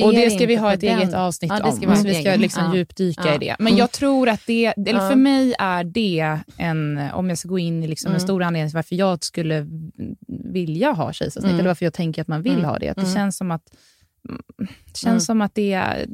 Och 0.05 0.15
det 0.15 0.31
ska 0.31 0.47
vi 0.47 0.57
ha 0.57 0.73
ett 0.73 0.81
den. 0.81 0.99
eget 0.99 1.15
avsnitt 1.15 1.53
Ja, 1.59 1.69
om. 1.71 1.81
vi 1.81 1.97
så 1.97 2.03
vi 2.03 2.15
ska 2.15 2.35
liksom 2.37 2.65
Ja. 2.65 2.75
djupdyka 2.77 3.23
Ja. 3.27 3.35
i 3.35 3.39
det. 3.39 3.57
Men 3.59 3.77
jag 3.77 3.91
tror 3.91 4.29
att 4.29 4.41
det, 4.47 4.67
eller 4.67 5.09
för 5.09 5.17
mig 5.17 5.55
är 5.59 5.85
det 5.85 6.39
en, 6.57 6.99
om 7.13 7.29
jag 7.29 7.39
ska 7.39 7.49
gå 7.49 7.59
in 7.59 7.83
i 7.85 7.87
liksom 7.87 8.09
en 8.09 8.17
Mm. 8.17 8.27
stor 8.27 8.43
anledning 8.43 8.71
till 8.71 8.77
varför 8.77 8.95
jag 8.97 9.25
skulle 9.25 9.67
vilja 10.53 10.93
ha 10.93 11.13
kejsarsnitt, 11.13 11.45
Mm. 11.51 11.59
eller 11.61 11.71
varför 11.71 11.87
jag 11.87 11.93
tänker 11.95 12.23
att 12.23 12.29
man 12.29 12.43
vill 12.43 12.65
ha 12.65 12.79
det. 12.79 12.89
Att 12.89 12.97
det 12.97 13.13
känns 13.15 13.37
som 13.37 13.51
att 13.51 13.63
det 14.59 14.97
känns 14.99 15.05
Mm. 15.07 15.21
som 15.21 15.41
att 15.41 15.55
det 15.55 15.73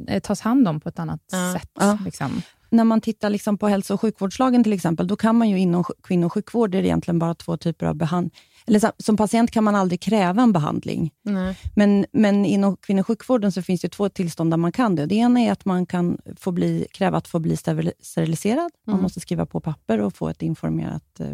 eh, 0.08 0.20
tas 0.20 0.40
hand 0.40 0.68
om 0.68 0.80
på 0.80 0.88
ett 0.88 0.98
annat 0.98 1.20
Ja. 1.32 1.54
sätt. 1.60 1.70
Ja. 1.80 1.98
Liksom. 2.04 2.42
När 2.70 2.84
man 2.84 3.00
tittar 3.00 3.30
liksom 3.30 3.58
på 3.58 3.68
hälso 3.68 3.94
och 3.94 4.00
sjukvårdslagen 4.00 4.64
till 4.64 4.72
exempel, 4.72 5.06
då 5.06 5.16
kan 5.16 5.36
man 5.36 5.50
ju 5.50 5.58
inom 5.58 5.82
sj- 5.82 5.92
kvinno 6.02 6.26
och 6.26 6.32
sjukvård, 6.32 6.74
är 6.74 6.82
det 6.82 6.88
egentligen 6.88 7.18
bara 7.18 7.34
två 7.34 7.56
typer 7.56 7.86
av 7.86 7.94
behandling. 7.94 8.38
Eller 8.66 9.02
som 9.02 9.16
patient 9.16 9.50
kan 9.50 9.64
man 9.64 9.74
aldrig 9.74 10.00
kräva 10.00 10.42
en 10.42 10.52
behandling. 10.52 11.10
Nej. 11.22 11.58
Men, 11.76 12.06
men 12.12 12.44
inom 12.44 12.76
kvinno 12.76 13.00
och 13.00 13.06
sjukvården 13.06 13.52
så 13.52 13.62
finns 13.62 13.80
det 13.80 13.88
två 13.88 14.08
tillstånd 14.08 14.50
där 14.52 14.56
man 14.56 14.72
kan 14.72 14.94
det. 14.96 15.06
Det 15.06 15.14
ena 15.14 15.40
är 15.40 15.52
att 15.52 15.64
man 15.64 15.86
kan 15.86 16.18
få 16.36 16.52
bli, 16.52 16.86
kräva 16.92 17.18
att 17.18 17.28
få 17.28 17.38
bli 17.38 17.54
steril- 17.54 17.92
steriliserad. 18.02 18.70
Man 18.86 18.94
Mm. 18.94 19.02
måste 19.02 19.20
skriva 19.20 19.46
på 19.46 19.60
papper 19.60 20.00
och 20.00 20.14
få 20.16 20.28
ett 20.28 20.42
informerat, 20.42 21.20
eh, 21.20 21.26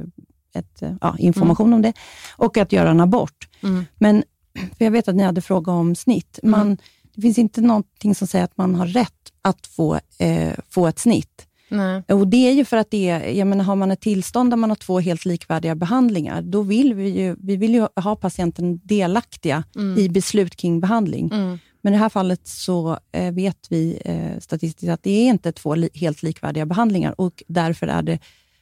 ett, 0.60 0.82
eh, 0.82 0.94
ja, 1.00 1.16
information 1.18 1.72
om 1.72 1.82
det. 1.82 1.92
Och 2.36 2.56
att 2.56 2.72
göra 2.72 2.90
en 2.90 3.00
abort. 3.00 3.48
Mm. 3.62 3.84
Men 3.94 4.22
för 4.78 4.84
jag 4.84 4.90
vet 4.92 5.08
att 5.08 5.14
ni 5.16 5.22
hade 5.22 5.40
fråga 5.40 5.72
om 5.72 5.94
snitt. 5.94 6.38
Mm. 6.42 6.50
Man, 6.60 6.76
Det 7.14 7.22
finns 7.22 7.38
inte 7.38 7.60
någonting 7.60 8.14
som 8.14 8.26
säger 8.26 8.44
att 8.44 8.56
man 8.56 8.74
har 8.74 8.86
rätt 8.86 9.25
att 9.48 9.66
få, 9.66 9.94
eh, 10.18 10.52
få 10.70 10.86
ett 10.86 10.98
snitt. 10.98 11.46
Nej. 11.68 12.02
Och 12.08 12.28
Det 12.28 12.48
är 12.48 12.52
ju 12.52 12.64
för 12.64 12.76
att 12.76 12.90
det 12.90 13.08
är, 13.08 13.28
jag 13.38 13.46
menar, 13.46 13.64
har 13.64 13.76
man 13.76 13.90
ett 13.90 14.00
tillstånd 14.00 14.50
där 14.52 14.56
man 14.56 14.70
har 14.70 14.74
två 14.76 15.00
helt 15.00 15.24
likvärdiga 15.24 15.74
behandlingar, 15.74 16.42
då 16.42 16.62
vill 16.62 16.94
vi 16.94 17.08
ju, 17.08 17.36
vi 17.38 17.56
vill 17.56 17.74
ju 17.74 17.86
ha 17.96 18.16
patienten 18.16 18.80
delaktiga 18.84 19.64
Mm. 19.76 19.98
i 19.98 20.08
beslut 20.08 20.56
kring 20.56 20.80
behandling. 20.80 21.30
Mm. 21.32 21.58
Men 21.82 21.92
i 21.92 21.96
det 21.96 22.00
här 22.02 22.08
fallet 22.08 22.46
så 22.46 22.98
eh, 23.12 23.32
vet 23.32 23.66
vi 23.70 24.00
eh, 24.04 24.40
statistiskt 24.40 24.90
att 24.90 25.02
det 25.02 25.10
är 25.10 25.28
inte 25.28 25.52
två 25.52 25.74
li- 25.74 25.90
helt 25.94 26.22
likvärdiga 26.22 26.66
behandlingar 26.66 27.20
och 27.20 27.42
därför 27.48 27.86
är 27.86 28.02
det 28.02 28.18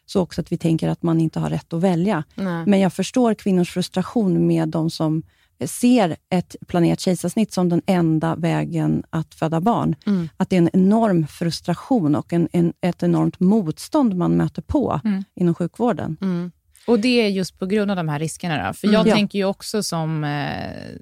så 0.06 0.20
också 0.20 0.40
att 0.40 0.52
vi 0.52 0.56
tänker 0.58 0.88
att 0.88 1.02
man 1.02 1.20
inte 1.20 1.40
har 1.40 1.50
rätt 1.50 1.72
att 1.72 1.80
välja. 1.82 2.24
Nej. 2.34 2.66
Men 2.66 2.80
jag 2.80 2.92
förstår 2.92 3.34
kvinnors 3.34 3.70
frustration 3.70 4.46
med 4.46 4.68
de 4.68 4.90
som 4.90 5.22
ser 5.66 6.16
ett 6.30 6.56
planerat 6.66 7.00
kejsarsnitt 7.00 7.52
som 7.52 7.68
den 7.68 7.82
enda 7.86 8.36
vägen 8.36 9.04
att 9.10 9.34
föda 9.34 9.60
barn. 9.60 9.96
Mm. 10.06 10.28
Att 10.36 10.50
det 10.50 10.56
är 10.56 10.58
en 10.58 10.70
enorm 10.72 11.26
frustration 11.26 12.14
och 12.16 12.32
en, 12.32 12.48
en, 12.52 12.72
ett 12.80 13.02
enormt 13.02 13.40
motstånd 13.40 14.16
man 14.16 14.36
möter 14.36 14.62
på 14.62 15.00
Mm. 15.04 15.24
inom 15.34 15.54
sjukvården. 15.54 16.16
Mm. 16.20 16.52
Och 16.86 16.98
det 17.00 17.08
är 17.26 17.28
just 17.28 17.58
på 17.58 17.66
grund 17.66 17.90
av 17.90 17.96
de 17.96 18.08
här 18.08 18.18
riskerna. 18.18 18.66
Då. 18.66 18.72
För 18.72 18.86
Mm. 18.88 18.94
jag 18.94 19.06
Ja. 19.06 19.14
tänker 19.14 19.38
ju 19.38 19.44
också 19.44 19.82
som, 19.82 20.24
eh, 20.24 20.50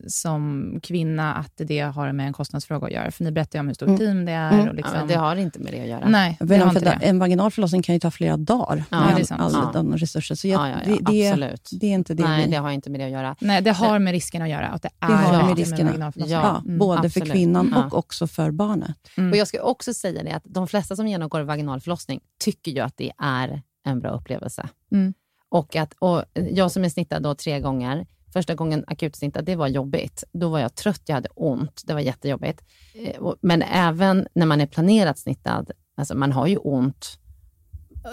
som 0.07 0.73
kvinna 0.83 1.35
att 1.35 1.53
det 1.57 1.81
har 1.81 2.13
med 2.13 2.27
en 2.27 2.33
kostnadsfråga 2.33 2.87
att 2.87 2.93
göra. 2.93 3.11
För 3.11 3.25
ni 3.25 3.33
berättar 3.33 3.59
ju 3.59 3.61
om 3.61 3.67
hur 3.67 3.75
stort 3.75 3.87
Mm. 3.89 3.99
team 3.99 4.25
det 4.25 4.33
är. 4.33 4.53
Mm. 4.53 4.69
Och 4.69 4.75
liksom, 4.75 4.93
Ja, 4.95 4.99
men 5.01 5.09
det 5.09 5.15
har 5.15 5.37
inte 5.37 5.59
med 5.59 5.73
det 5.73 5.81
att 5.81 5.89
göra. 5.89 6.09
Nej, 6.09 6.37
det 6.41 6.57
har 6.57 6.71
för 6.73 6.79
inte 6.79 6.99
det. 7.01 7.07
En 7.07 7.19
vaginal 7.19 7.51
förlossning 7.51 7.83
kan 7.83 7.95
ju 7.95 7.99
ta 7.99 8.11
flera 8.11 8.37
dagar 8.37 8.85
Ja, 8.91 9.05
med 9.05 9.17
det 9.17 9.21
är 9.21 9.25
sant. 9.25 9.41
alla 9.43 9.71
Ja. 9.75 9.81
de 9.81 9.97
resurser. 9.97 10.35
Så 10.35 10.49
jag, 10.49 10.61
Ja, 10.61 10.69
ja, 10.69 10.77
ja, 10.87 10.97
det, 11.05 11.13
det, 11.13 11.29
absolut. 11.29 11.71
det 11.81 11.87
är 11.87 11.95
inte 11.95 12.15
det 12.15 12.23
Nej, 12.23 12.45
vi... 12.45 12.51
det 12.51 12.57
har 12.57 12.71
inte 12.71 12.91
med 12.91 13.01
det 13.01 13.05
att 13.05 13.11
göra. 13.13 13.37
Nej, 13.41 13.63
det 13.63 13.71
har 13.73 13.99
med 13.99 14.13
risken 14.13 14.43
att 14.43 14.49
göra. 14.49 14.67
Att 14.69 14.83
det, 14.83 14.91
är 15.01 15.09
Det 15.09 15.15
har 15.15 15.33
med 15.39 15.47
med 15.47 15.57
riskerna. 15.59 15.85
vaginalförlossning. 15.91 16.35
Ja. 16.39 16.43
Ja, 16.55 16.63
Mm. 16.65 16.79
både 16.79 17.01
för 17.01 17.07
absolut. 17.07 17.33
kvinnan 17.33 17.73
Ja. 17.75 17.85
och 17.87 17.99
också 17.99 18.27
för 18.27 18.51
barnet. 18.51 18.97
Mm. 19.17 19.31
Och 19.31 19.37
Jag 19.37 19.49
ska 19.49 19.63
också 19.63 19.95
säga 19.95 20.23
det 20.23 20.33
att 20.33 20.43
de 20.45 20.67
flesta 20.69 20.97
som 20.97 21.07
genomgår 21.09 21.41
vaginal 21.41 21.81
förlossning 21.81 22.21
tycker 22.45 22.73
ju 22.73 22.81
att 22.81 22.97
det 22.97 23.13
är 23.23 23.63
en 23.87 24.01
bra 24.01 24.11
upplevelse. 24.11 24.69
Mm. 24.93 25.15
Och, 25.53 25.77
att, 25.77 25.95
och 25.99 26.25
jag 26.35 26.71
som 26.71 26.85
är 26.85 26.89
snittad 26.89 27.23
då 27.23 27.35
tre 27.35 27.61
gånger, 27.61 28.07
första 28.33 28.55
gången 28.55 28.85
akutsnittad, 28.87 29.45
det 29.45 29.57
var 29.57 29.69
jobbigt. 29.69 30.25
Då 30.33 30.49
var 30.49 30.59
jag 30.59 30.75
trött, 30.75 31.03
jag 31.07 31.15
hade 31.15 31.29
ont, 31.35 31.83
det 31.87 31.95
var 31.95 32.01
jättejobbigt. 32.01 32.63
Eh, 32.95 33.33
men 33.41 33.63
även 33.63 34.27
när 34.35 34.47
man 34.47 34.61
är 34.61 34.67
planerat 34.67 35.19
snittad, 35.19 35.71
alltså 35.97 36.15
man 36.15 36.33
har 36.33 36.47
ju 36.47 36.57
ont, 36.57 37.19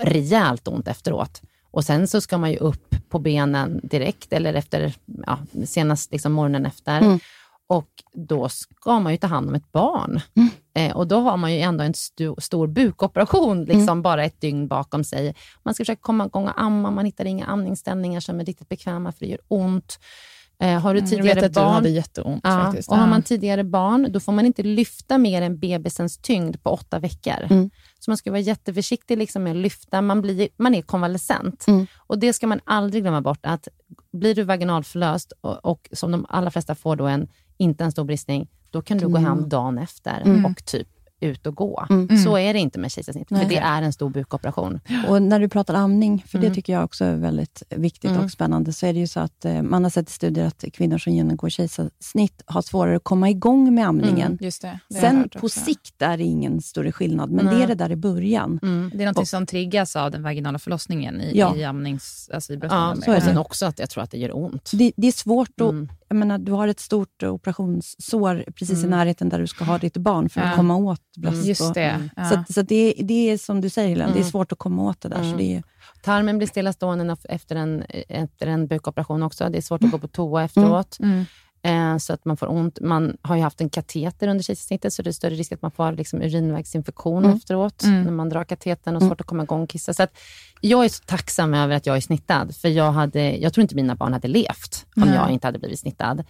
rejält 0.03 0.67
ont 0.67 0.87
efteråt. 0.87 1.41
Och 1.71 1.85
sen 1.85 2.07
så 2.07 2.21
ska 2.21 2.37
man 2.37 2.51
ju 2.51 2.57
upp 2.57 2.95
på 3.09 3.19
benen 3.19 3.79
direkt 3.83 4.33
eller 4.33 4.53
efter, 4.53 4.93
ja, 5.25 5.39
senast 5.65 6.11
liksom 6.11 6.31
morgonen 6.31 6.65
efter. 6.65 7.01
Mm. 7.01 7.19
Och 7.69 7.89
då 8.13 8.49
ska 8.49 8.99
man 8.99 9.11
ju 9.11 9.17
ta 9.17 9.27
hand 9.27 9.49
om 9.49 9.55
ett 9.55 9.71
barn. 9.71 10.21
Mm. 10.35 10.49
Eh, 10.73 10.97
och 10.97 11.07
då 11.07 11.19
har 11.19 11.37
man 11.37 11.53
ju 11.53 11.59
ändå 11.59 11.83
en 11.83 11.93
stu- 11.93 12.39
stor 12.41 12.67
bukoperation, 12.67 13.65
liksom 13.65 14.01
bara 14.01 14.23
ett 14.25 14.41
dygn 14.41 14.67
bakom 14.67 15.03
sig. 15.03 15.35
Man 15.63 15.73
ska 15.73 15.81
försöka 15.81 16.01
komma 16.01 16.25
igång 16.25 16.47
och 16.47 16.61
amma, 16.61 16.91
man 16.91 17.05
hittar 17.05 17.25
inga 17.25 17.45
andningsställningar 17.45 18.19
som 18.19 18.39
är 18.39 18.45
riktigt 18.45 18.69
bekväma 18.69 19.11
för 19.11 19.19
det 19.19 19.31
gör 19.31 19.39
ont. 19.47 19.99
Eh, 20.61 20.79
har 20.79 20.93
du 20.93 20.99
Mm, 20.99 21.03
Jag 21.03 21.09
tidigare 21.09 21.35
vet 21.35 21.43
att 21.43 21.53
du 21.53 21.59
hade 21.59 21.89
jätteont 21.89 22.41
Ja, 22.43 22.49
faktiskt. 22.63 22.89
och 22.89 22.97
har 22.97 23.07
man 23.07 23.23
tidigare 23.23 23.63
barn, 23.63 24.07
då 24.11 24.19
får 24.19 24.31
man 24.31 24.45
inte 24.45 24.63
lyfta 24.63 25.17
mer 25.17 25.41
än 25.41 25.59
bebisens 25.59 26.17
tyngd 26.17 26.63
på 26.63 26.69
åtta 26.69 26.99
veckor. 26.99 27.43
Mm. 27.49 27.69
Så 27.99 28.11
man 28.11 28.17
ska 28.17 28.31
vara 28.31 28.39
jätteförsiktig 28.41 29.17
liksom 29.17 29.43
med 29.43 29.51
att 29.51 29.57
lyfta. 29.57 30.01
Man, 30.01 30.21
blir, 30.21 30.49
man 30.57 30.75
är 30.75 30.81
konvalescent. 30.81 31.67
Mm. 31.67 31.87
Och 32.07 32.19
det 32.19 32.33
ska 32.33 32.47
man 32.47 32.59
aldrig 32.65 33.03
glömma 33.03 33.21
bort, 33.21 33.39
att 33.41 33.67
blir 34.13 34.35
du 34.35 34.43
vaginalförlöst 34.43 35.33
och, 35.41 35.65
och 35.65 35.89
som 35.91 36.11
de 36.11 36.25
allra 36.29 36.51
flesta 36.51 36.75
får 36.75 36.95
då 36.95 37.05
en, 37.07 37.27
inte 37.59 37.83
en 37.83 37.91
stor 37.91 38.03
bristning, 38.03 38.47
då 38.71 38.81
kan 38.81 38.97
du 38.97 39.07
gå 39.07 39.17
hem 39.17 39.49
dagen 39.49 39.77
efter 39.77 40.21
Mm. 40.25 40.45
och 40.45 40.65
typ 40.65 40.87
ut 41.21 41.47
och 41.47 41.55
gå. 41.55 41.85
Mm. 41.89 42.17
Så 42.17 42.37
är 42.37 42.53
det 42.53 42.59
inte 42.59 42.79
med 42.79 42.91
kejsarsnitt, 42.91 43.27
för 43.27 43.35
Nej. 43.35 43.45
det 43.49 43.57
är 43.57 43.81
en 43.81 43.93
stor 43.93 44.09
bukoperation. 44.09 44.79
Och 45.07 45.21
när 45.21 45.39
du 45.39 45.49
pratar 45.49 45.73
amning, 45.73 46.23
för 46.27 46.37
Mm. 46.37 46.49
det 46.49 46.55
tycker 46.55 46.73
jag 46.73 46.83
också 46.83 47.05
är 47.05 47.15
väldigt 47.15 47.63
viktigt 47.69 48.11
Mm. 48.11 48.23
och 48.23 48.31
spännande, 48.31 48.73
så 48.73 48.85
är 48.85 48.93
det 48.93 48.99
ju 48.99 49.07
så 49.07 49.19
att 49.19 49.45
eh, 49.45 49.61
man 49.61 49.83
har 49.83 49.89
sett 49.89 50.09
i 50.09 50.13
studier 50.13 50.45
att 50.45 50.63
kvinnor 50.73 50.97
som 50.97 51.13
genomgår 51.13 51.49
kejsarsnitt 51.49 52.41
har 52.45 52.61
svårare 52.61 52.95
att 52.95 53.03
komma 53.03 53.29
igång 53.29 53.73
med 53.75 53.87
amningen. 53.87 54.27
Mm, 54.31 54.37
just 54.41 54.61
det. 54.61 54.79
det 54.89 54.95
Sen 54.99 55.29
på 55.29 55.45
också. 55.45 55.59
sikt 55.59 56.01
är 56.01 56.17
det 56.17 56.23
ingen 56.23 56.61
större 56.61 56.91
skillnad, 56.91 57.31
men 57.31 57.45
det 57.45 57.63
är 57.63 57.67
det 57.67 57.75
där 57.75 57.91
i 57.91 57.95
början. 57.95 58.59
Mm. 58.63 58.91
Det 58.95 59.03
är 59.03 59.11
något 59.13 59.27
som 59.27 59.45
triggas 59.45 59.95
av 59.95 60.11
den 60.11 60.23
vaginala 60.23 60.59
förlossningen 60.59 61.21
i, 61.21 61.31
Ja. 61.37 61.55
i 61.55 61.63
amnings, 61.63 62.29
alltså 62.33 62.53
i 62.53 62.59
Ja, 62.61 62.95
så 63.05 63.11
är 63.11 63.15
det. 63.15 63.21
sen 63.21 63.37
också 63.37 63.65
att 63.65 63.79
jag 63.79 63.89
tror 63.89 64.03
att 64.03 64.11
det 64.11 64.17
gör 64.17 64.37
ont. 64.37 64.71
Det, 64.73 64.91
det 64.97 65.07
är 65.07 65.11
svårt 65.11 65.61
att... 65.61 65.73
Mm. 66.11 66.21
Jag 66.21 66.27
menar, 66.27 66.37
du 66.45 66.51
har 66.51 66.67
ett 66.67 66.79
stort 66.79 67.23
operationssår 67.23 68.43
precis 68.55 68.77
Mm. 68.83 68.85
i 68.93 68.95
närheten 68.97 69.29
där 69.29 69.39
du 69.39 69.47
ska 69.47 69.63
ha 69.65 69.77
ditt 69.77 69.97
barn 69.97 70.29
för 70.29 70.41
Ja. 70.41 70.47
att 70.49 70.55
komma 70.55 70.75
åt 70.75 71.01
bröst. 71.17 71.35
Mm, 71.35 71.47
Just 71.47 71.61
och, 71.61 71.73
det. 71.73 72.09
Ja. 72.15 72.29
Så, 72.29 72.53
så 72.53 72.61
det, 72.61 72.93
det 73.03 73.29
är 73.29 73.37
som 73.37 73.61
du 73.61 73.69
säger, 73.69 73.89
Helena, 73.89 74.07
det 74.09 74.13
är 74.17 74.21
Mm. 74.21 74.31
svårt 74.31 74.51
att 74.51 74.59
komma 74.59 74.83
åt 74.83 75.01
det 75.01 75.09
där. 75.09 75.17
Mm. 75.19 75.31
Så 75.31 75.37
det 75.37 75.55
är, 75.55 75.63
Tarmen 76.03 76.37
blir 76.37 76.47
stillastående 76.47 77.15
efter 77.23 77.55
en, 77.55 77.83
efter 78.09 78.47
en 78.47 78.67
bukoperation 78.67 79.23
också. 79.23 79.49
Det 79.49 79.57
är 79.57 79.61
svårt 79.61 79.83
att 79.83 79.91
gå 79.91 79.97
på 79.99 80.07
toa 80.07 80.43
efteråt. 80.43 80.97
Mm. 81.63 81.91
Eh, 81.93 81.97
så 81.97 82.13
att 82.13 82.25
man 82.25 82.37
får 82.37 82.47
ont. 82.51 82.79
Man 82.81 83.17
har 83.21 83.35
ju 83.35 83.41
haft 83.41 83.61
en 83.61 83.69
kateter 83.69 84.27
under 84.27 84.43
kejsarsnittet, 84.43 84.93
så 84.93 85.01
det 85.01 85.09
är 85.09 85.11
större 85.11 85.35
risk 85.35 85.51
att 85.51 85.61
man 85.61 85.71
får 85.71 85.91
liksom, 85.91 86.21
urinvägsinfektion 86.21 87.25
Mm. 87.25 87.37
efteråt, 87.37 87.83
Mm. 87.83 88.03
när 88.03 88.11
man 88.11 88.29
drar 88.29 88.43
katetern 88.43 88.95
och 88.95 89.01
Mm. 89.01 89.09
svårt 89.09 89.21
att 89.21 89.27
komma 89.27 89.43
igång 89.43 89.61
och 89.63 89.69
kissa. 89.69 89.93
Så 89.93 90.03
att 90.03 90.17
jag 90.61 90.85
är 90.85 90.89
så 90.89 91.03
tacksam 91.05 91.53
över 91.53 91.75
att 91.75 91.85
jag 91.85 91.97
är 91.97 92.01
snittad, 92.01 92.55
för 92.55 92.67
jag, 92.69 92.91
hade, 92.91 93.37
jag 93.37 93.53
tror 93.53 93.61
inte 93.61 93.75
mina 93.75 93.95
barn 93.95 94.13
hade 94.13 94.27
levt 94.27 94.85
om 94.95 95.03
Nej. 95.03 95.15
jag 95.15 95.29
inte 95.31 95.47
hade 95.47 95.59
blivit 95.59 95.79
snittad. 95.79 96.23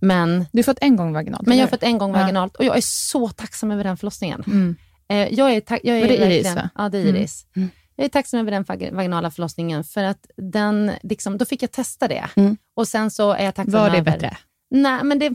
Men, 0.00 0.46
Du 0.52 0.58
har 0.58 0.62
fått 0.62 0.78
en 0.80 0.96
gång 0.96 1.12
vaginalt? 1.12 1.46
men 1.46 1.56
jag 1.58 1.64
har 1.64 1.70
fått 1.70 1.82
en 1.82 1.98
gång 1.98 2.14
Ja. 2.14 2.20
vaginalt 2.20 2.56
och 2.56 2.64
jag 2.64 2.76
är 2.76 2.82
så 2.84 3.28
tacksam 3.28 3.70
över 3.70 3.84
den 3.84 3.96
förlossningen. 3.96 4.42
Mm. 4.46 4.76
Eh, 5.08 5.28
jag 5.34 5.52
är, 5.52 5.60
ta- 5.60 5.78
jag 5.82 5.96
är 5.98 6.08
det 6.08 6.14
Iris, 6.16 6.20
verkligen- 6.46 6.54
va? 6.54 6.70
Ja, 6.74 6.88
det 6.88 6.98
är 6.98 7.02
Mm. 7.02 7.16
Iris. 7.16 7.46
Mm. 7.56 7.68
Jag 7.96 8.04
är 8.04 8.08
tacksam 8.08 8.40
över 8.40 8.50
den 8.50 8.64
vag- 8.64 8.90
vaginala 8.92 9.30
förlossningen, 9.30 9.84
för 9.84 10.04
att 10.04 10.26
den, 10.36 10.90
liksom, 11.02 11.38
då 11.38 11.44
fick 11.44 11.62
jag 11.62 11.72
testa 11.72 12.08
det. 12.08 12.24
Mm. 12.36 12.56
Och 12.76 12.88
sen 12.88 13.10
så 13.10 13.32
är 13.32 13.44
jag 13.44 13.54
tacksam 13.54 13.80
Var 13.80 13.90
det 13.90 13.98
över... 13.98 14.12
bättre? 14.12 14.36
Nej, 14.70 15.04
men 15.04 15.18
det... 15.18 15.32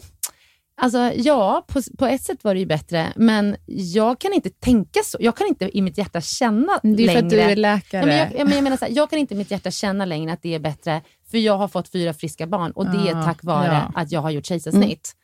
Alltså, 0.81 0.97
ja, 1.15 1.65
på, 1.67 1.81
på 1.97 2.05
ett 2.05 2.21
sätt 2.23 2.43
var 2.43 2.53
det 2.53 2.59
ju 2.59 2.65
bättre, 2.65 3.13
men 3.15 3.55
jag 3.65 4.19
kan 4.19 4.33
inte 4.33 4.49
tänka 4.49 4.99
så. 5.05 5.17
Jag 5.21 5.37
kan 5.37 5.47
inte 5.47 5.77
i 5.77 5.81
mitt 5.81 5.97
hjärta 5.97 6.21
känna 6.21 6.79
Det 6.83 6.89
är 6.89 6.95
längre... 6.95 7.11
för 7.11 7.23
att 7.25 7.29
du 7.29 7.39
är 7.41 7.55
läkare. 7.55 8.01
Ja, 8.01 8.05
men 8.07 8.17
jag, 8.37 8.47
men 8.47 8.55
jag 8.55 8.63
menar 8.63 8.77
så 8.77 8.85
här, 8.85 8.91
jag 8.95 9.09
kan 9.09 9.19
inte 9.19 9.33
i 9.33 9.37
mitt 9.37 9.51
hjärta 9.51 9.71
känna 9.71 10.05
längre 10.05 10.33
att 10.33 10.41
det 10.41 10.55
är 10.55 10.59
bättre, 10.59 11.01
för 11.31 11.37
jag 11.37 11.57
har 11.57 11.67
fått 11.67 11.89
fyra 11.89 12.13
friska 12.13 12.47
barn 12.47 12.71
och 12.71 12.85
det 12.85 13.09
är 13.09 13.23
tack 13.23 13.43
vare 13.43 13.67
ja. 13.67 14.01
att 14.01 14.11
jag 14.11 14.21
har 14.21 14.29
gjort 14.29 14.45
kejsarsnitt. 14.45 15.15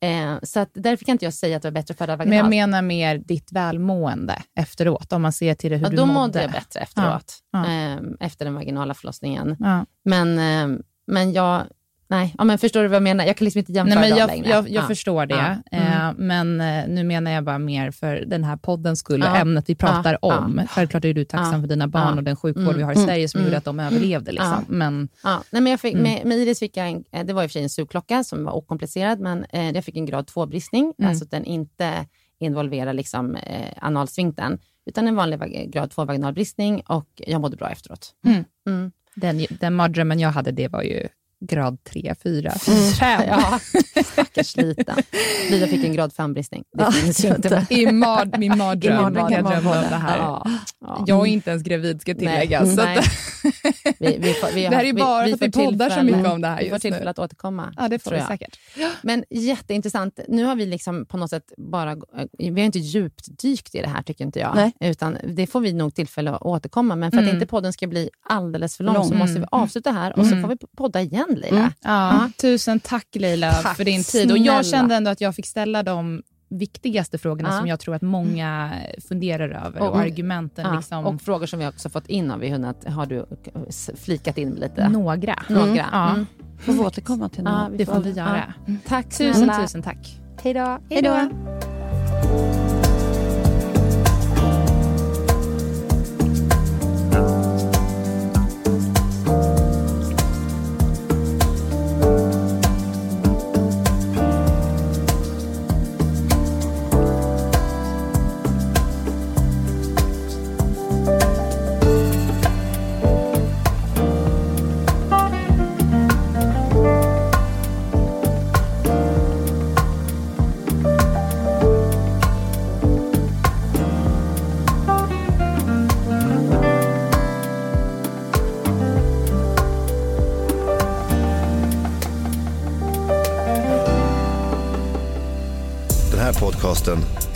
Eh, 0.00 0.34
så 0.42 0.60
att 0.60 0.70
därför 0.74 1.04
kan 1.04 1.12
inte 1.12 1.24
jag 1.24 1.34
säga 1.34 1.56
att 1.56 1.62
det 1.62 1.68
var 1.68 1.74
bättre 1.74 1.92
att 1.92 1.98
föda 1.98 2.16
Men 2.16 2.26
jag 2.32 2.44
vaginalt. 2.44 2.50
menar 2.50 2.82
mer 2.82 3.18
ditt 3.18 3.52
välmående 3.52 4.42
efteråt, 4.54 5.12
om 5.12 5.22
man 5.22 5.32
ser 5.32 5.54
till 5.54 5.70
det 5.70 5.76
hur 5.76 5.84
Ja, 5.84 5.90
du 5.90 5.96
då 5.96 6.06
mådde. 6.06 6.20
mådde 6.20 6.42
jag 6.42 6.50
bättre 6.50 6.80
efteråt, 6.80 7.34
Ja, 7.52 7.66
Eh, 7.66 7.98
efter 8.20 8.44
den 8.44 8.54
vaginala 8.54 8.94
förlossningen. 8.94 9.56
Men, 10.04 10.38
eh, 10.38 10.78
men 11.06 11.32
jag... 11.32 11.62
Nej, 12.10 12.34
ja, 12.38 12.44
men 12.44 12.58
förstår 12.58 12.82
du 12.82 12.88
vad 12.88 12.96
jag 12.96 13.02
menar? 13.02 13.24
Jag 13.24 13.36
kan 13.36 13.44
liksom 13.44 13.58
inte 13.58 13.72
jämföra 13.72 14.00
Nej, 14.00 14.10
men 14.10 14.10
dem 14.10 14.18
jag, 14.18 14.26
längre. 14.28 14.48
jag, 14.48 14.68
jag 14.68 14.82
Ja. 14.84 14.86
förstår 14.88 15.26
det, 15.26 15.34
Ja. 15.70 15.78
Mm. 15.78 15.92
eh, 15.92 16.14
men 16.16 16.60
eh, 16.60 16.88
nu 16.88 17.04
menar 17.04 17.30
jag 17.30 17.44
bara 17.44 17.58
mer 17.58 17.90
för 17.90 18.16
den 18.26 18.44
här 18.44 18.56
poddens 18.56 18.98
skull, 18.98 19.20
Ja. 19.24 19.36
ämnet 19.36 19.64
vi 19.68 19.74
pratar 19.74 20.24
om. 20.24 20.60
Självklart 20.70 21.04
är 21.04 21.14
du 21.14 21.24
tacksam 21.24 21.60
för 21.60 21.68
dina 21.68 21.88
barn 21.88 22.18
och 22.18 22.24
den 22.24 22.36
sjukvård 22.36 22.62
Mm. 22.64 22.76
vi 22.76 22.82
har 22.82 22.92
i 22.92 22.96
Sverige 22.96 23.28
som 23.28 23.38
Mm. 23.40 23.46
gjorde 23.48 23.58
att 23.58 23.64
de 23.64 23.80
överlevde. 23.80 24.32
Liksom. 24.32 24.64
Men, 24.68 25.08
nej, 25.24 25.38
men 25.62 25.66
jag 25.66 25.80
fick, 25.80 25.94
Mm. 25.94 26.02
med, 26.02 26.26
med 26.26 26.38
Iris 26.38 26.58
fick 26.58 26.76
jag 26.76 26.88
en, 26.88 27.04
eh, 27.12 27.26
det 27.26 27.32
var 27.32 27.42
i 27.42 27.46
och 27.46 27.50
för 27.50 27.52
sig 27.52 27.62
en 27.62 27.68
sugklocka 27.70 28.24
som 28.24 28.44
var 28.44 28.52
okomplicerad, 28.56 29.20
men 29.20 29.44
eh, 29.50 29.70
jag 29.70 29.84
fick 29.84 29.96
en 29.96 30.06
grad 30.06 30.26
2-bristning, 30.26 30.94
Mm. 30.98 31.08
alltså 31.10 31.24
att 31.24 31.30
den 31.30 31.44
inte 31.44 32.06
involverar 32.40 32.92
liksom, 32.92 33.34
eh, 33.36 33.72
analsfinkten, 33.80 34.58
utan 34.86 35.08
en 35.08 35.16
vanlig 35.16 35.70
grad 35.72 35.90
2 35.90 36.04
vaginalbristning 36.04 36.82
och 36.86 37.08
jag 37.26 37.40
mådde 37.40 37.56
bra 37.56 37.70
efteråt. 37.70 38.14
Mm. 38.26 38.44
Mm. 38.68 38.92
den, 39.14 39.46
den 39.60 39.74
mardrömmen 39.74 40.20
jag 40.20 40.30
hade, 40.30 40.50
det 40.50 40.68
var 40.68 40.82
ju 40.82 41.08
grad 41.40 41.84
3, 41.84 42.14
4, 42.22 42.52
Mm. 42.68 42.80
5. 42.92 43.22
Ja, 43.28 43.60
stackars 44.04 44.56
Lita. 44.56 44.96
Lita 45.50 45.66
fick 45.66 45.84
en 45.84 45.92
grad 45.92 46.12
5-bristning. 46.12 46.64
Det 46.76 46.82
Ja, 46.84 46.90
finns 46.92 47.24
ju 47.24 47.28
inte. 47.28 47.66
I 47.70 47.86
min 47.86 47.98
mardröm 47.98 48.42
I 48.42 48.48
mardröm 48.48 49.14
kan 49.14 49.32
jag 49.32 49.44
drömma 49.44 49.70
om 49.70 49.84
det. 49.90 49.96
här. 49.96 50.18
Ja, 50.18 50.46
ja. 50.80 51.04
Jag 51.06 51.20
är 51.28 51.30
inte 51.32 51.50
ens 51.50 51.62
gravid 51.62 52.00
ska 52.00 52.14
tilläggas. 52.14 52.74
så 52.76 52.84
Nej. 52.84 52.98
att, 52.98 53.04
Vi, 53.98 54.18
vi 54.20 54.32
får, 54.34 54.54
vi 54.54 54.62
Det 54.62 54.68
här 54.76 54.82
är 54.82 54.86
ju 54.86 54.92
vi- 54.92 55.00
bara 55.00 55.24
vi 55.24 55.36
för 55.36 55.46
att 55.46 55.54
får 55.54 55.60
vi 55.60 55.66
poddar 55.66 55.90
så 55.90 56.02
mycket 56.02 56.26
om 56.26 56.40
det 56.40 56.48
här 56.48 56.58
Vi 56.58 56.64
får 56.64 56.72
just 56.74 56.84
nu. 56.84 56.90
tillfälle 56.90 57.10
att 57.10 57.18
återkomma. 57.18 57.74
ja, 57.76 57.88
det 57.88 57.98
får 57.98 58.10
vi 58.10 58.20
säkert. 58.20 58.58
Men 59.02 59.24
jätteintressant. 59.30 60.20
Nu 60.28 60.44
har 60.44 60.54
vi 60.56 60.66
liksom 60.66 61.06
på 61.06 61.16
något 61.16 61.30
sätt 61.30 61.52
bara... 61.56 61.96
Vi 62.38 62.48
har 62.50 62.58
inte 62.58 62.78
djupdykt 62.78 63.74
i 63.74 63.80
det 63.82 63.88
här, 63.88 64.02
tycker 64.02 64.24
inte 64.24 64.38
jag. 64.38 64.52
Nej. 64.54 64.72
Utan 64.80 65.18
det 65.28 65.46
får 65.46 65.60
vi 65.60 65.72
nog 65.72 65.94
tillfälle 65.94 66.30
att 66.30 66.42
återkomma. 66.42 66.96
Men 66.96 67.10
för 67.10 67.18
att 67.18 67.22
Mm. 67.24 67.34
inte 67.34 67.46
podden 67.46 67.72
ska 67.72 67.86
bli 67.86 68.10
alldeles 68.22 68.76
för 68.76 68.84
lång, 68.84 68.94
Lång. 68.94 69.08
så 69.08 69.14
måste 69.14 69.32
vi 69.32 69.36
Mm. 69.38 69.48
avsluta 69.50 69.90
här 69.92 70.18
och 70.18 70.26
så 70.26 70.32
Mm. 70.32 70.42
får 70.42 70.48
vi 70.48 70.56
podda 70.76 71.00
igen, 71.00 71.26
Leila. 71.36 71.58
Mm. 71.58 71.70
Ja, 71.80 72.30
Tusen 72.40 72.80
tack 72.80 73.06
Leila 73.12 73.52
Tack, 73.52 73.76
för 73.76 73.84
din 73.84 74.04
tid. 74.04 74.32
Och 74.32 74.38
jag 74.38 74.66
kände 74.66 74.94
ändå 74.94 75.10
att 75.10 75.20
jag 75.20 75.34
fick 75.34 75.46
ställa 75.46 75.82
de 75.82 76.22
viktigaste 76.50 77.18
frågorna 77.18 77.48
Ja. 77.52 77.58
som 77.58 77.66
jag 77.66 77.80
tror 77.80 77.94
att 77.94 78.02
många 78.02 78.72
funderar 79.08 79.66
över 79.66 79.80
och, 79.80 79.88
Och- 79.88 79.98
argumenten. 80.00 80.66
Ja, 80.66 80.76
liksom, 80.76 81.06
Och 81.06 81.22
frågor 81.22 81.46
som 81.46 81.58
vi 81.58 81.66
också 81.66 81.88
fått 81.90 82.06
in 82.06 82.30
har 82.30 82.38
vi 82.38 82.48
hunnit, 82.50 82.84
har 82.88 83.06
du 83.06 83.26
flikat 83.96 84.38
in 84.38 84.50
lite. 84.50 84.88
några. 84.88 85.42
Några. 85.48 85.86
Ja, 85.92 86.10
Mm. 86.10 86.26
Får 86.58 86.72
vi 86.72 86.78
återkomma 86.78 87.28
till 87.28 87.42
Ja, 87.44 87.68
något. 87.68 87.78
det 87.78 87.86
får 87.86 88.00
vi 88.00 88.10
göra. 88.10 88.54
Ja. 88.66 88.74
Tack 88.88 89.06
Tusen, 89.08 89.34
snälla. 89.34 89.56
tusen 89.62 89.82
tack. 89.82 90.20
Hej 90.42 90.54
då. 90.54 90.78
Hej 90.90 91.02
då. 91.02 92.67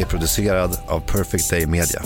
Är 0.03 0.07
producerad 0.07 0.77
av 0.89 1.01
Perfect 1.01 1.51
Day 1.51 1.67
Media. 1.67 2.03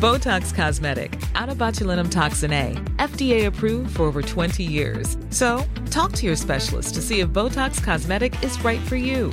Botox 0.00 0.52
Cosmetic, 0.52 1.10
out 1.34 1.48
toxin 2.10 2.52
A, 2.52 2.74
FDA 2.98 3.46
approved 3.46 3.96
for 3.96 4.02
over 4.02 4.20
20 4.20 4.62
years. 4.62 5.16
So, 5.30 5.64
talk 5.90 6.12
to 6.12 6.26
your 6.26 6.36
specialist 6.36 6.94
to 6.94 7.00
see 7.00 7.20
if 7.20 7.28
Botox 7.30 7.82
Cosmetic 7.82 8.34
is 8.44 8.62
right 8.62 8.80
for 8.80 8.96
you. 8.96 9.32